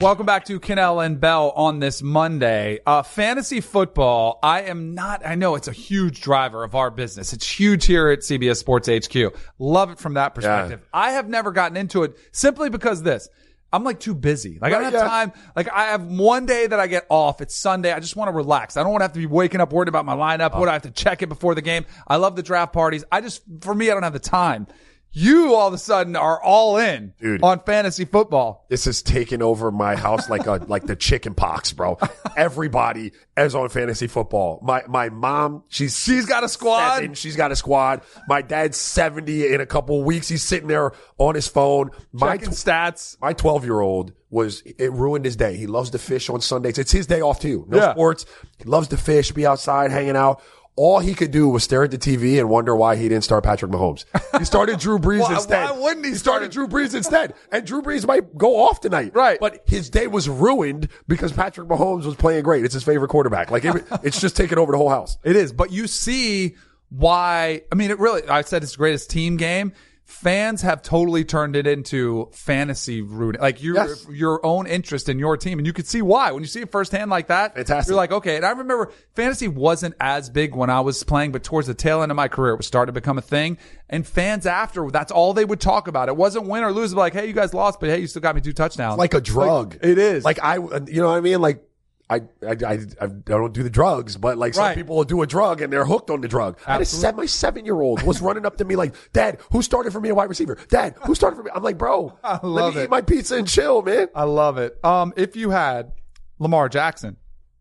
Welcome 0.00 0.26
back 0.26 0.44
to 0.44 0.60
Kanell 0.60 1.04
and 1.04 1.20
Bell 1.20 1.50
on 1.56 1.80
this 1.80 2.02
Monday. 2.02 2.78
Uh, 2.86 3.02
fantasy 3.02 3.60
football, 3.60 4.38
I 4.44 4.62
am 4.62 4.94
not, 4.94 5.26
I 5.26 5.34
know 5.34 5.56
it's 5.56 5.66
a 5.66 5.72
huge 5.72 6.20
driver 6.20 6.62
of 6.62 6.76
our 6.76 6.92
business. 6.92 7.32
It's 7.32 7.50
huge 7.50 7.84
here 7.86 8.08
at 8.08 8.20
CBS 8.20 8.58
Sports 8.58 8.88
HQ. 8.88 9.36
Love 9.58 9.90
it 9.90 9.98
from 9.98 10.14
that 10.14 10.36
perspective. 10.36 10.86
I 10.94 11.10
have 11.12 11.28
never 11.28 11.50
gotten 11.50 11.76
into 11.76 12.04
it 12.04 12.16
simply 12.30 12.70
because 12.70 13.02
this. 13.02 13.28
I'm 13.72 13.82
like 13.82 13.98
too 13.98 14.14
busy. 14.14 14.60
Like 14.60 14.72
I 14.72 14.76
don't 14.76 14.84
have 14.84 14.92
yeah. 14.92 15.08
time. 15.08 15.32
Like 15.56 15.68
I 15.68 15.86
have 15.86 16.04
one 16.04 16.46
day 16.46 16.68
that 16.68 16.78
I 16.78 16.86
get 16.86 17.04
off. 17.10 17.40
It's 17.40 17.56
Sunday. 17.56 17.92
I 17.92 17.98
just 17.98 18.14
want 18.14 18.28
to 18.28 18.32
relax. 18.32 18.76
I 18.76 18.84
don't 18.84 18.92
want 18.92 19.00
to 19.00 19.04
have 19.04 19.12
to 19.14 19.18
be 19.18 19.26
waking 19.26 19.60
up 19.60 19.72
worried 19.72 19.88
about 19.88 20.06
my 20.06 20.14
lineup. 20.14 20.58
What 20.58 20.68
I 20.68 20.74
have 20.74 20.82
to 20.82 20.92
check 20.92 21.22
it 21.22 21.28
before 21.28 21.56
the 21.56 21.62
game. 21.62 21.84
I 22.06 22.16
love 22.16 22.36
the 22.36 22.42
draft 22.44 22.72
parties. 22.72 23.04
I 23.10 23.20
just, 23.20 23.42
for 23.60 23.74
me, 23.74 23.90
I 23.90 23.94
don't 23.94 24.04
have 24.04 24.12
the 24.12 24.20
time. 24.20 24.68
You 25.10 25.54
all 25.54 25.68
of 25.68 25.74
a 25.74 25.78
sudden 25.78 26.16
are 26.16 26.40
all 26.42 26.76
in 26.76 27.14
Dude. 27.20 27.42
on 27.42 27.60
fantasy 27.60 28.04
football. 28.04 28.66
This 28.68 28.86
is 28.86 29.02
taking 29.02 29.42
over 29.42 29.70
my 29.70 29.96
house 29.96 30.28
like 30.28 30.46
a 30.46 30.52
like 30.68 30.86
the 30.86 30.94
chicken 30.96 31.34
pox, 31.34 31.72
bro. 31.72 31.98
Everybody 32.36 33.12
is 33.36 33.54
on 33.54 33.68
fantasy 33.68 34.06
football. 34.06 34.60
My 34.62 34.82
my 34.86 35.08
mom, 35.08 35.64
she's 35.68 35.98
She's 35.98 36.26
got 36.26 36.44
a 36.44 36.48
squad? 36.48 36.96
seven. 36.98 37.14
She's 37.14 37.36
got 37.36 37.50
a 37.52 37.56
squad. 37.56 38.02
My 38.28 38.42
dad's 38.42 38.76
seventy 38.76 39.52
in 39.52 39.60
a 39.60 39.66
couple 39.66 40.02
weeks. 40.04 40.28
He's 40.28 40.42
sitting 40.42 40.68
there 40.68 40.92
on 41.16 41.34
his 41.34 41.48
phone. 41.48 41.90
My 42.12 42.36
Checking 42.36 42.52
stats. 42.52 43.16
my 43.20 43.32
12 43.32 43.64
year 43.64 43.80
old 43.80 44.12
was, 44.30 44.60
it 44.78 44.92
ruined 44.92 45.24
his 45.24 45.36
day. 45.36 45.56
He 45.56 45.66
loves 45.66 45.88
to 45.90 45.98
fish 45.98 46.28
on 46.28 46.42
Sundays. 46.42 46.76
It's 46.76 46.92
his 46.92 47.06
day 47.06 47.22
off 47.22 47.40
too. 47.40 47.64
No 47.68 47.78
Yeah. 47.78 47.92
sports. 47.92 48.26
He 48.58 48.64
loves 48.64 48.88
to 48.88 48.98
fish, 48.98 49.32
be 49.32 49.46
outside, 49.46 49.90
hanging 49.90 50.16
out. 50.16 50.42
All 50.78 51.00
he 51.00 51.12
could 51.14 51.32
do 51.32 51.48
was 51.48 51.64
stare 51.64 51.82
at 51.82 51.90
the 51.90 51.98
TV 51.98 52.38
and 52.38 52.48
wonder 52.48 52.74
why 52.76 52.94
he 52.94 53.08
didn't 53.08 53.24
start 53.24 53.42
Patrick 53.42 53.72
Mahomes. 53.72 54.04
He 54.38 54.44
started 54.44 54.78
Drew 54.78 54.98
Brees 55.00 55.20
Why- 55.20 55.34
instead. 55.34 55.70
why 55.70 55.76
wouldn't 55.78 56.06
he 56.06 56.14
started 56.14 56.52
start- 56.52 56.68
Drew 56.70 56.78
Brees 56.80 56.94
instead? 56.94 57.34
And 57.50 57.66
Drew 57.66 57.82
Brees 57.82 58.06
might 58.06 58.38
go 58.38 58.56
off 58.64 58.80
tonight. 58.80 59.12
Right. 59.12 59.40
But 59.40 59.64
his 59.66 59.90
day 59.90 60.06
was 60.06 60.28
ruined 60.28 60.88
because 61.08 61.32
Patrick 61.32 61.66
Mahomes 61.68 62.04
was 62.04 62.14
playing 62.14 62.44
great. 62.44 62.64
It's 62.64 62.74
his 62.74 62.84
favorite 62.84 63.08
quarterback. 63.08 63.50
Like 63.50 63.64
it, 63.64 63.84
it's 64.04 64.20
just 64.20 64.36
taking 64.36 64.56
over 64.58 64.70
the 64.70 64.78
whole 64.78 64.88
house. 64.90 65.18
It 65.24 65.34
is, 65.34 65.52
but 65.52 65.72
you 65.72 65.88
see 65.88 66.54
why. 66.90 67.62
I 67.72 67.74
mean, 67.74 67.90
it 67.90 67.98
really. 67.98 68.22
I 68.28 68.42
said 68.42 68.62
it's 68.62 68.72
the 68.72 68.78
greatest 68.78 69.10
team 69.10 69.36
game. 69.36 69.72
Fans 70.10 70.62
have 70.62 70.80
totally 70.80 71.22
turned 71.22 71.54
it 71.54 71.66
into 71.66 72.30
fantasy 72.32 73.02
rooting, 73.02 73.42
like 73.42 73.62
your 73.62 73.74
Yes. 73.76 74.06
your 74.10 74.44
own 74.44 74.66
interest 74.66 75.06
in 75.10 75.18
your 75.18 75.36
team, 75.36 75.58
and 75.58 75.66
you 75.66 75.74
could 75.74 75.86
see 75.86 76.00
why 76.00 76.32
when 76.32 76.42
you 76.42 76.46
see 76.48 76.62
it 76.62 76.72
firsthand 76.72 77.10
like 77.10 77.26
that. 77.26 77.54
Fantastic. 77.54 77.90
You're 77.90 77.96
like, 77.98 78.10
okay. 78.10 78.36
And 78.36 78.44
I 78.46 78.50
remember 78.52 78.90
fantasy 79.14 79.48
wasn't 79.48 79.94
as 80.00 80.30
big 80.30 80.54
when 80.54 80.70
I 80.70 80.80
was 80.80 81.04
playing, 81.04 81.32
but 81.32 81.44
towards 81.44 81.66
the 81.66 81.74
tail 81.74 82.00
end 82.02 82.10
of 82.10 82.16
my 82.16 82.26
career, 82.26 82.54
it 82.54 82.56
was 82.56 82.66
starting 82.66 82.94
to 82.94 82.98
become 82.98 83.18
a 83.18 83.22
thing. 83.22 83.58
And 83.90 84.06
fans 84.06 84.46
after, 84.46 84.90
that's 84.90 85.12
all 85.12 85.34
they 85.34 85.44
would 85.44 85.60
talk 85.60 85.88
about. 85.88 86.08
It 86.08 86.16
wasn't 86.16 86.46
win 86.46 86.64
or 86.64 86.72
lose. 86.72 86.94
Like, 86.94 87.12
hey, 87.12 87.26
you 87.26 87.34
guys 87.34 87.52
lost, 87.52 87.78
but 87.78 87.90
hey, 87.90 87.98
you 88.00 88.06
still 88.06 88.22
got 88.22 88.34
me 88.34 88.40
two 88.40 88.54
touchdowns. 88.54 88.96
like 88.98 89.12
a 89.12 89.20
drug. 89.20 89.76
it 89.82 89.98
is. 89.98 90.24
Like 90.24 90.42
I, 90.42 90.54
you 90.54 91.02
know 91.02 91.08
what 91.08 91.18
I 91.18 91.20
mean? 91.20 91.42
Like 91.42 91.62
I, 92.10 92.22
I, 92.46 92.56
I, 92.66 92.78
I 93.02 93.06
don't 93.26 93.52
do 93.52 93.62
the 93.62 93.68
drugs, 93.70 94.16
but 94.16 94.38
like 94.38 94.54
some 94.54 94.64
Right. 94.64 94.74
people 94.76 94.96
will 94.96 95.04
do 95.04 95.20
a 95.22 95.26
drug 95.26 95.60
and 95.60 95.70
they're 95.72 95.84
hooked 95.84 96.08
on 96.10 96.20
the 96.22 96.28
drug. 96.28 96.58
I 96.66 96.78
just 96.78 97.00
said 97.00 97.16
my 97.16 97.26
seven 97.26 97.64
year 97.66 97.80
old 97.80 98.02
was 98.02 98.22
running 98.22 98.46
up 98.46 98.56
to 98.58 98.64
me 98.64 98.76
like, 98.76 98.94
Dad, 99.12 99.38
who 99.52 99.60
started 99.60 99.92
for 99.92 100.00
me 100.00 100.08
a 100.08 100.14
wide 100.14 100.28
receiver? 100.30 100.56
Dad, 100.68 100.94
who 101.04 101.14
started 101.14 101.36
for 101.36 101.42
me? 101.42 101.50
I'm 101.54 101.62
like, 101.62 101.76
bro, 101.76 102.18
I 102.24 102.34
let 102.34 102.44
love 102.44 102.74
me 102.76 102.80
it. 102.80 102.84
eat 102.84 102.90
my 102.90 103.02
pizza 103.02 103.36
and 103.36 103.46
chill, 103.46 103.82
man. 103.82 104.08
I 104.14 104.24
love 104.24 104.56
it. 104.56 104.82
Um, 104.82 105.12
if 105.16 105.36
you 105.36 105.50
had 105.50 105.92
Lamar 106.38 106.68
Jackson, 106.70 107.16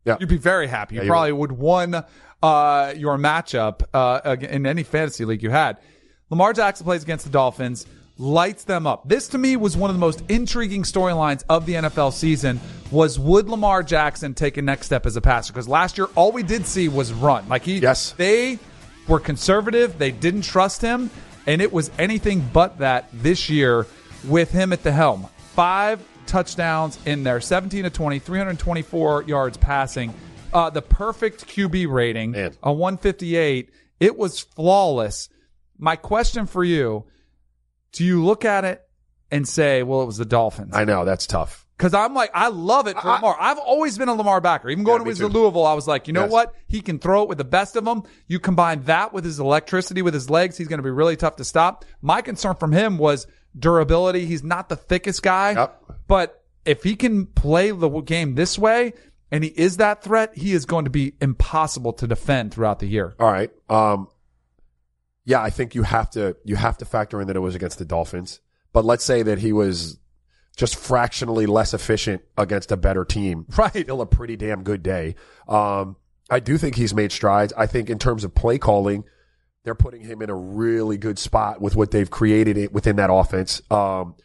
Yeah. 0.06 0.16
you'd 0.20 0.30
be 0.30 0.38
very 0.38 0.68
happy. 0.68 0.96
You 0.96 1.02
probably 1.08 1.34
would 1.34 1.52
won 1.52 2.04
uh, 2.42 2.94
your 2.96 3.18
matchup 3.18 3.84
uh, 3.94 4.22
ag- 4.24 4.44
in 4.44 4.66
any 4.66 4.84
fantasy 4.84 5.26
league 5.26 5.44
you 5.44 5.50
had. 5.50 5.78
Lamar 6.30 6.54
Jackson 6.54 6.86
plays 6.86 7.04
against 7.04 7.26
the 7.26 7.32
Dolphins, 7.32 7.86
lights 8.18 8.64
them 8.64 8.88
up. 8.88 9.08
This 9.08 9.28
to 9.30 9.38
me 9.38 9.56
was 9.58 9.78
one 9.78 9.90
of 9.90 9.96
the 9.96 10.00
most 10.00 10.24
intriguing 10.30 10.84
storylines 10.84 11.44
of 11.50 11.66
the 11.66 11.74
NFL 11.74 12.14
season. 12.14 12.60
Was 12.92 13.20
would 13.20 13.50
Lamar 13.50 13.84
Jackson 13.84 14.34
take 14.34 14.58
a 14.58 14.62
next 14.62 14.86
step 14.88 15.06
as 15.06 15.16
a 15.16 15.22
passer? 15.22 15.54
Because 15.54 15.68
last 15.68 15.98
year 15.98 16.08
all 16.16 16.32
we 16.32 16.44
did 16.44 16.66
see 16.66 16.88
was 16.88 17.12
run. 17.14 17.48
Like 17.50 17.64
he, 17.64 17.78
Yes. 17.80 18.12
they 18.18 18.60
were 19.08 19.20
conservative. 19.20 19.98
They 20.00 20.12
didn't 20.12 20.42
trust 20.44 20.82
him, 20.82 21.10
and 21.46 21.62
it 21.62 21.72
was 21.72 21.92
anything 22.00 22.48
but 22.54 22.80
that 22.80 23.10
this 23.14 23.50
year 23.50 23.86
with 24.28 24.52
him 24.52 24.74
at 24.74 24.84
the 24.84 24.92
helm. 24.92 25.28
Five 25.54 26.00
touchdowns 26.26 26.98
in 27.06 27.24
there, 27.24 27.40
17 27.40 27.84
to 27.84 27.90
20, 27.90 28.20
324 28.20 29.24
yards 29.24 29.58
passing. 29.58 30.14
Uh, 30.54 30.70
the 30.70 30.82
perfect 30.82 31.46
QB 31.48 31.92
rating, 31.92 32.32
Man. 32.32 32.54
a 32.64 32.72
158. 32.72 33.70
It 34.00 34.18
was 34.18 34.40
flawless. 34.40 35.30
My 35.78 35.96
question 35.96 36.46
for 36.48 36.64
you 36.64 37.06
do 37.92 38.04
you 38.04 38.24
look 38.24 38.46
at 38.46 38.66
it 38.66 38.82
and 39.32 39.48
say, 39.48 39.84
well, 39.84 40.02
it 40.02 40.06
was 40.06 40.18
the 40.18 40.26
Dolphins? 40.26 40.76
I 40.76 40.84
know 40.86 41.06
that's 41.06 41.28
tough. 41.28 41.66
Because 41.78 41.94
I'm 41.94 42.16
like, 42.16 42.32
I 42.34 42.48
love 42.48 42.88
it 42.88 42.98
for 43.00 43.08
Lamar. 43.08 43.38
I've 43.40 43.60
always 43.60 44.00
been 44.00 44.10
a 44.10 44.14
Lamar 44.16 44.42
backer. 44.42 44.68
Even 44.70 44.84
going 44.84 45.02
Yeah, 45.06 45.14
to 45.14 45.24
his. 45.26 45.34
Louisville, 45.34 45.66
I 45.66 45.74
was 45.76 45.88
like, 45.88 46.08
you 46.08 46.14
know 46.14 46.24
Yes. 46.24 46.32
what? 46.32 46.54
He 46.68 46.82
can 46.82 46.98
throw 46.98 47.22
it 47.22 47.30
with 47.30 47.38
the 47.38 47.44
best 47.44 47.76
of 47.76 47.86
them. 47.86 48.02
You 48.28 48.40
combine 48.40 48.84
that 48.86 49.14
with 49.14 49.24
his 49.24 49.40
electricity, 49.40 50.02
with 50.02 50.16
his 50.16 50.28
legs, 50.28 50.58
he's 50.58 50.68
going 50.68 50.80
to 50.80 50.84
be 50.84 50.90
really 50.90 51.16
tough 51.16 51.36
to 51.36 51.44
stop. 51.46 51.86
My 52.02 52.22
concern 52.24 52.56
from 52.56 52.72
him 52.72 52.98
was 52.98 53.28
durability. 53.58 54.26
He's 54.26 54.44
not 54.44 54.70
the 54.70 54.76
thickest 54.76 55.22
guy, 55.22 55.52
Yep. 55.52 55.84
but 56.08 56.44
if 56.66 56.82
he 56.84 56.96
can 56.96 57.28
play 57.28 57.70
the 57.70 57.90
game 58.02 58.34
this 58.34 58.58
way 58.58 58.94
and 59.32 59.44
he 59.44 59.52
is 59.52 59.78
that 59.78 60.02
threat, 60.04 60.36
he 60.36 60.54
is 60.54 60.66
going 60.66 60.86
to 60.86 60.92
be 60.92 61.14
impossible 61.22 61.94
to 61.94 62.08
defend 62.08 62.54
throughout 62.54 62.80
the 62.80 62.88
year. 62.88 63.16
All 63.20 63.32
right. 63.32 63.52
Um, 63.70 64.08
yeah, 65.28 65.42
I 65.42 65.50
think 65.50 65.76
you 65.76 65.84
have 65.84 66.10
to 66.12 66.38
you 66.46 66.56
have 66.56 66.78
to 66.78 66.86
factor 66.86 67.20
in 67.20 67.28
that 67.28 67.36
it 67.36 67.42
was 67.42 67.54
against 67.54 67.80
the 67.80 67.86
Dolphins. 67.86 68.40
But 68.72 68.86
let's 68.86 69.04
say 69.04 69.24
that 69.24 69.40
he 69.40 69.52
was 69.52 70.00
just 70.56 70.78
fractionally 70.78 71.46
less 71.46 71.74
efficient 71.74 72.22
against 72.38 72.72
a 72.72 72.78
better 72.78 73.04
team. 73.04 73.46
Right. 73.58 73.84
Still 73.84 74.00
a 74.00 74.06
pretty 74.06 74.38
damn 74.38 74.64
good 74.64 74.82
day. 74.82 75.16
Um, 75.50 75.98
I 76.30 76.40
do 76.40 76.58
think 76.58 76.76
he's 76.76 76.94
made 76.94 77.12
strides. 77.12 77.52
I 77.58 77.68
think 77.68 77.90
in 77.90 78.00
terms 78.00 78.24
of 78.24 78.34
play 78.34 78.58
calling, 78.58 79.04
They're 79.66 79.76
putting 79.76 80.00
him 80.02 80.22
in 80.22 80.30
a 80.30 80.36
really 80.36 80.98
good 80.98 81.20
spot 81.20 81.60
with 81.60 81.76
what 81.76 81.92
they've 81.92 82.10
created 82.10 82.58
it 82.58 82.72
within 82.72 82.96
that 82.96 83.12
offense. 83.12 83.62
Um, 83.70 84.16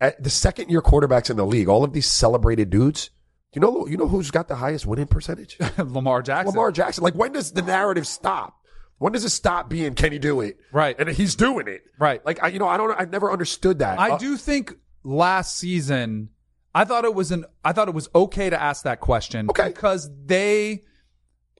at 0.00 0.22
the 0.22 0.30
second 0.30 0.70
year 0.70 0.82
quarterbacks 0.82 1.30
in 1.30 1.36
the 1.36 1.44
league, 1.44 1.68
all 1.68 1.82
of 1.82 1.92
these 1.92 2.10
celebrated 2.10 2.70
dudes. 2.70 3.10
You 3.52 3.60
know, 3.60 3.88
you 3.88 3.96
know 3.96 4.06
who's 4.06 4.30
got 4.30 4.46
the 4.46 4.54
highest 4.54 4.86
winning 4.86 5.08
percentage? 5.08 5.58
Lamar 5.78 6.22
Jackson. 6.22 6.54
Lamar 6.54 6.70
Jackson. 6.70 7.02
Like, 7.02 7.16
when 7.16 7.32
does 7.32 7.50
the 7.50 7.62
narrative 7.62 8.06
stop? 8.06 8.59
When 9.00 9.14
does 9.14 9.24
it 9.24 9.30
stop 9.30 9.70
being, 9.70 9.94
can 9.94 10.12
he 10.12 10.18
do 10.18 10.42
it? 10.42 10.58
Right. 10.72 10.94
And 10.98 11.08
he's 11.08 11.34
doing 11.34 11.66
it. 11.68 11.80
Right. 11.98 12.24
Like, 12.24 12.42
I, 12.42 12.48
you 12.48 12.58
know, 12.58 12.68
I 12.68 12.76
don't, 12.76 12.92
I've 13.00 13.10
never 13.10 13.32
understood 13.32 13.78
that. 13.78 13.98
I 13.98 14.10
Uh, 14.10 14.18
do 14.18 14.36
think 14.36 14.74
last 15.02 15.56
season, 15.56 16.28
I 16.74 16.84
thought 16.84 17.06
it 17.06 17.14
was 17.14 17.32
an, 17.32 17.46
I 17.64 17.72
thought 17.72 17.88
it 17.88 17.94
was 17.94 18.10
okay 18.14 18.50
to 18.50 18.60
ask 18.62 18.84
that 18.84 19.00
question. 19.00 19.48
Okay. 19.48 19.68
Because 19.68 20.10
they 20.26 20.82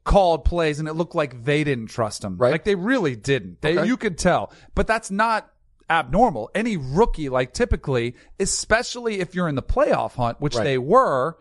called 0.05 0.45
plays 0.45 0.80
and 0.80 0.86
it 0.88 0.93
looked 0.93 1.14
like 1.14 1.45
they 1.45 1.64
didn't 1.64 1.86
trust 1.86 2.22
him. 2.22 2.36
Right. 2.36 2.53
Like 2.53 2.64
they 2.64 2.74
really 2.74 3.16
didn't. 3.16 3.62
They, 3.62 3.78
Okay. 3.78 3.86
you 3.88 3.97
could 3.97 4.18
tell. 4.18 4.53
But 4.74 4.86
that's 4.86 5.11
not 5.11 5.51
abnormal. 5.88 6.51
Any 6.55 6.76
rookie, 6.76 7.30
like 7.30 7.55
typically, 7.55 8.16
especially 8.38 9.20
if 9.20 9.34
you're 9.34 9.49
in 9.49 9.55
the 9.55 9.62
playoff 9.62 10.12
hunt, 10.14 10.43
which 10.43 10.57
Right. 10.57 10.64
they 10.64 10.78
were, 10.78 11.38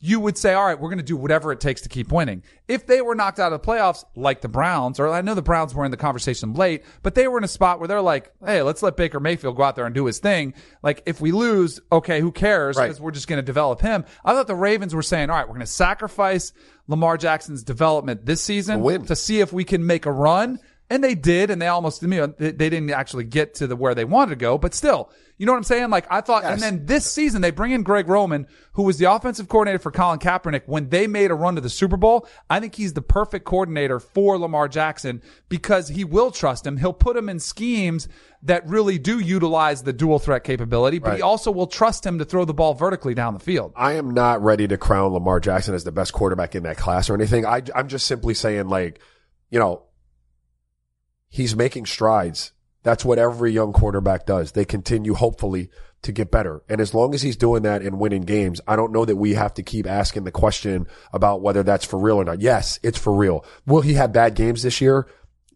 you 0.00 0.20
would 0.20 0.36
say, 0.36 0.52
all 0.52 0.66
right, 0.66 0.78
we're 0.78 0.90
going 0.90 0.98
to 0.98 1.04
do 1.04 1.16
whatever 1.16 1.52
it 1.52 1.60
takes 1.60 1.80
to 1.82 1.88
keep 1.88 2.12
winning. 2.12 2.42
If 2.68 2.86
they 2.86 3.00
were 3.00 3.14
knocked 3.14 3.40
out 3.40 3.52
of 3.52 3.62
the 3.62 3.66
playoffs, 3.66 4.04
like 4.14 4.42
the 4.42 4.48
Browns, 4.48 5.00
or 5.00 5.08
I 5.08 5.22
know 5.22 5.34
the 5.34 5.42
Browns 5.42 5.74
were 5.74 5.84
in 5.84 5.90
the 5.90 5.96
conversation 5.96 6.52
late, 6.52 6.84
but 7.02 7.14
they 7.14 7.26
were 7.28 7.38
in 7.38 7.44
a 7.44 7.48
spot 7.48 7.78
where 7.78 7.88
they're 7.88 8.02
like, 8.02 8.30
hey, 8.44 8.60
let's 8.62 8.82
let 8.82 8.96
Baker 8.96 9.20
Mayfield 9.20 9.56
go 9.56 9.62
out 9.62 9.74
there 9.74 9.86
and 9.86 9.94
do 9.94 10.04
his 10.04 10.18
thing. 10.18 10.52
Like, 10.82 11.02
if 11.06 11.20
we 11.20 11.32
lose, 11.32 11.80
okay, 11.90 12.20
who 12.20 12.30
cares? 12.30 12.76
Right. 12.76 12.88
Because 12.88 13.00
we're 13.00 13.10
just 13.10 13.26
going 13.26 13.38
to 13.38 13.42
develop 13.42 13.80
him. 13.80 14.04
I 14.24 14.34
thought 14.34 14.46
the 14.46 14.54
Ravens 14.54 14.94
were 14.94 15.02
saying, 15.02 15.30
all 15.30 15.36
right, 15.36 15.46
we're 15.46 15.54
going 15.54 15.60
to 15.60 15.66
sacrifice 15.66 16.52
Lamar 16.88 17.16
Jackson's 17.16 17.62
development 17.62 18.26
this 18.26 18.42
season 18.42 18.82
to 19.06 19.16
see 19.16 19.40
if 19.40 19.52
we 19.52 19.64
can 19.64 19.86
make 19.86 20.04
a 20.04 20.12
run. 20.12 20.58
And 20.88 21.02
they 21.02 21.16
did, 21.16 21.50
and 21.50 21.60
they 21.60 21.66
almost, 21.66 22.02
you 22.02 22.08
know, 22.08 22.28
they 22.28 22.52
they 22.52 22.70
didn't 22.70 22.90
actually 22.90 23.24
get 23.24 23.54
to 23.54 23.66
the 23.66 23.74
where 23.74 23.96
they 23.96 24.04
wanted 24.04 24.30
to 24.30 24.36
go, 24.36 24.56
but 24.56 24.72
still, 24.72 25.10
you 25.38 25.44
know 25.44 25.52
what 25.52 25.58
I'm 25.58 25.64
saying? 25.64 25.90
Like 25.90 26.06
I 26.10 26.22
thought, 26.22 26.44
and 26.44 26.60
then 26.60 26.86
this 26.86 27.04
season 27.04 27.42
they 27.42 27.50
bring 27.50 27.72
in 27.72 27.82
Greg 27.82 28.08
Roman, 28.08 28.46
who 28.72 28.84
was 28.84 28.98
the 28.98 29.10
offensive 29.10 29.48
coordinator 29.48 29.78
for 29.78 29.90
Colin 29.90 30.18
Kaepernick 30.18 30.62
when 30.66 30.88
they 30.88 31.06
made 31.06 31.30
a 31.30 31.34
run 31.34 31.56
to 31.56 31.60
the 31.60 31.68
Super 31.68 31.96
Bowl. 31.96 32.26
I 32.48 32.58
think 32.60 32.74
he's 32.74 32.94
the 32.94 33.02
perfect 33.02 33.44
coordinator 33.44 34.00
for 34.00 34.38
Lamar 34.38 34.68
Jackson 34.68 35.20
because 35.48 35.88
he 35.88 36.04
will 36.04 36.30
trust 36.30 36.66
him. 36.66 36.78
He'll 36.78 36.94
put 36.94 37.16
him 37.16 37.28
in 37.28 37.38
schemes 37.38 38.08
that 38.42 38.66
really 38.66 38.98
do 38.98 39.18
utilize 39.18 39.82
the 39.82 39.92
dual 39.92 40.18
threat 40.18 40.44
capability, 40.44 40.98
but 40.98 41.16
he 41.16 41.22
also 41.22 41.50
will 41.50 41.66
trust 41.66 42.06
him 42.06 42.18
to 42.18 42.24
throw 42.24 42.44
the 42.44 42.54
ball 42.54 42.74
vertically 42.74 43.14
down 43.14 43.34
the 43.34 43.40
field. 43.40 43.72
I 43.76 43.94
am 43.94 44.12
not 44.12 44.42
ready 44.42 44.68
to 44.68 44.78
crown 44.78 45.12
Lamar 45.12 45.40
Jackson 45.40 45.74
as 45.74 45.84
the 45.84 45.92
best 45.92 46.12
quarterback 46.12 46.54
in 46.54 46.62
that 46.62 46.76
class 46.76 47.10
or 47.10 47.14
anything. 47.14 47.44
I, 47.44 47.62
I'm 47.74 47.88
just 47.88 48.06
simply 48.06 48.34
saying, 48.34 48.68
like, 48.68 49.00
you 49.50 49.58
know, 49.58 49.82
he's 51.28 51.56
making 51.56 51.86
strides. 51.86 52.52
That's 52.86 53.04
what 53.04 53.18
every 53.18 53.50
young 53.50 53.72
quarterback 53.72 54.26
does. 54.26 54.52
They 54.52 54.64
continue, 54.64 55.14
hopefully, 55.14 55.70
to 56.02 56.12
get 56.12 56.30
better. 56.30 56.62
And 56.68 56.80
as 56.80 56.94
long 56.94 57.16
as 57.16 57.22
he's 57.22 57.36
doing 57.36 57.64
that 57.64 57.82
and 57.82 57.98
winning 57.98 58.22
games, 58.22 58.60
I 58.64 58.76
don't 58.76 58.92
know 58.92 59.04
that 59.04 59.16
we 59.16 59.34
have 59.34 59.54
to 59.54 59.64
keep 59.64 59.88
asking 59.88 60.22
the 60.22 60.30
question 60.30 60.86
about 61.12 61.42
whether 61.42 61.64
that's 61.64 61.84
for 61.84 61.98
real 61.98 62.18
or 62.18 62.24
not. 62.24 62.40
Yes, 62.40 62.78
it's 62.84 62.96
for 62.96 63.12
real. 63.12 63.44
Will 63.66 63.80
he 63.80 63.94
have 63.94 64.12
bad 64.12 64.36
games 64.36 64.62
this 64.62 64.80
year? 64.80 65.08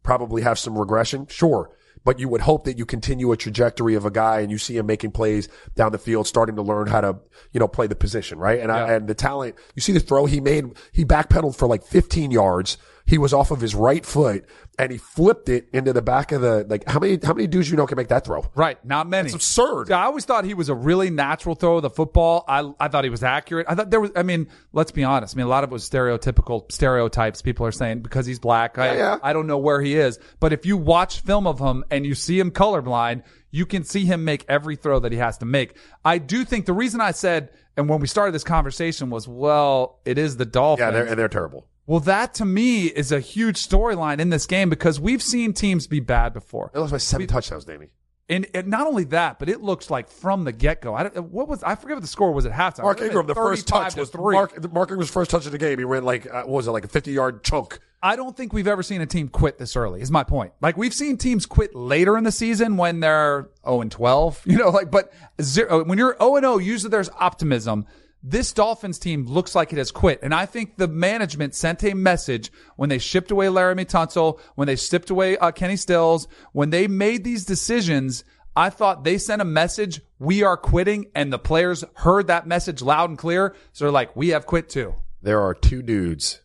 Probably 0.03 0.43
have 0.43 0.59
some 0.59 0.76
regression? 0.76 1.28
Sure. 1.28 1.70
But 2.03 2.18
you 2.18 2.28
would 2.28 2.41
hope 2.41 2.64
that 2.64 2.78
you 2.78 2.85
continue 2.85 3.31
a 3.31 3.37
trajectory 3.37 3.95
of 3.95 4.05
a 4.05 4.11
guy 4.11 4.41
and 4.41 4.51
you 4.51 4.59
see 4.59 4.76
him 4.76 4.87
making 4.87 5.12
plays 5.12 5.49
down 5.76 5.93
the 5.93 5.99
field, 5.99 6.26
starting 6.26 6.57
to 6.57 6.62
learn 6.62 6.89
how 6.89 7.01
to, 7.01 7.16
you 7.53 7.61
know, 7.61 7.68
play 7.68 7.87
the 7.87 7.95
position, 7.95 8.41
right? 8.41 8.59
And 8.59 8.72
I, 8.72 8.95
and 8.95 9.07
the 9.07 9.14
talent, 9.14 9.55
you 9.76 9.83
see 9.83 9.93
the 9.93 10.01
throw 10.01 10.26
he 10.26 10.41
made, 10.41 10.64
he 10.91 11.05
backpedaled 11.05 11.55
for 11.55 11.68
like 11.68 11.85
15 11.85 12.33
yards. 12.33 12.76
He 13.11 13.18
was 13.18 13.32
off 13.32 13.50
of 13.50 13.61
his 13.61 13.74
right 13.74 14.06
foot 14.06 14.44
and 14.78 14.92
he 14.92 14.98
flipped 14.98 15.48
it 15.48 15.68
into 15.72 15.92
the 15.92 16.00
back 16.00 16.30
of 16.30 16.42
the, 16.42 16.64
like, 16.68 16.88
how 16.88 17.00
many, 17.00 17.18
how 17.20 17.34
many 17.34 17.48
dudes 17.48 17.68
you 17.68 17.76
know 17.76 17.84
can 17.84 17.96
make 17.96 18.06
that 18.06 18.24
throw? 18.24 18.46
Right. 18.54 18.82
Not 18.84 19.08
many. 19.08 19.26
It's 19.26 19.34
absurd. 19.34 19.88
Yeah, 19.88 19.98
I 19.98 20.04
always 20.04 20.24
thought 20.24 20.44
he 20.44 20.54
was 20.54 20.68
a 20.68 20.76
really 20.76 21.11
natural 21.11 21.56
throw 21.56 21.78
of 21.78 21.82
the 21.82 21.90
football. 21.90 22.44
I 22.46 22.70
I 22.78 22.86
thought 22.86 23.02
he 23.02 23.11
was 23.11 23.24
accurate. 23.24 23.66
I 23.68 23.74
thought 23.74 23.90
there 23.90 24.00
was. 24.00 24.12
I 24.14 24.22
mean, 24.22 24.46
let's 24.72 24.92
be 24.92 25.02
honest. 25.02 25.34
I 25.34 25.38
mean, 25.38 25.46
a 25.46 25.50
lot 25.50 25.64
of 25.64 25.70
it 25.70 25.72
was 25.72 25.90
stereotypical 25.90 26.70
stereotypes. 26.70 27.42
People 27.42 27.66
are 27.66 27.72
saying 27.72 28.02
because 28.02 28.26
he's 28.26 28.38
black. 28.38 28.78
I 28.78 28.96
yeah. 28.96 29.18
I 29.24 29.32
don't 29.32 29.48
know 29.48 29.58
where 29.58 29.80
he 29.80 29.96
is, 29.96 30.20
but 30.38 30.52
if 30.52 30.64
you 30.64 30.76
watch 30.76 31.20
film 31.20 31.48
of 31.48 31.58
him 31.58 31.82
and 31.90 32.06
you 32.06 32.14
see 32.14 32.38
him 32.38 32.52
colorblind, 32.52 33.24
you 33.50 33.66
can 33.66 33.82
see 33.82 34.04
him 34.04 34.24
make 34.24 34.44
every 34.48 34.76
throw 34.76 35.00
that 35.00 35.11
he 35.11 35.18
has 35.18 35.38
to 35.38 35.46
make. 35.46 35.76
I 36.04 36.18
do 36.18 36.44
think 36.44 36.66
the 36.66 36.72
reason 36.72 37.00
I 37.00 37.11
said 37.11 37.50
and 37.76 37.88
when 37.88 38.00
we 38.00 38.06
started 38.06 38.32
this 38.32 38.44
conversation 38.44 39.11
was, 39.11 39.26
well, 39.26 40.00
it 40.04 40.18
is 40.18 40.36
the 40.36 40.44
Dolphins. 40.44 40.86
Yeah, 40.86 40.90
they're, 40.90 41.06
and 41.06 41.18
they're 41.18 41.28
terrible. 41.28 41.66
Well, 41.91 41.99
that 41.99 42.34
to 42.34 42.45
me 42.45 42.86
is 42.86 43.11
a 43.11 43.18
huge 43.18 43.57
storyline 43.57 44.20
in 44.20 44.30
this 44.30 44.47
game 44.47 44.70
because 44.70 45.01
we've 45.01 45.20
seen 45.20 45.53
teams 45.53 45.88
be 45.88 45.99
bad 45.99 46.32
before. 46.32 46.70
It 46.72 46.78
lost 46.78 46.93
by 46.93 46.99
seven 46.99 47.26
touchdowns, 47.26 47.64
Danny. 47.64 47.88
And, 48.28 48.47
and 48.55 48.68
not 48.68 48.86
only 48.86 49.03
that, 49.07 49.41
but 49.41 49.49
it 49.49 49.61
looks 49.61 49.91
like 49.91 50.09
from 50.09 50.45
the 50.45 50.53
get 50.53 50.82
go. 50.82 50.93
What 50.93 51.49
was 51.49 51.64
I 51.64 51.74
forget 51.74 51.97
what 51.97 52.03
the 52.03 52.07
score 52.07 52.30
was 52.30 52.47
at 52.47 52.53
halftime. 52.53 52.84
Mark 52.84 53.01
Ingram, 53.01 53.26
the 53.26 53.34
first 53.34 53.66
touch 53.66 53.95
to 53.95 54.01
was 54.01 54.11
three. 54.11 54.36
Mark, 54.36 54.72
Mark 54.72 54.91
Ingram's 54.91 55.11
first 55.11 55.32
touch 55.32 55.47
of 55.47 55.53
the 55.53 55.59
game. 55.59 55.80
He 55.80 55.84
ran 55.84 56.05
like, 56.05 56.32
uh, 56.32 56.45
what 56.45 56.59
was 56.59 56.68
it, 56.68 56.70
like 56.70 56.84
a 56.84 56.88
50 56.88 57.11
yard 57.11 57.43
chunk. 57.43 57.80
I 58.01 58.14
don't 58.14 58.36
think 58.36 58.53
we've 58.53 58.68
ever 58.68 58.84
seen 58.84 59.01
a 59.01 59.07
team 59.07 59.26
quit 59.26 59.59
this 59.59 59.74
early. 59.74 60.01
Is 60.01 60.12
my 60.12 60.22
point. 60.22 60.53
Like 60.61 60.76
we've 60.76 60.95
seen 60.95 61.16
teams 61.16 61.45
quit 61.45 61.74
later 61.74 62.16
in 62.16 62.22
the 62.22 62.30
season 62.30 62.76
when 62.76 63.01
they're 63.01 63.49
0 63.64 63.80
and 63.80 63.91
12. 63.91 64.43
You 64.47 64.59
know, 64.59 64.70
like 64.70 64.93
but 64.93 65.12
zero, 65.43 65.82
when 65.82 65.99
you're 65.99 66.16
0 66.20 66.36
and 66.36 66.45
0, 66.45 66.59
usually 66.59 66.91
there's 66.91 67.11
optimism. 67.18 67.84
This 68.22 68.52
Dolphins 68.52 68.98
team 68.98 69.24
looks 69.24 69.54
like 69.54 69.72
it 69.72 69.78
has 69.78 69.90
quit, 69.90 70.20
and 70.22 70.34
I 70.34 70.44
think 70.44 70.76
the 70.76 70.88
management 70.88 71.54
sent 71.54 71.82
a 71.84 71.94
message 71.94 72.52
when 72.76 72.90
they 72.90 72.98
shipped 72.98 73.30
away 73.30 73.46
Laremy 73.46 73.86
Tunsil, 73.86 74.38
when 74.56 74.66
they 74.66 74.76
shipped 74.76 75.08
away 75.08 75.38
uh, 75.38 75.52
Kenny 75.52 75.76
Stills, 75.76 76.28
when 76.52 76.68
they 76.68 76.86
made 76.86 77.24
these 77.24 77.46
decisions. 77.46 78.24
I 78.54 78.68
thought 78.68 79.04
they 79.04 79.16
sent 79.16 79.40
a 79.40 79.46
message, 79.46 80.02
we 80.18 80.42
are 80.42 80.56
quitting, 80.56 81.06
and 81.14 81.32
the 81.32 81.38
players 81.38 81.84
heard 81.94 82.26
that 82.26 82.46
message 82.46 82.82
loud 82.82 83.08
and 83.08 83.18
clear. 83.18 83.54
So 83.72 83.84
they're 83.84 83.92
like, 83.92 84.14
we 84.16 84.28
have 84.30 84.44
quit 84.44 84.68
too. 84.68 84.96
There 85.22 85.40
are 85.40 85.54
two 85.54 85.82
dudes, 85.82 86.42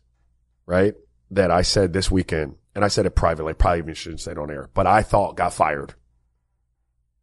right, 0.65 0.93
that 1.31 1.51
I 1.51 1.63
said 1.63 1.91
this 1.91 2.09
weekend, 2.09 2.55
and 2.73 2.85
I 2.85 2.89
said 2.89 3.05
it 3.05 3.15
privately. 3.15 3.51
I 3.51 3.53
probably 3.53 3.79
even 3.79 3.95
shouldn't 3.95 4.21
say 4.21 4.31
it 4.31 4.37
on 4.37 4.51
air, 4.51 4.69
but 4.73 4.87
I 4.87 5.01
thought 5.01 5.35
got 5.35 5.53
fired. 5.53 5.95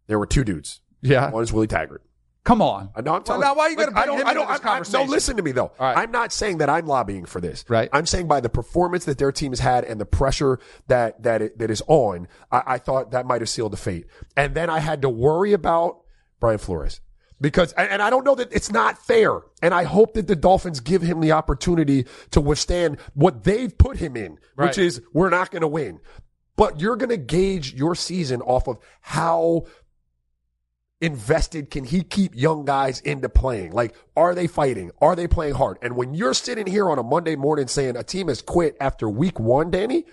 There 0.08 0.18
were 0.18 0.26
two 0.26 0.44
dudes. 0.44 0.80
Yeah. 1.00 1.30
One 1.30 1.42
is 1.42 1.52
Willie 1.52 1.68
Taggart. 1.68 2.02
Come 2.44 2.60
on. 2.60 2.90
No, 3.04 3.14
I'm 3.14 3.22
telling 3.22 3.42
now, 3.42 3.54
why 3.54 3.68
you 3.68 3.76
like, 3.76 3.90
to 3.90 3.98
I 3.98 4.04
don't, 4.04 4.20
him 4.20 4.26
I 4.26 4.34
don't, 4.34 4.50
into 4.50 4.78
this 4.80 4.94
I-? 4.94 5.04
No, 5.04 5.10
listen 5.10 5.36
to 5.36 5.42
me 5.42 5.52
though. 5.52 5.70
Right. 5.78 5.96
I'm 5.96 6.10
not 6.10 6.32
saying 6.32 6.58
that 6.58 6.68
I'm 6.68 6.86
lobbying 6.86 7.24
for 7.24 7.40
this. 7.40 7.64
Right. 7.68 7.88
I'm 7.92 8.04
saying 8.04 8.26
by 8.26 8.40
the 8.40 8.48
performance 8.48 9.04
that 9.04 9.18
their 9.18 9.30
team 9.30 9.52
has 9.52 9.60
had 9.60 9.84
and 9.84 10.00
the 10.00 10.06
pressure 10.06 10.58
that 10.88 11.22
that 11.22 11.40
it, 11.40 11.58
that 11.58 11.70
is 11.70 11.82
on, 11.86 12.26
I, 12.50 12.62
I 12.66 12.78
thought 12.78 13.12
that 13.12 13.26
might 13.26 13.42
have 13.42 13.48
sealed 13.48 13.72
the 13.72 13.76
fate. 13.76 14.06
And 14.36 14.56
then 14.56 14.70
I 14.70 14.80
had 14.80 15.02
to 15.02 15.08
worry 15.08 15.52
about 15.52 16.00
Brian 16.40 16.58
Flores 16.58 17.00
because, 17.40 17.72
and, 17.74 17.88
and 17.88 18.02
I 18.02 18.10
don't 18.10 18.24
know 18.24 18.34
that 18.34 18.52
it's 18.52 18.72
not 18.72 18.98
fair. 18.98 19.40
And 19.62 19.72
I 19.72 19.84
hope 19.84 20.14
that 20.14 20.26
the 20.26 20.34
Dolphins 20.36 20.80
give 20.80 21.02
him 21.02 21.20
the 21.20 21.30
opportunity 21.32 22.06
to 22.32 22.40
withstand 22.40 22.98
what 23.14 23.44
they've 23.44 23.76
put 23.76 23.98
him 23.98 24.16
in, 24.16 24.38
Right. 24.56 24.66
which 24.66 24.78
is 24.78 25.00
we're 25.12 25.30
not 25.30 25.52
going 25.52 25.62
to 25.62 25.68
win. 25.68 26.00
But 26.56 26.80
you're 26.80 26.96
going 26.96 27.08
to 27.10 27.16
gauge 27.16 27.72
your 27.72 27.94
season 27.94 28.42
off 28.42 28.68
of 28.68 28.78
how 29.00 29.66
invested 31.02 31.70
can 31.70 31.84
he 31.84 32.02
keep 32.02 32.34
young 32.34 32.64
guys 32.64 33.00
into 33.00 33.28
playing? 33.28 33.72
Like, 33.72 33.94
are 34.16 34.34
they 34.34 34.46
fighting? 34.46 34.90
Are 35.00 35.14
they 35.14 35.26
playing 35.26 35.54
hard? 35.54 35.76
And 35.82 35.96
when 35.96 36.14
you're 36.14 36.32
sitting 36.32 36.66
here 36.66 36.88
on 36.88 36.98
a 36.98 37.02
Monday 37.02 37.36
morning 37.36 37.66
saying 37.66 37.96
a 37.96 38.02
team 38.02 38.28
has 38.28 38.40
quit 38.40 38.76
after 38.80 39.08
week 39.10 39.38
one, 39.38 39.70
Danny, 39.70 40.04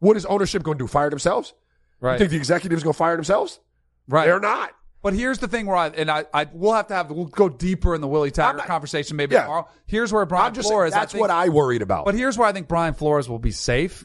what 0.00 0.16
is 0.16 0.26
ownership 0.26 0.62
going 0.64 0.78
to 0.78 0.84
do? 0.84 0.88
Fire 0.88 1.10
themselves? 1.10 1.54
You 2.02 2.08
Right. 2.08 2.18
think 2.18 2.30
the 2.30 2.36
executives 2.36 2.82
going 2.82 2.94
to 2.94 2.98
fire 2.98 3.14
themselves? 3.16 3.60
Right. 4.08 4.26
They're 4.26 4.40
not. 4.40 4.72
But 5.02 5.14
here's 5.14 5.38
the 5.38 5.46
thing 5.48 5.66
where 5.66 5.76
I 5.76 5.88
and 5.88 6.10
I, 6.10 6.24
I 6.34 6.48
we'll 6.52 6.72
have 6.72 6.88
to 6.88 6.94
have 6.94 7.10
we'll 7.12 7.26
go 7.26 7.48
deeper 7.48 7.94
in 7.94 8.00
the 8.00 8.08
Willie 8.08 8.32
Taggart 8.32 8.56
not- 8.56 8.66
conversation 8.66 9.16
maybe 9.16 9.34
Yeah. 9.34 9.42
tomorrow. 9.42 9.68
Here's 9.86 10.12
where 10.12 10.26
Brian 10.26 10.46
I'm 10.46 10.54
just 10.54 10.68
Flores. 10.68 10.92
that's 10.94 11.12
I 11.12 11.12
think, 11.12 11.20
what 11.20 11.30
I 11.30 11.48
worried 11.50 11.82
about. 11.82 12.06
But 12.06 12.14
here's 12.16 12.36
where 12.36 12.48
I 12.48 12.52
think 12.52 12.66
Brian 12.66 12.92
Flores 12.94 13.28
will 13.28 13.38
be 13.38 13.52
safe. 13.52 14.04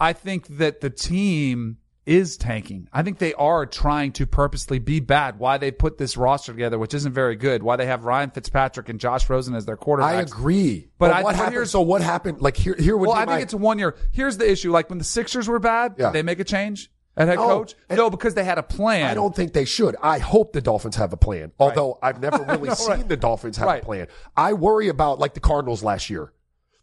I 0.00 0.12
think 0.14 0.58
that 0.58 0.80
the 0.80 0.90
team 0.90 1.76
is 2.08 2.36
tanking. 2.36 2.88
I 2.92 3.02
think 3.02 3.18
they 3.18 3.34
are 3.34 3.66
trying 3.66 4.12
to 4.12 4.26
purposely 4.26 4.78
be 4.78 4.98
bad. 5.00 5.38
Why 5.38 5.58
they 5.58 5.70
put 5.70 5.98
this 5.98 6.16
roster 6.16 6.52
together, 6.52 6.78
which 6.78 6.94
isn't 6.94 7.12
very 7.12 7.36
good. 7.36 7.62
Why 7.62 7.76
they 7.76 7.86
have 7.86 8.04
Ryan 8.04 8.30
Fitzpatrick 8.30 8.88
and 8.88 8.98
Josh 8.98 9.28
Rosen 9.28 9.54
as 9.54 9.66
their 9.66 9.76
quarterbacks. 9.76 10.02
I 10.04 10.20
agree. 10.22 10.88
But 10.98 11.08
But, 11.08 11.10
I- 11.16 11.22
what 11.22 11.36
but 11.36 11.44
happened? 11.44 11.68
So 11.68 11.80
what 11.82 12.00
happened? 12.02 12.40
Like 12.40 12.56
here, 12.56 12.74
here 12.78 12.96
would 12.96 13.08
Well, 13.08 13.16
be 13.16 13.22
I 13.22 13.24
think 13.26 13.30
my- 13.36 13.40
it's 13.40 13.52
a 13.52 13.58
one 13.58 13.78
year. 13.78 13.94
Here's 14.12 14.38
the 14.38 14.50
issue: 14.50 14.72
like 14.72 14.88
when 14.88 14.98
the 14.98 15.04
Sixers 15.04 15.46
were 15.48 15.58
bad, 15.58 15.94
Yeah. 15.98 16.06
did 16.06 16.14
they 16.14 16.22
make 16.22 16.40
a 16.40 16.44
change 16.44 16.90
at 17.16 17.28
head 17.28 17.36
No. 17.36 17.46
coach? 17.46 17.74
No, 17.90 18.10
because 18.10 18.34
they 18.34 18.44
had 18.44 18.58
a 18.58 18.62
plan. 18.62 19.04
I 19.10 19.14
don't 19.14 19.34
think 19.36 19.52
they 19.52 19.64
should. 19.64 19.94
I 20.02 20.18
hope 20.18 20.52
the 20.52 20.60
Dolphins 20.60 20.96
have 20.96 21.12
a 21.12 21.16
plan. 21.16 21.52
Although 21.58 21.98
I've 22.02 22.20
never 22.20 22.38
really 22.48 22.68
know, 22.68 22.74
seen 22.74 22.88
right. 22.90 23.08
the 23.08 23.16
Dolphins 23.16 23.56
have 23.58 23.66
Right. 23.66 23.82
a 23.82 23.84
plan. 23.84 24.06
I 24.36 24.52
worry 24.54 24.88
about 24.88 25.18
like 25.18 25.34
the 25.34 25.40
Cardinals 25.40 25.82
last 25.82 26.08
year. 26.10 26.32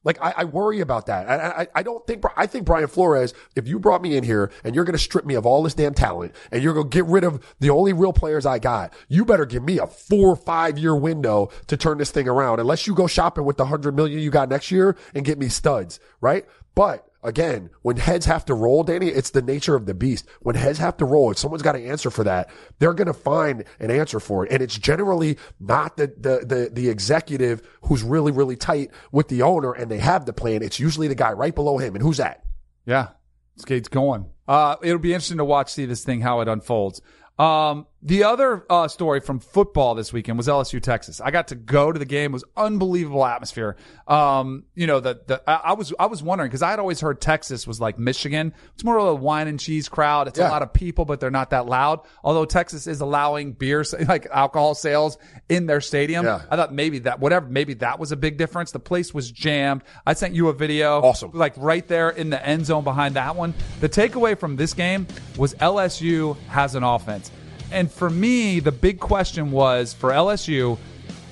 Like 0.06 0.22
I, 0.22 0.34
I 0.38 0.44
worry 0.46 0.80
about 0.80 1.08
that. 1.08 1.28
I, 1.28 1.64
I, 1.64 1.68
I 1.76 1.84
don't 1.84 2.06
think 2.08 2.24
I 2.38 2.46
think 2.46 2.66
Brian 2.66 2.88
Flores. 2.88 3.34
If 3.56 3.68
you 3.68 3.80
brought 3.80 4.02
me 4.02 4.16
in 4.16 4.24
here 4.24 4.52
and 4.64 4.76
you're 4.76 4.86
going 4.86 4.94
to 4.94 5.04
strip 5.04 5.26
me 5.26 5.34
of 5.34 5.46
all 5.46 5.64
this 5.64 5.74
damn 5.74 5.94
talent 5.94 6.34
and 6.52 6.64
you're 6.64 6.74
going 6.74 6.90
to 6.90 6.96
get 6.96 7.06
rid 7.06 7.24
of 7.24 7.44
the 7.60 7.72
only 7.72 7.92
real 7.92 8.14
players 8.14 8.46
I 8.46 8.60
got, 8.60 8.94
you 9.10 9.26
better 9.26 9.46
give 9.46 9.64
me 9.64 9.80
a 9.80 9.88
four 9.88 10.30
or 10.30 10.36
five 10.36 10.78
year 10.78 10.96
window 10.96 11.50
to 11.68 11.76
turn 11.76 11.98
this 11.98 12.12
thing 12.12 12.30
around. 12.30 12.60
Unless 12.60 12.88
you 12.88 12.94
go 12.96 13.08
shopping 13.08 13.44
with 13.44 13.58
the 13.58 13.66
hundred 13.66 13.96
million 13.96 14.20
you 14.20 14.30
got 14.30 14.48
next 14.48 14.72
year 14.72 14.96
and 15.14 15.26
get 15.26 15.40
me 15.40 15.50
studs, 15.50 16.00
right? 16.22 16.46
But 16.76 17.08
again, 17.26 17.70
when 17.82 17.98
heads 17.98 18.26
have 18.26 18.46
to 18.46 18.54
roll, 18.54 18.84
Danny, 18.84 19.08
it's 19.08 19.32
the 19.32 19.42
nature 19.42 19.76
of 19.76 19.86
the 19.86 19.94
beast. 19.94 20.26
When 20.42 20.56
heads 20.56 20.80
have 20.80 20.98
to 20.98 21.06
roll, 21.06 21.32
if 21.32 21.38
someone's 21.38 21.64
got 21.64 21.74
to 21.74 21.86
answer 21.86 22.10
for 22.10 22.24
that, 22.24 22.50
they're 22.80 22.94
going 22.94 23.08
to 23.08 23.14
find 23.14 23.66
an 23.80 23.92
answer 23.92 24.20
for 24.20 24.46
it. 24.46 24.52
And 24.52 24.62
it's 24.62 24.78
generally 24.78 25.38
not 25.60 25.98
the, 25.98 26.08
the, 26.08 26.46
the, 26.46 26.70
the 26.72 26.90
executive 26.90 27.62
who's 27.84 28.04
really, 28.04 28.32
really 28.32 28.56
tight 28.56 28.92
with 29.12 29.28
the 29.28 29.42
owner 29.42 29.74
and 29.74 29.90
they 29.90 30.00
have 30.00 30.26
the 30.26 30.34
plan. 30.34 30.62
It's 30.62 30.80
usually 30.80 31.08
the 31.08 31.16
guy 31.16 31.32
right 31.34 31.54
below 31.54 31.78
him. 31.78 31.96
And 31.96 32.04
who's 32.04 32.18
that? 32.18 32.44
Yeah. 32.86 33.10
Skate's 33.58 33.88
going. 33.88 34.28
Uh, 34.48 34.76
it'll 34.84 35.00
be 35.00 35.14
interesting 35.14 35.38
to 35.38 35.46
watch, 35.46 35.72
see 35.72 35.86
this 35.86 36.04
thing, 36.04 36.22
how 36.22 36.42
it 36.42 36.48
unfolds. 36.48 37.02
Um, 37.40 37.88
the 38.06 38.24
other 38.24 38.64
uh, 38.70 38.88
story 38.88 39.20
from 39.20 39.40
football 39.40 39.96
this 39.96 40.14
weekend 40.14 40.38
was 40.38 40.48
LSU 40.48 40.80
Texas. 40.80 41.20
I 41.20 41.32
got 41.32 41.48
to 41.48 41.56
go 41.56 41.92
to 41.92 41.98
the 41.98 42.06
game. 42.06 42.32
It 42.32 42.34
was 42.34 42.44
unbelievable 42.56 43.26
atmosphere. 43.26 43.78
Um, 44.08 44.66
you 44.76 44.86
know, 44.86 45.00
the, 45.00 45.20
the, 45.26 45.42
I, 45.50 45.72
I 45.72 45.74
was, 45.74 45.92
I 46.00 46.06
was 46.06 46.22
wondering 46.22 46.50
because 46.50 46.62
I 46.62 46.70
had 46.70 46.78
always 46.78 47.02
heard 47.02 47.20
Texas 47.20 47.66
was 47.66 47.82
like 47.82 47.98
Michigan. 47.98 48.54
It's 48.76 48.84
more 48.84 49.00
of 49.00 49.08
a 49.08 49.16
wine 49.16 49.48
and 49.48 49.60
cheese 49.60 49.90
crowd. 49.90 50.28
It's 50.28 50.38
a 50.38 50.44
lot 50.44 50.62
of 50.62 50.72
people, 50.72 51.06
but 51.06 51.20
they're 51.20 51.32
not 51.32 51.50
that 51.50 51.66
loud. 51.66 52.02
Although 52.24 52.46
Texas 52.46 52.86
is 52.86 53.02
allowing 53.02 53.54
beer, 53.54 53.84
like 54.08 54.28
alcohol 54.28 54.76
sales 54.76 55.18
in 55.50 55.66
their 55.66 55.82
stadium. 55.82 56.26
Yeah. 56.26 56.44
I 56.52 56.58
thought 56.58 56.72
maybe 56.72 57.00
that, 57.00 57.20
whatever, 57.20 57.48
maybe 57.48 57.74
that 57.76 57.98
was 57.98 58.12
a 58.12 58.16
big 58.16 58.38
difference. 58.38 58.72
The 58.72 58.80
place 58.80 59.16
was 59.16 59.32
jammed. 59.32 59.84
I 60.06 60.14
sent 60.14 60.36
you 60.36 60.50
a 60.50 60.54
video. 60.54 61.02
Awesome. 61.02 61.32
Like 61.34 61.56
right 61.58 61.88
there 61.88 62.12
in 62.12 62.30
the 62.30 62.46
end 62.46 62.68
zone 62.68 62.84
behind 62.84 63.16
that 63.16 63.36
one. 63.36 63.56
The 63.80 63.90
takeaway 63.90 64.38
from 64.38 64.58
this 64.58 64.76
game 64.76 65.08
was 65.38 65.56
LSU 65.56 66.38
has 66.50 66.76
an 66.76 66.84
offense. 66.84 67.32
And 67.72 67.92
for 67.92 68.10
me, 68.10 68.60
the 68.60 68.72
big 68.72 69.00
question 69.00 69.52
was 69.52 69.94
for 69.94 70.12
LSU, 70.12 70.78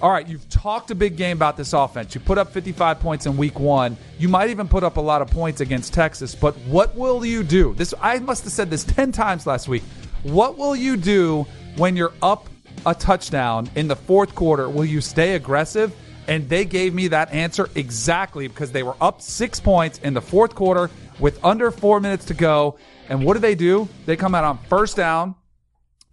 all 0.02 0.12
right, 0.12 0.28
you've 0.28 0.48
talked 0.50 0.92
a 0.92 0.96
big 0.96 1.16
game 1.16 1.38
about 1.38 1.56
this 1.56 1.72
offense. 1.72 2.14
You 2.14 2.20
put 2.20 2.38
up 2.38 2.52
55 2.52 3.00
points 3.00 3.26
in 3.26 3.38
week 3.38 3.58
one. 3.58 3.96
You 4.20 4.28
might 4.28 4.50
even 4.50 4.68
put 4.68 4.84
up 4.84 4.98
a 4.98 5.02
lot 5.02 5.22
of 5.22 5.30
points 5.30 5.62
against 5.62 5.94
Texas, 5.94 6.36
but 6.36 6.58
what 6.66 6.94
will 6.96 7.24
you 7.24 7.42
do? 7.42 7.74
This 7.76 7.94
I 8.02 8.20
must 8.20 8.44
have 8.44 8.52
said 8.52 8.70
this 8.70 8.84
10 8.84 9.14
times 9.14 9.48
last 9.48 9.70
week. 9.70 9.84
What 10.24 10.58
will 10.58 10.76
you 10.76 10.98
do 10.98 11.48
when 11.78 11.96
you're 11.96 12.14
up 12.22 12.50
a 12.86 12.94
touchdown 12.94 13.70
in 13.76 13.88
the 13.88 13.96
fourth 13.96 14.36
quarter? 14.36 14.68
Will 14.70 14.84
you 14.84 15.00
stay 15.00 15.36
aggressive? 15.36 15.96
And 16.28 16.50
they 16.50 16.66
gave 16.66 16.94
me 16.94 17.08
that 17.10 17.32
answer 17.32 17.70
exactly 17.76 18.50
because 18.50 18.72
they 18.72 18.84
were 18.84 18.96
up 19.00 19.22
six 19.22 19.60
points 19.60 20.00
in 20.00 20.14
the 20.14 20.22
fourth 20.22 20.54
quarter 20.54 20.90
with 21.20 21.44
under 21.46 21.72
four 21.72 22.00
minutes 22.00 22.26
to 22.26 22.34
go. 22.34 22.78
And 23.10 23.24
what 23.24 23.34
do 23.34 23.40
they 23.40 23.56
do? 23.56 23.88
They 24.06 24.16
come 24.16 24.36
out 24.36 24.44
on 24.44 24.58
first 24.70 24.96
down, 24.98 25.36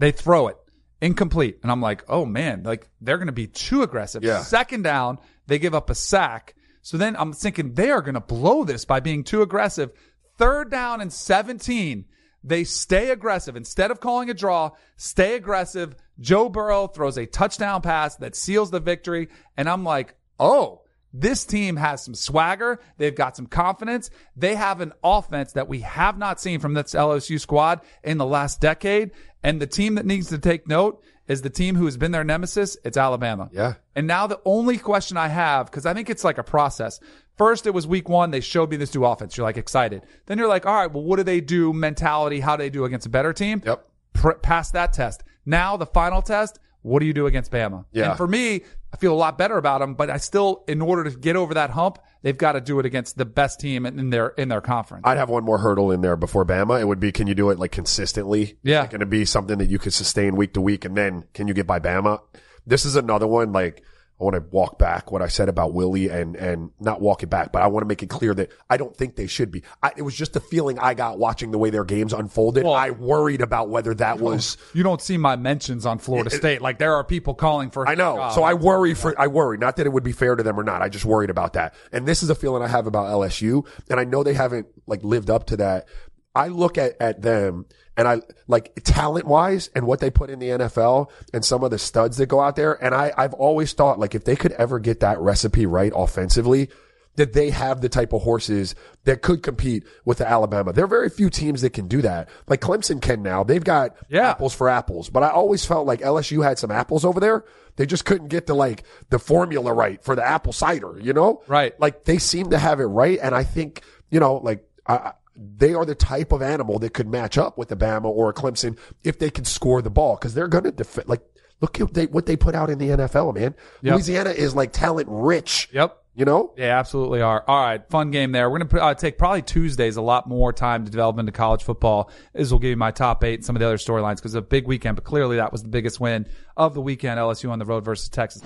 they 0.01 0.11
throw 0.11 0.49
it 0.49 0.57
incomplete. 1.01 1.59
And 1.63 1.71
I'm 1.71 1.81
like, 1.81 2.05
oh 2.09 2.27
man, 2.27 2.63
like 2.63 2.89
they're 3.01 3.19
going 3.19 3.27
to 3.27 3.33
be 3.33 3.47
too 3.47 3.83
aggressive. 3.83 4.23
Yeah. 4.23 4.43
Second 4.43 4.83
down, 4.83 5.19
they 5.47 5.59
give 5.59 5.75
up 5.75 5.91
a 5.91 5.95
sack. 5.95 6.55
So 6.83 6.97
then 6.97 7.17
I'm 7.17 7.33
thinking 7.33 7.75
they 7.75 7.91
are 7.91 8.03
going 8.03 8.15
to 8.15 8.21
blow 8.21 8.65
this 8.65 8.85
by 8.85 9.01
being 9.01 9.25
too 9.25 9.43
aggressive. 9.43 9.93
Third 10.39 10.71
down 10.71 11.01
and 11.01 11.13
17, 11.13 12.07
they 12.43 12.65
stay 12.65 13.11
aggressive. 13.11 13.57
Instead 13.57 13.91
of 13.91 14.01
calling 14.01 14.31
a 14.31 14.35
draw, 14.35 14.71
stay 14.97 15.35
aggressive. 15.35 15.95
Joe 16.19 16.49
Burrow 16.49 16.87
throws 16.87 17.19
a 17.19 17.27
touchdown 17.27 17.83
pass 17.83 18.17
that 18.17 18.37
seals 18.37 18.71
the 18.71 18.81
victory. 18.81 19.29
And 19.57 19.69
I'm 19.69 19.85
like, 19.85 20.15
oh, 20.39 20.83
this 21.13 21.45
team 21.45 21.77
has 21.77 22.05
some 22.05 22.15
swagger. 22.15 22.81
They've 22.97 23.15
got 23.15 23.37
some 23.37 23.47
confidence. 23.47 24.11
They 24.37 24.55
have 24.55 24.81
an 24.81 24.93
offense 25.03 25.53
that 25.53 25.69
we 25.69 25.81
have 25.81 26.19
not 26.19 26.41
seen 26.41 26.61
from 26.61 26.75
this 26.75 26.95
LSU 26.95 27.41
squad 27.41 27.81
in 28.05 28.19
the 28.19 28.27
last 28.27 28.61
decade. 28.61 29.11
And 29.43 29.61
the 29.61 29.67
team 29.67 29.97
that 29.97 30.07
needs 30.07 30.29
to 30.29 30.39
take 30.39 30.69
note 30.69 31.03
is 31.27 31.43
the 31.43 31.51
team 31.51 31.77
who 31.77 31.85
has 31.85 31.97
been 31.97 32.13
their 32.13 32.25
nemesis. 32.25 32.77
It's 32.85 32.97
Alabama. 32.97 33.51
Yeah. 33.53 33.75
And 33.95 34.07
now 34.07 34.27
the 34.27 34.41
only 34.45 34.79
question 34.79 35.17
I 35.17 35.29
have, 35.29 35.67
because 35.67 35.87
I 35.87 35.95
think 35.95 36.11
it's 36.11 36.25
like 36.25 36.39
a 36.39 36.43
process. 36.43 37.01
First, 37.39 37.67
it 37.67 37.71
was 37.73 37.87
week 37.87 38.09
one. 38.09 38.31
They 38.31 38.41
showed 38.41 38.71
me 38.71 38.77
this 38.77 38.95
new 38.95 39.05
offense. 39.05 39.37
You're 39.37 39.47
like 39.47 39.57
excited. 39.57 40.03
Then 40.27 40.39
you're 40.39 40.49
like, 40.49 40.67
all 40.67 40.75
right, 40.75 40.93
well, 40.93 41.03
what 41.03 41.17
do 41.17 41.23
they 41.23 41.41
do 41.41 41.73
mentality? 41.73 42.41
How 42.41 42.57
do 42.57 42.63
they 42.63 42.71
do 42.71 42.85
against 42.85 43.07
a 43.07 43.11
better 43.11 43.33
team? 43.33 43.63
Yep. 43.65 43.89
Pr- 44.13 44.33
pass 44.33 44.71
that 44.73 44.93
test. 44.93 45.25
Now 45.47 45.77
the 45.77 45.87
final 45.87 46.21
test. 46.21 46.59
What 46.83 47.01
do 47.01 47.07
you 47.07 47.13
do 47.13 47.27
against 47.27 47.51
Bama? 47.51 47.85
Yeah. 47.93 48.11
And 48.11 48.17
for 48.17 48.27
me, 48.27 48.63
I 48.93 48.97
feel 48.97 49.13
a 49.13 49.17
lot 49.17 49.37
better 49.37 49.57
about 49.57 49.81
them, 49.81 49.95
but 49.95 50.11
I 50.11 50.17
still, 50.17 50.65
in 50.67 50.81
order 50.81 51.05
to 51.05 51.17
get 51.17 51.37
over 51.37 51.55
that 51.55 51.71
hump, 51.71 51.99
they've 52.23 52.37
got 52.37 52.53
to 52.53 52.61
do 52.61 52.79
it 52.81 52.87
against 52.87 53.17
the 53.19 53.25
best 53.25 53.61
team 53.61 53.87
in 53.87 54.11
their 54.11 54.29
in 54.29 54.49
their 54.49 54.61
conference. 54.61 55.03
I'd 55.07 55.19
have 55.19 55.29
one 55.29 55.45
more 55.45 55.59
hurdle 55.59 55.91
in 55.91 56.01
there 56.01 56.17
before 56.17 56.45
Bama. 56.45 56.81
It 56.81 56.87
would 56.87 57.01
be, 57.01 57.13
can 57.13 57.27
you 57.27 57.35
do 57.35 57.51
it 57.51 57.59
like 57.59 57.73
consistently? 57.73 58.59
Yeah. 58.63 58.87
Can 58.87 59.03
it 59.03 59.11
be 59.11 59.25
something 59.25 59.59
that 59.59 59.69
you 59.69 59.79
could 59.79 59.93
sustain 59.93 60.37
week 60.37 60.55
to 60.55 60.61
week? 60.61 60.85
And 60.85 60.97
then 60.97 61.25
can 61.35 61.49
you 61.49 61.55
get 61.55 61.67
by 61.67 61.79
Bama? 61.79 62.21
This 62.67 62.85
is 62.85 62.97
another 62.97 63.27
one. 63.27 63.53
Like 63.53 63.85
I 64.21 64.25
want 64.25 64.35
to 64.37 64.43
walk 64.51 64.79
back 64.79 65.11
what 65.11 65.23
I 65.23 65.29
said 65.29 65.49
about 65.49 65.73
Willie 65.73 66.11
and, 66.11 66.37
and 66.37 66.71
not 66.79 67.01
walk 67.01 67.23
it 67.23 67.31
back, 67.31 67.53
but 67.53 67.63
I 67.63 67.69
want 67.69 67.83
to 67.85 67.87
make 67.87 68.03
it 68.03 68.11
clear 68.11 68.35
that 68.35 68.51
I 68.69 68.77
don't 68.77 68.95
think 68.95 69.17
they 69.17 69.27
should 69.27 69.51
be. 69.51 69.63
I, 69.83 69.93
it 69.97 70.03
was 70.03 70.15
just 70.15 70.37
a 70.37 70.41
feeling 70.41 70.79
I 70.79 70.93
got 70.93 71.19
watching 71.19 71.53
the 71.53 71.59
way 71.59 71.71
their 71.71 71.85
games 71.85 72.13
unfolded. 72.13 72.65
Well- 72.65 72.75
I 72.75 72.91
worried 72.91 73.41
about 73.41 73.71
whether 73.71 73.95
that 73.95 74.21
was, 74.21 74.59
you 74.75 74.83
don't 74.83 75.01
see 75.01 75.17
my 75.17 75.37
mentions 75.37 75.87
on 75.87 75.99
Florida 75.99 76.29
State. 76.29 76.61
Like 76.61 76.79
there 76.79 76.95
are 76.95 77.05
people 77.05 77.35
calling 77.35 77.71
for. 77.71 77.89
I 77.89 77.95
know. 77.95 78.19
uh, 78.19 78.31
so 78.31 78.43
I 78.43 78.53
worry 78.55 78.93
for, 78.93 79.19
I 79.19 79.27
worry. 79.27 79.57
Not 79.57 79.77
that 79.77 79.87
it 79.87 79.93
would 79.93 80.05
be 80.05 80.13
fair 80.13 80.37
to 80.37 80.43
them 80.43 80.61
or 80.61 80.65
not. 80.65 80.83
I 80.83 80.91
just 80.91 81.07
worried 81.07 81.31
about 81.31 81.55
that. 81.55 81.75
And 81.91 82.07
this 82.07 82.23
is 82.23 82.29
a 82.29 82.35
feeling 82.35 82.63
I 82.63 82.69
have 82.69 82.87
about 82.87 83.07
LSU. 83.07 83.67
And 83.89 83.99
I 83.99 84.05
know 84.05 84.23
they 84.23 84.35
haven't 84.35 84.67
like 84.87 85.03
lived 85.03 85.31
up 85.31 85.47
to 85.47 85.57
that. 85.59 85.89
I 86.35 86.49
look 86.49 86.79
at, 86.79 86.95
at 87.01 87.23
them 87.23 87.65
and 88.01 88.09
I 88.09 88.23
like 88.49 88.73
talent 88.85 89.27
wise 89.27 89.69
and 89.75 89.87
what 89.87 90.01
they 90.01 90.11
put 90.11 90.31
in 90.31 90.39
the 90.39 90.49
NFL 90.49 91.11
and 91.35 91.45
some 91.45 91.63
of 91.63 91.71
the 91.71 91.79
studs 91.79 92.17
that 92.17 92.27
go 92.27 92.41
out 92.41 92.57
there. 92.57 92.73
And 92.83 92.95
I, 92.95 93.13
I've 93.17 93.35
always 93.35 93.75
thought 93.75 93.99
like 93.99 94.15
if 94.15 94.25
they 94.25 94.37
could 94.37 94.53
ever 94.53 94.79
get 94.79 95.01
that 95.01 95.19
recipe 95.21 95.67
right 95.67 95.93
offensively, 95.95 96.71
that 97.17 97.33
they 97.35 97.51
have 97.51 97.81
the 97.81 97.89
type 97.89 98.13
of 98.13 98.23
horses 98.23 98.75
that 99.05 99.21
could 99.21 99.43
compete 99.43 99.85
with 100.05 100.19
the 100.19 100.27
Alabama. 100.29 100.73
There 100.73 100.85
are 100.85 100.89
very 100.89 101.11
few 101.11 101.29
teams 101.29 101.61
that 101.63 101.71
can 101.71 101.89
do 101.89 102.01
that. 102.03 102.29
Like 102.49 102.61
Clemson 102.61 103.03
can 103.03 103.21
now. 103.23 103.43
They've 103.45 103.63
got 103.63 103.97
Yeah. 104.09 104.31
apples 104.31 104.55
for 104.55 104.69
apples. 104.69 105.11
But 105.11 105.25
I 105.25 105.29
always 105.31 105.65
felt 105.65 105.87
like 105.87 106.01
LSU 106.01 106.43
had 106.43 106.59
some 106.59 106.71
apples 106.71 107.05
over 107.05 107.19
there. 107.21 107.45
They 107.77 107.85
just 107.85 108.05
couldn't 108.05 108.29
get 108.29 108.47
the 108.47 108.55
like 108.55 108.85
the 109.11 109.19
formula 109.19 109.73
right 109.75 110.03
for 110.03 110.15
the 110.17 110.27
apple 110.27 110.53
cider, 110.53 110.99
you 111.01 111.13
know? 111.13 111.43
Right. 111.49 111.79
Like 111.81 112.05
they 112.05 112.19
seem 112.19 112.51
to 112.51 112.59
have 112.59 112.81
it 112.81 112.85
right. 112.87 113.19
And 113.21 113.35
I 113.35 113.43
think, 113.45 113.83
you 114.11 114.21
know, 114.21 114.37
like 114.37 114.65
I, 114.87 114.95
I- 114.95 115.13
they 115.41 115.73
are 115.75 115.85
the 115.85 115.95
type 115.95 116.33
of 116.33 116.43
animal 116.43 116.79
that 116.81 116.93
could 116.93 117.09
match 117.09 117.39
up 117.39 117.57
with 117.57 117.73
a 117.73 117.77
Bama 117.77 118.05
or 118.05 118.29
a 118.29 118.35
Clemson 118.35 118.79
if 119.03 119.19
they 119.19 119.31
can 119.31 119.45
score 119.45 119.81
the 119.81 119.91
ball 119.91 120.17
because 120.17 120.35
they're 120.35 120.49
going 120.49 120.65
to 120.65 120.73
defend. 120.73 121.09
Like, 121.09 121.23
look 121.61 121.81
at 121.81 121.95
they, 121.95 122.07
what 122.07 122.27
they 122.27 122.37
put 122.37 122.55
out 122.55 122.69
in 122.69 122.79
the 122.79 122.89
NFL, 122.89 123.35
man. 123.35 123.55
Yep. 123.83 123.95
Louisiana 123.95 124.31
is 124.31 124.55
like 124.55 124.73
talent 124.73 125.09
rich. 125.11 125.69
Yep. 125.73 125.97
You 126.15 126.25
know? 126.25 126.53
They 126.57 126.69
absolutely 126.69 127.23
are. 127.23 127.43
All 127.47 127.65
right, 127.65 127.89
fun 127.89 128.11
game 128.11 128.33
there. 128.33 128.51
We're 128.51 128.59
going 128.59 128.69
to 128.69 128.83
uh, 128.83 128.95
take 128.95 129.17
probably 129.17 129.43
Tuesdays 129.43 129.97
a 129.97 130.03
lot 130.03 130.29
more 130.29 130.53
time 130.53 130.85
to 130.85 130.91
develop 130.91 131.19
into 131.19 131.33
college 131.33 131.63
football. 131.63 132.11
This 132.35 132.51
will 132.51 132.59
give 132.59 132.71
you 132.71 132.77
my 132.77 132.91
top 132.91 133.25
eight 133.25 133.35
and 133.37 133.45
some 133.45 133.57
of 133.57 133.61
the 133.61 133.67
other 133.67 133.79
storylines 133.79 134.17
because 134.17 134.35
it's 134.35 134.45
a 134.45 134.49
big 134.49 134.67
weekend, 134.67 134.97
but 134.97 135.05
clearly 135.05 135.37
that 135.37 135.53
was 135.53 135.63
the 135.63 135.69
biggest 135.69 136.01
win 136.01 136.27
of 136.57 136.75
the 136.75 136.81
weekend. 136.81 137.19
LSU 137.19 137.51
on 137.51 137.59
the 137.59 137.65
road 137.65 137.85
versus 137.85 138.09
Texas. 138.09 138.43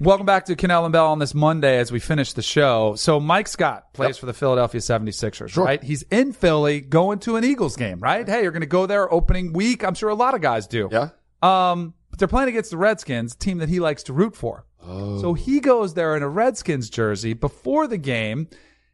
Welcome 0.00 0.24
back 0.24 0.46
to 0.46 0.56
Kanell 0.56 0.84
and 0.86 0.94
Bell 0.94 1.08
on 1.08 1.18
this 1.18 1.34
Monday 1.34 1.78
as 1.78 1.92
we 1.92 2.00
finish 2.00 2.32
the 2.32 2.40
show. 2.40 2.94
So 2.94 3.20
Mike 3.20 3.46
Scott 3.46 3.92
plays 3.92 4.16
for 4.16 4.24
the 4.24 4.32
Philadelphia 4.32 4.80
76ers, 4.80 5.62
right? 5.62 5.82
He's 5.82 6.04
in 6.04 6.32
Philly 6.32 6.80
going 6.80 7.18
to 7.18 7.36
an 7.36 7.44
Eagles 7.44 7.76
game, 7.76 8.00
right? 8.00 8.26
Hey, 8.26 8.40
you're 8.40 8.50
going 8.50 8.62
to 8.62 8.66
go 8.66 8.86
there 8.86 9.12
opening 9.12 9.52
week. 9.52 9.84
I'm 9.84 9.92
sure 9.92 10.08
a 10.08 10.14
lot 10.14 10.34
of 10.34 10.40
guys 10.40 10.66
do. 10.66 10.88
Yeah. 10.90 11.10
Um, 11.42 11.92
but 12.08 12.18
they're 12.18 12.28
playing 12.28 12.48
against 12.48 12.70
the 12.70 12.78
Redskins, 12.78 13.34
team 13.34 13.58
that 13.58 13.68
he 13.68 13.78
likes 13.78 14.02
to 14.04 14.14
root 14.14 14.34
for. 14.34 14.64
So 14.82 15.34
he 15.34 15.60
goes 15.60 15.92
there 15.92 16.16
in 16.16 16.22
a 16.22 16.28
Redskins 16.28 16.88
jersey 16.88 17.34
before 17.34 17.86
the 17.86 17.98
game. 17.98 18.48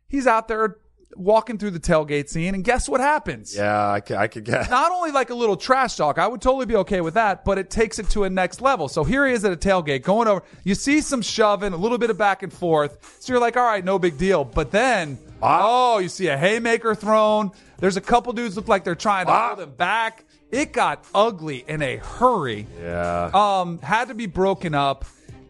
He's 0.08 0.26
out 0.26 0.48
there 0.48 0.78
walking 1.14 1.56
through 1.58 1.70
the 1.70 1.80
tailgate 1.80 2.28
scene, 2.28 2.54
and 2.54 2.64
guess 2.64 2.88
what 2.88 3.00
happens? 3.00 3.54
Yeah, 3.56 3.90
I 3.90 4.00
could, 4.00 4.16
I 4.16 4.26
could 4.26 4.44
get. 4.44 4.68
Not 4.70 4.92
only 4.92 5.12
like 5.12 5.30
a 5.30 5.34
little 5.34 5.56
trash 5.56 5.96
talk, 5.96 6.18
I 6.18 6.26
would 6.26 6.42
totally 6.42 6.66
be 6.66 6.76
okay 6.76 7.00
with 7.00 7.14
that, 7.14 7.44
but 7.44 7.58
it 7.58 7.70
takes 7.70 7.98
it 7.98 8.10
to 8.10 8.24
a 8.24 8.30
next 8.30 8.60
level. 8.60 8.88
So 8.88 9.04
here 9.04 9.26
he 9.26 9.32
is 9.32 9.44
at 9.44 9.52
a 9.52 9.56
tailgate 9.56 10.02
going 10.02 10.28
over. 10.28 10.42
You 10.64 10.74
see 10.74 11.00
some 11.00 11.22
shoving, 11.22 11.72
a 11.72 11.76
little 11.76 11.98
bit 11.98 12.10
of 12.10 12.18
back 12.18 12.42
and 12.42 12.52
forth. 12.52 13.16
So 13.20 13.32
you're 13.32 13.40
like, 13.40 13.56
all 13.56 13.64
right, 13.64 13.84
no 13.84 13.98
big 13.98 14.18
deal. 14.18 14.44
But 14.44 14.70
then, 14.72 15.18
oh, 15.42 15.98
you 15.98 16.08
see 16.08 16.26
a 16.28 16.36
haymaker 16.36 16.94
thrown. 16.94 17.52
There's 17.78 17.96
a 17.96 18.00
couple 18.02 18.32
dudes 18.32 18.56
look 18.56 18.68
like 18.68 18.84
they're 18.84 18.94
trying 18.94 19.26
to 19.26 19.32
Ah. 19.32 19.48
hold 19.48 19.60
him 19.60 19.74
back. 19.74 20.24
It 20.50 20.72
got 20.72 21.04
ugly 21.14 21.64
in 21.66 21.82
a 21.82 21.96
hurry 21.96 22.66
Yeah. 22.80 23.30
um, 23.34 23.78
had 23.80 24.08
to 24.08 24.14
be 24.14 24.26
broken 24.26 24.74
up. 24.74 25.04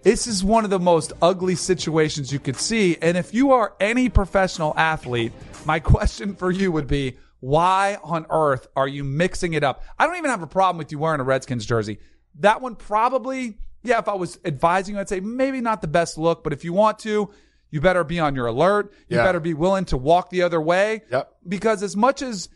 This 0.06 0.28
is 0.28 0.44
one 0.44 0.62
of 0.62 0.70
the 0.70 0.78
most 0.78 1.12
ugly 1.20 1.56
situations 1.56 2.32
you 2.32 2.38
could 2.38 2.54
see. 2.54 2.96
And 3.02 3.16
if 3.16 3.34
you 3.34 3.50
are 3.50 3.74
any 3.80 4.08
professional 4.08 4.72
athlete, 4.76 5.32
my 5.64 5.80
question 5.94 6.36
for 6.36 6.52
you 6.52 6.70
would 6.70 6.86
be, 6.86 7.16
why 7.40 7.98
on 8.04 8.24
earth 8.30 8.68
are 8.76 8.86
you 8.86 9.02
mixing 9.02 9.54
it 9.54 9.64
up? 9.64 9.82
I 9.98 10.06
don't 10.06 10.14
even 10.14 10.30
have 10.30 10.42
a 10.42 10.46
problem 10.46 10.78
with 10.78 10.92
you 10.92 11.00
wearing 11.00 11.18
a 11.20 11.24
Redskins 11.24 11.66
jersey. 11.66 11.98
That 12.38 12.60
one 12.60 12.76
probably, 12.76 13.58
yeah, 13.82 13.98
if 13.98 14.06
I 14.06 14.14
was 14.14 14.38
advising 14.44 14.94
you, 14.94 15.00
I'd 15.00 15.08
say 15.08 15.18
maybe 15.18 15.60
not 15.60 15.80
the 15.80 15.88
best 15.88 16.18
look, 16.18 16.44
but 16.44 16.52
if 16.52 16.64
you 16.64 16.72
want 16.72 17.00
to, 17.00 17.28
you 17.72 17.80
better 17.80 18.04
be 18.04 18.20
on 18.20 18.36
your 18.36 18.46
alert. 18.46 18.92
You 19.08 19.16
Yeah. 19.16 19.24
better 19.24 19.40
be 19.40 19.54
willing 19.54 19.86
to 19.86 19.96
walk 19.96 20.30
the 20.30 20.42
other 20.42 20.60
way. 20.60 21.02
Yep. 21.10 21.32
Because 21.48 21.82
as 21.82 21.96
much 21.96 22.22
as 22.22 22.48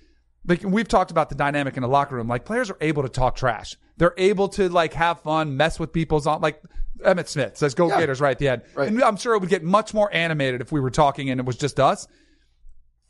like 0.46 0.62
we've 0.62 0.86
talked 0.86 1.10
about 1.10 1.30
the 1.30 1.34
dynamic 1.34 1.76
in 1.76 1.82
the 1.82 1.88
locker 1.88 2.14
room, 2.14 2.28
like 2.28 2.44
players 2.44 2.70
are 2.70 2.78
able 2.80 3.02
to 3.02 3.08
talk 3.08 3.34
trash. 3.34 3.76
They're 3.96 4.14
able 4.16 4.50
to 4.50 4.68
like 4.68 4.92
have 4.92 5.20
fun, 5.22 5.56
mess 5.56 5.80
with 5.80 5.92
people's 5.92 6.28
on 6.28 6.40
like 6.40 6.62
Emmitt 7.04 7.28
Smith 7.28 7.56
says 7.56 7.74
go 7.74 7.88
Yeah. 7.88 8.00
Gators 8.00 8.20
right 8.20 8.32
at 8.32 8.38
the 8.38 8.48
end. 8.48 8.62
Right. 8.74 8.88
And 8.88 9.02
I'm 9.02 9.16
sure 9.16 9.34
it 9.34 9.38
would 9.40 9.48
get 9.50 9.62
much 9.64 9.92
more 9.94 10.12
animated 10.14 10.60
if 10.60 10.72
we 10.72 10.80
were 10.80 10.90
talking 10.90 11.30
and 11.30 11.38
it 11.40 11.46
was 11.46 11.56
just 11.56 11.78
us. 11.80 12.06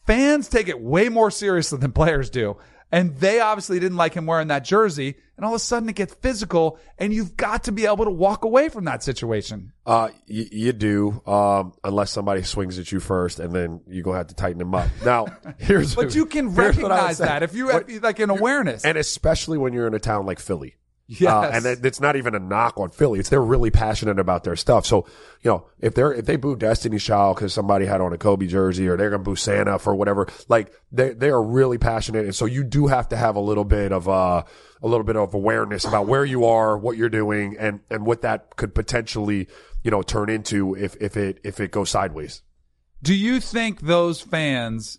fans 0.07 0.49
take 0.49 0.69
it 0.69 0.81
way 0.81 1.09
more 1.09 1.31
seriously 1.31 1.79
than 1.79 1.93
players 1.93 2.31
do. 2.31 2.57
And 2.93 3.17
they 3.19 3.39
obviously 3.39 3.79
didn't 3.79 3.99
like 3.99 4.15
him 4.15 4.27
wearing 4.27 4.49
that 4.49 4.65
jersey. 4.65 5.15
And 5.37 5.47
all 5.47 5.53
of 5.53 5.57
a 5.57 5.61
sudden 5.61 5.89
it 5.89 5.95
gets 5.95 6.13
physical 6.15 6.81
and 6.99 7.15
you've 7.15 7.37
got 7.37 7.65
to 7.65 7.73
be 7.73 7.87
able 7.87 8.05
to 8.05 8.11
walk 8.11 8.45
away 8.45 8.69
from 8.69 8.85
that 8.87 9.05
situation. 9.05 9.73
Uh, 9.87 10.09
y- 10.29 10.49
you 10.51 10.73
do, 10.73 11.23
um, 11.25 11.73
unless 11.85 12.11
somebody 12.11 12.43
swings 12.43 12.79
at 12.81 12.91
you 12.91 12.99
first, 12.99 13.39
and 13.39 13.55
then 13.55 13.81
you 13.87 14.03
gonna 14.03 14.19
have 14.19 14.27
to 14.27 14.35
tighten 14.35 14.59
them 14.59 14.75
up. 14.75 14.89
Now, 15.05 15.27
here's 15.59 15.95
But 15.95 16.17
you 16.17 16.27
can 16.27 16.47
here's 16.53 16.77
what 16.79 16.91
I 16.91 16.97
would 16.97 17.03
recognize 17.03 17.19
that 17.19 17.43
if 17.45 17.55
you 17.55 17.69
have 17.69 17.87
What- 17.89 18.03
like 18.03 18.19
an 18.19 18.31
awareness. 18.31 18.85
and 18.85 18.99
especially 18.99 19.57
when 19.59 19.73
you're 19.73 19.87
in 19.87 19.95
a 19.95 20.01
town 20.01 20.27
like 20.27 20.41
Philly. 20.41 20.75
Yes. 21.13 21.33
Uh, 21.33 21.51
and 21.53 21.67
it- 21.67 21.85
it's 21.85 22.01
not 22.01 22.15
even 22.15 22.37
a 22.37 22.39
knock 22.39 22.79
on 22.79 22.91
Philly. 22.91 23.19
It's 23.19 23.29
they're 23.31 23.43
really 23.43 23.71
passionate 23.73 24.21
about 24.21 24.45
their 24.45 24.55
stuff. 24.55 24.87
So, 24.87 25.07
you 25.43 25.51
know, 25.51 25.67
if 25.81 25.93
they're, 25.95 26.13
if 26.13 26.25
they 26.25 26.37
boo 26.37 26.55
Destiny 26.55 26.99
Child 27.01 27.35
because 27.37 27.53
somebody 27.53 27.85
had 27.85 28.01
on 28.01 28.13
a 28.13 28.19
Kobe 28.19 28.47
jersey 28.47 28.87
or 28.87 28.97
they're 28.97 29.11
going 29.11 29.19
to 29.25 29.25
boo 29.31 29.35
Santa 29.35 29.81
for 29.81 29.93
whatever, 29.93 30.29
like 30.49 30.73
they, 30.93 31.11
they 31.11 31.31
are 31.31 31.43
really 31.43 31.79
passionate. 31.79 32.27
And 32.27 32.35
so 32.35 32.45
you 32.47 32.63
do 32.63 32.87
have 32.87 33.09
to 33.09 33.17
have 33.17 33.35
a 33.35 33.41
little 33.41 33.65
bit 33.65 33.91
of, 33.93 34.09
uh, 34.09 34.45
a 34.83 34.87
little 34.87 35.03
bit 35.05 35.17
of 35.17 35.35
awareness 35.35 35.85
about 35.85 36.07
where 36.07 36.25
you 36.25 36.45
are, 36.45 36.79
what 36.79 36.97
you're 36.97 37.09
doing 37.09 37.57
and, 37.59 37.81
and 37.91 38.07
what 38.07 38.23
that 38.23 38.55
could 38.57 38.73
potentially, 38.73 39.49
you 39.83 39.91
know, 39.91 40.03
turn 40.03 40.31
into 40.31 40.77
if, 40.77 40.95
if 41.01 41.17
it, 41.17 41.41
if 41.43 41.59
it 41.59 41.73
goes 41.73 41.91
sideways. 41.91 42.43
Do 43.03 43.15
you 43.15 43.41
think 43.41 43.81
those 43.81 44.21
fans 44.21 44.99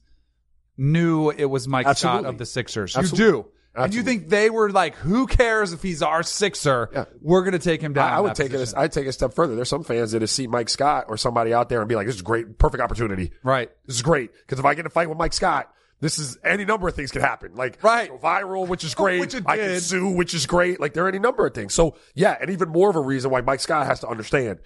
knew 0.78 1.30
it 1.30 1.46
was 1.46 1.68
Mike 1.68 1.88
Scott 1.96 2.26
of 2.26 2.38
the 2.38 2.46
Sixers? 2.46 2.98
Absolutely. 2.98 3.26
You 3.26 3.32
do. 3.44 3.46
And 3.74 3.94
you 3.94 4.04
think 4.04 4.30
they 4.30 4.50
were 4.50 4.70
like, 4.70 4.96
who 4.96 5.28
cares 5.28 5.72
if 5.72 5.82
he's 5.82 6.02
our 6.02 6.24
Sixer? 6.24 6.90
Yeah. 6.92 7.06
We're 7.22 7.42
going 7.42 7.54
to 7.54 7.60
take 7.60 7.82
him 7.82 7.94
down. 7.94 8.12
I, 8.12 8.18
I 8.18 8.20
would 8.20 8.36
take 8.36 8.48
it. 8.48 8.54
position." 8.54 8.78
I'd 8.78 8.92
take 8.92 9.06
it 9.06 9.10
a 9.10 9.14
step 9.14 9.34
further. 9.34 9.56
There's 9.56 9.70
some 9.70 9.84
fans 9.84 10.12
that 10.12 10.22
have 10.22 10.30
seen 10.30 10.52
Mike 10.52 10.70
Scott 10.70 11.06
or 11.08 11.18
somebody 11.18 11.54
out 11.54 11.70
there 11.70 11.80
and 11.80 11.88
be 11.88 11.96
like, 11.96 12.06
"This 12.06 12.16
is 12.16 12.22
great, 12.22 12.58
perfect 12.58 12.84
opportunity. 12.84 13.32
Right. 13.44 13.70
This 13.86 13.96
is 13.96 14.02
great 14.02 14.32
because 14.34 14.60
if 14.60 14.66
I 14.66 14.74
get 14.74 14.86
a 14.86 14.90
fight 14.90 15.08
with 15.08 15.18
Mike 15.18 15.34
Scott, 15.34 15.74
this 16.02 16.20
is 16.20 16.38
any 16.44 16.66
number 16.66 16.88
of 16.88 16.96
things 16.96 17.12
could 17.12 17.22
happen. 17.22 17.56
Like 17.56 17.82
Right. 17.82 18.10
go 18.10 18.18
viral, 18.18 18.68
which 18.68 18.84
is 18.84 18.94
oh, 18.98 19.04
great. 19.04 19.20
Which 19.20 19.36
it 19.36 19.44
I 19.46 19.56
can 19.58 19.80
sue, 19.80 20.10
which 20.10 20.34
is 20.34 20.46
great. 20.46 20.80
Like 20.80 20.94
there 20.94 21.06
are 21.06 21.10
any 21.10 21.20
number 21.20 21.46
of 21.46 21.54
things. 21.54 21.74
So 21.74 21.96
yeah, 22.14 22.38
and 22.42 22.50
even 22.50 22.70
more 22.70 22.90
of 22.90 22.96
a 22.96 23.02
reason 23.02 23.32
why 23.32 23.42
Mike 23.42 23.62
Scott 23.62 23.86
has 23.88 24.02
to 24.02 24.08
understand: 24.08 24.60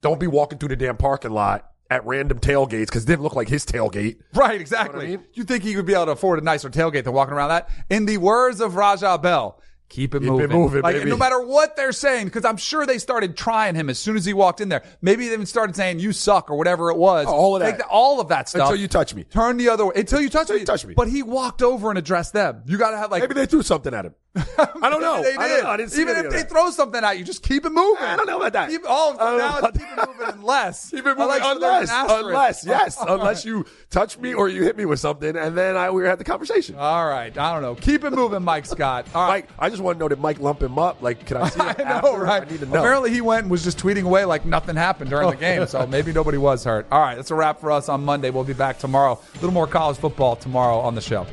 don't 0.00 0.20
be 0.20 0.26
walking 0.26 0.58
through 0.58 0.70
the 0.70 0.76
damn 0.76 0.96
parking 0.96 1.32
lot 1.32 1.70
at 1.90 2.04
random 2.06 2.38
tailgates 2.38 2.86
because 2.86 3.04
it 3.04 3.06
didn't 3.06 3.22
look 3.22 3.34
like 3.36 3.48
his 3.48 3.64
tailgate. 3.64 4.18
Right, 4.34 4.60
exactly. 4.60 5.06
You 5.06 5.16
know 5.16 5.20
I 5.20 5.22
mean? 5.22 5.26
You 5.34 5.44
think 5.44 5.64
he 5.64 5.74
would 5.76 5.86
be 5.86 5.94
able 5.94 6.06
to 6.06 6.12
afford 6.12 6.38
a 6.38 6.42
nicer 6.42 6.70
tailgate 6.70 7.04
than 7.04 7.12
walking 7.14 7.34
around 7.34 7.48
that? 7.50 7.70
In 7.90 8.06
the 8.06 8.18
words 8.18 8.60
of 8.60 8.76
Raja 8.76 9.18
Bell, 9.18 9.60
keep 9.88 10.14
it 10.14 10.20
Keep 10.20 10.28
it 10.28 10.30
moving. 10.32 10.50
moving, 10.50 10.82
like, 10.82 10.96
baby. 10.96 11.08
no 11.10 11.16
matter 11.16 11.40
what 11.40 11.74
they're 11.76 11.92
saying, 11.92 12.26
because 12.26 12.44
I'm 12.44 12.58
sure 12.58 12.84
they 12.84 12.98
started 12.98 13.36
trying 13.38 13.74
him 13.74 13.88
as 13.88 13.98
soon 13.98 14.16
as 14.16 14.24
he 14.26 14.34
walked 14.34 14.60
in 14.60 14.68
there. 14.68 14.82
Maybe 15.00 15.26
they 15.28 15.32
even 15.32 15.46
started 15.46 15.74
saying 15.76 15.98
"you 15.98 16.12
suck" 16.12 16.50
or 16.50 16.56
whatever 16.56 16.90
it 16.90 16.98
was. 16.98 17.26
Oh, 17.26 17.32
all 17.32 17.56
of 17.56 17.62
that. 17.62 17.80
all 17.88 18.20
of 18.20 18.28
that 18.28 18.48
stuff. 18.50 18.68
Until 18.68 18.76
you 18.80 18.86
touch 18.86 19.14
me. 19.14 19.24
Turn 19.24 19.56
the 19.56 19.70
other 19.70 19.86
way 19.86 19.92
until 19.96 20.20
you 20.20 20.28
touch 20.28 20.42
Until 20.42 20.56
me. 20.56 20.60
you 20.60 20.66
touch 20.66 20.84
me. 20.84 20.92
But 20.94 21.08
he 21.08 21.22
walked 21.22 21.62
over 21.62 21.88
and 21.88 21.98
addressed 21.98 22.34
them. 22.34 22.62
You 22.66 22.76
got 22.76 22.90
to 22.90 22.98
have 22.98 23.10
like 23.10 23.22
Maybe 23.22 23.34
they 23.34 23.46
threw 23.46 23.62
something 23.62 23.94
at 23.94 24.04
him. 24.04 24.14
I 24.36 24.90
don't 24.90 25.00
know. 25.00 25.22
They 25.22 25.30
did. 25.30 25.38
I 25.38 25.48
don't 25.48 25.64
know. 25.64 25.70
I 25.70 25.76
didn't 25.78 25.92
see 25.92 26.02
Even 26.02 26.16
if 26.16 26.30
they 26.30 26.38
that. 26.38 26.50
throw 26.50 26.70
something 26.70 27.02
at 27.02 27.18
you, 27.18 27.24
just 27.24 27.42
keep 27.42 27.64
it 27.64 27.70
moving. 27.70 28.04
I 28.04 28.16
don't 28.16 28.26
know 28.26 28.36
about 28.36 28.52
that. 28.52 28.68
Keep, 28.70 28.82
oh, 28.84 29.16
I 29.18 29.36
now 29.36 29.58
it's 29.58 29.78
keep 29.78 29.88
it 29.88 30.06
moving 30.06 30.34
unless. 30.34 30.90
Keep 30.98 31.06
it 31.06 31.18
moving 31.18 31.40
unless, 31.42 31.90
unless, 31.90 32.66
yes, 32.66 32.98
unless 33.08 33.44
you 33.44 33.64
touch 33.90 34.18
me 34.18 34.34
or 34.34 34.48
you 34.48 34.62
hit 34.62 34.76
me 34.76 34.84
with 34.84 35.00
something, 35.00 35.36
and 35.36 35.56
then 35.56 35.76
I 35.76 35.90
we 35.90 36.04
had 36.04 36.18
the 36.18 36.24
conversation. 36.24 36.76
All 36.76 37.06
right, 37.06 37.36
I 37.36 37.52
don't 37.52 37.62
know. 37.62 37.74
Keep 37.74 38.04
it 38.04 38.12
moving, 38.12 38.42
Mike 38.42 38.66
Scott. 38.66 39.06
All 39.14 39.26
right. 39.26 39.44
Mike, 39.44 39.50
I 39.58 39.70
just 39.70 39.82
want 39.82 39.98
to 39.98 40.00
know 40.00 40.08
did 40.08 40.20
Mike 40.20 40.40
lump 40.40 40.62
him 40.62 40.78
up? 40.78 41.02
Like, 41.02 41.24
can 41.26 41.38
I 41.38 41.48
see 41.48 41.60
him 41.60 41.68
I 41.68 41.82
know, 41.82 41.84
after? 41.84 42.18
right? 42.18 42.42
I 42.42 42.50
need 42.50 42.60
to 42.60 42.66
know. 42.66 42.78
Apparently, 42.78 43.10
he 43.10 43.20
went 43.20 43.42
and 43.42 43.50
was 43.50 43.64
just 43.64 43.78
tweeting 43.78 44.04
away 44.04 44.24
like 44.24 44.44
nothing 44.44 44.76
happened 44.76 45.10
during 45.10 45.30
the 45.30 45.36
oh. 45.36 45.40
game. 45.40 45.66
So 45.66 45.86
maybe 45.86 46.12
nobody 46.12 46.38
was 46.38 46.64
hurt. 46.64 46.86
All 46.92 47.00
right, 47.00 47.14
that's 47.14 47.30
a 47.30 47.34
wrap 47.34 47.60
for 47.60 47.70
us 47.70 47.88
on 47.88 48.04
Monday. 48.04 48.30
We'll 48.30 48.44
be 48.44 48.52
back 48.52 48.78
tomorrow. 48.78 49.18
A 49.32 49.34
little 49.36 49.52
more 49.52 49.66
college 49.66 49.96
football 49.96 50.36
tomorrow 50.36 50.78
on 50.78 50.94
the 50.94 51.00
show. 51.00 51.26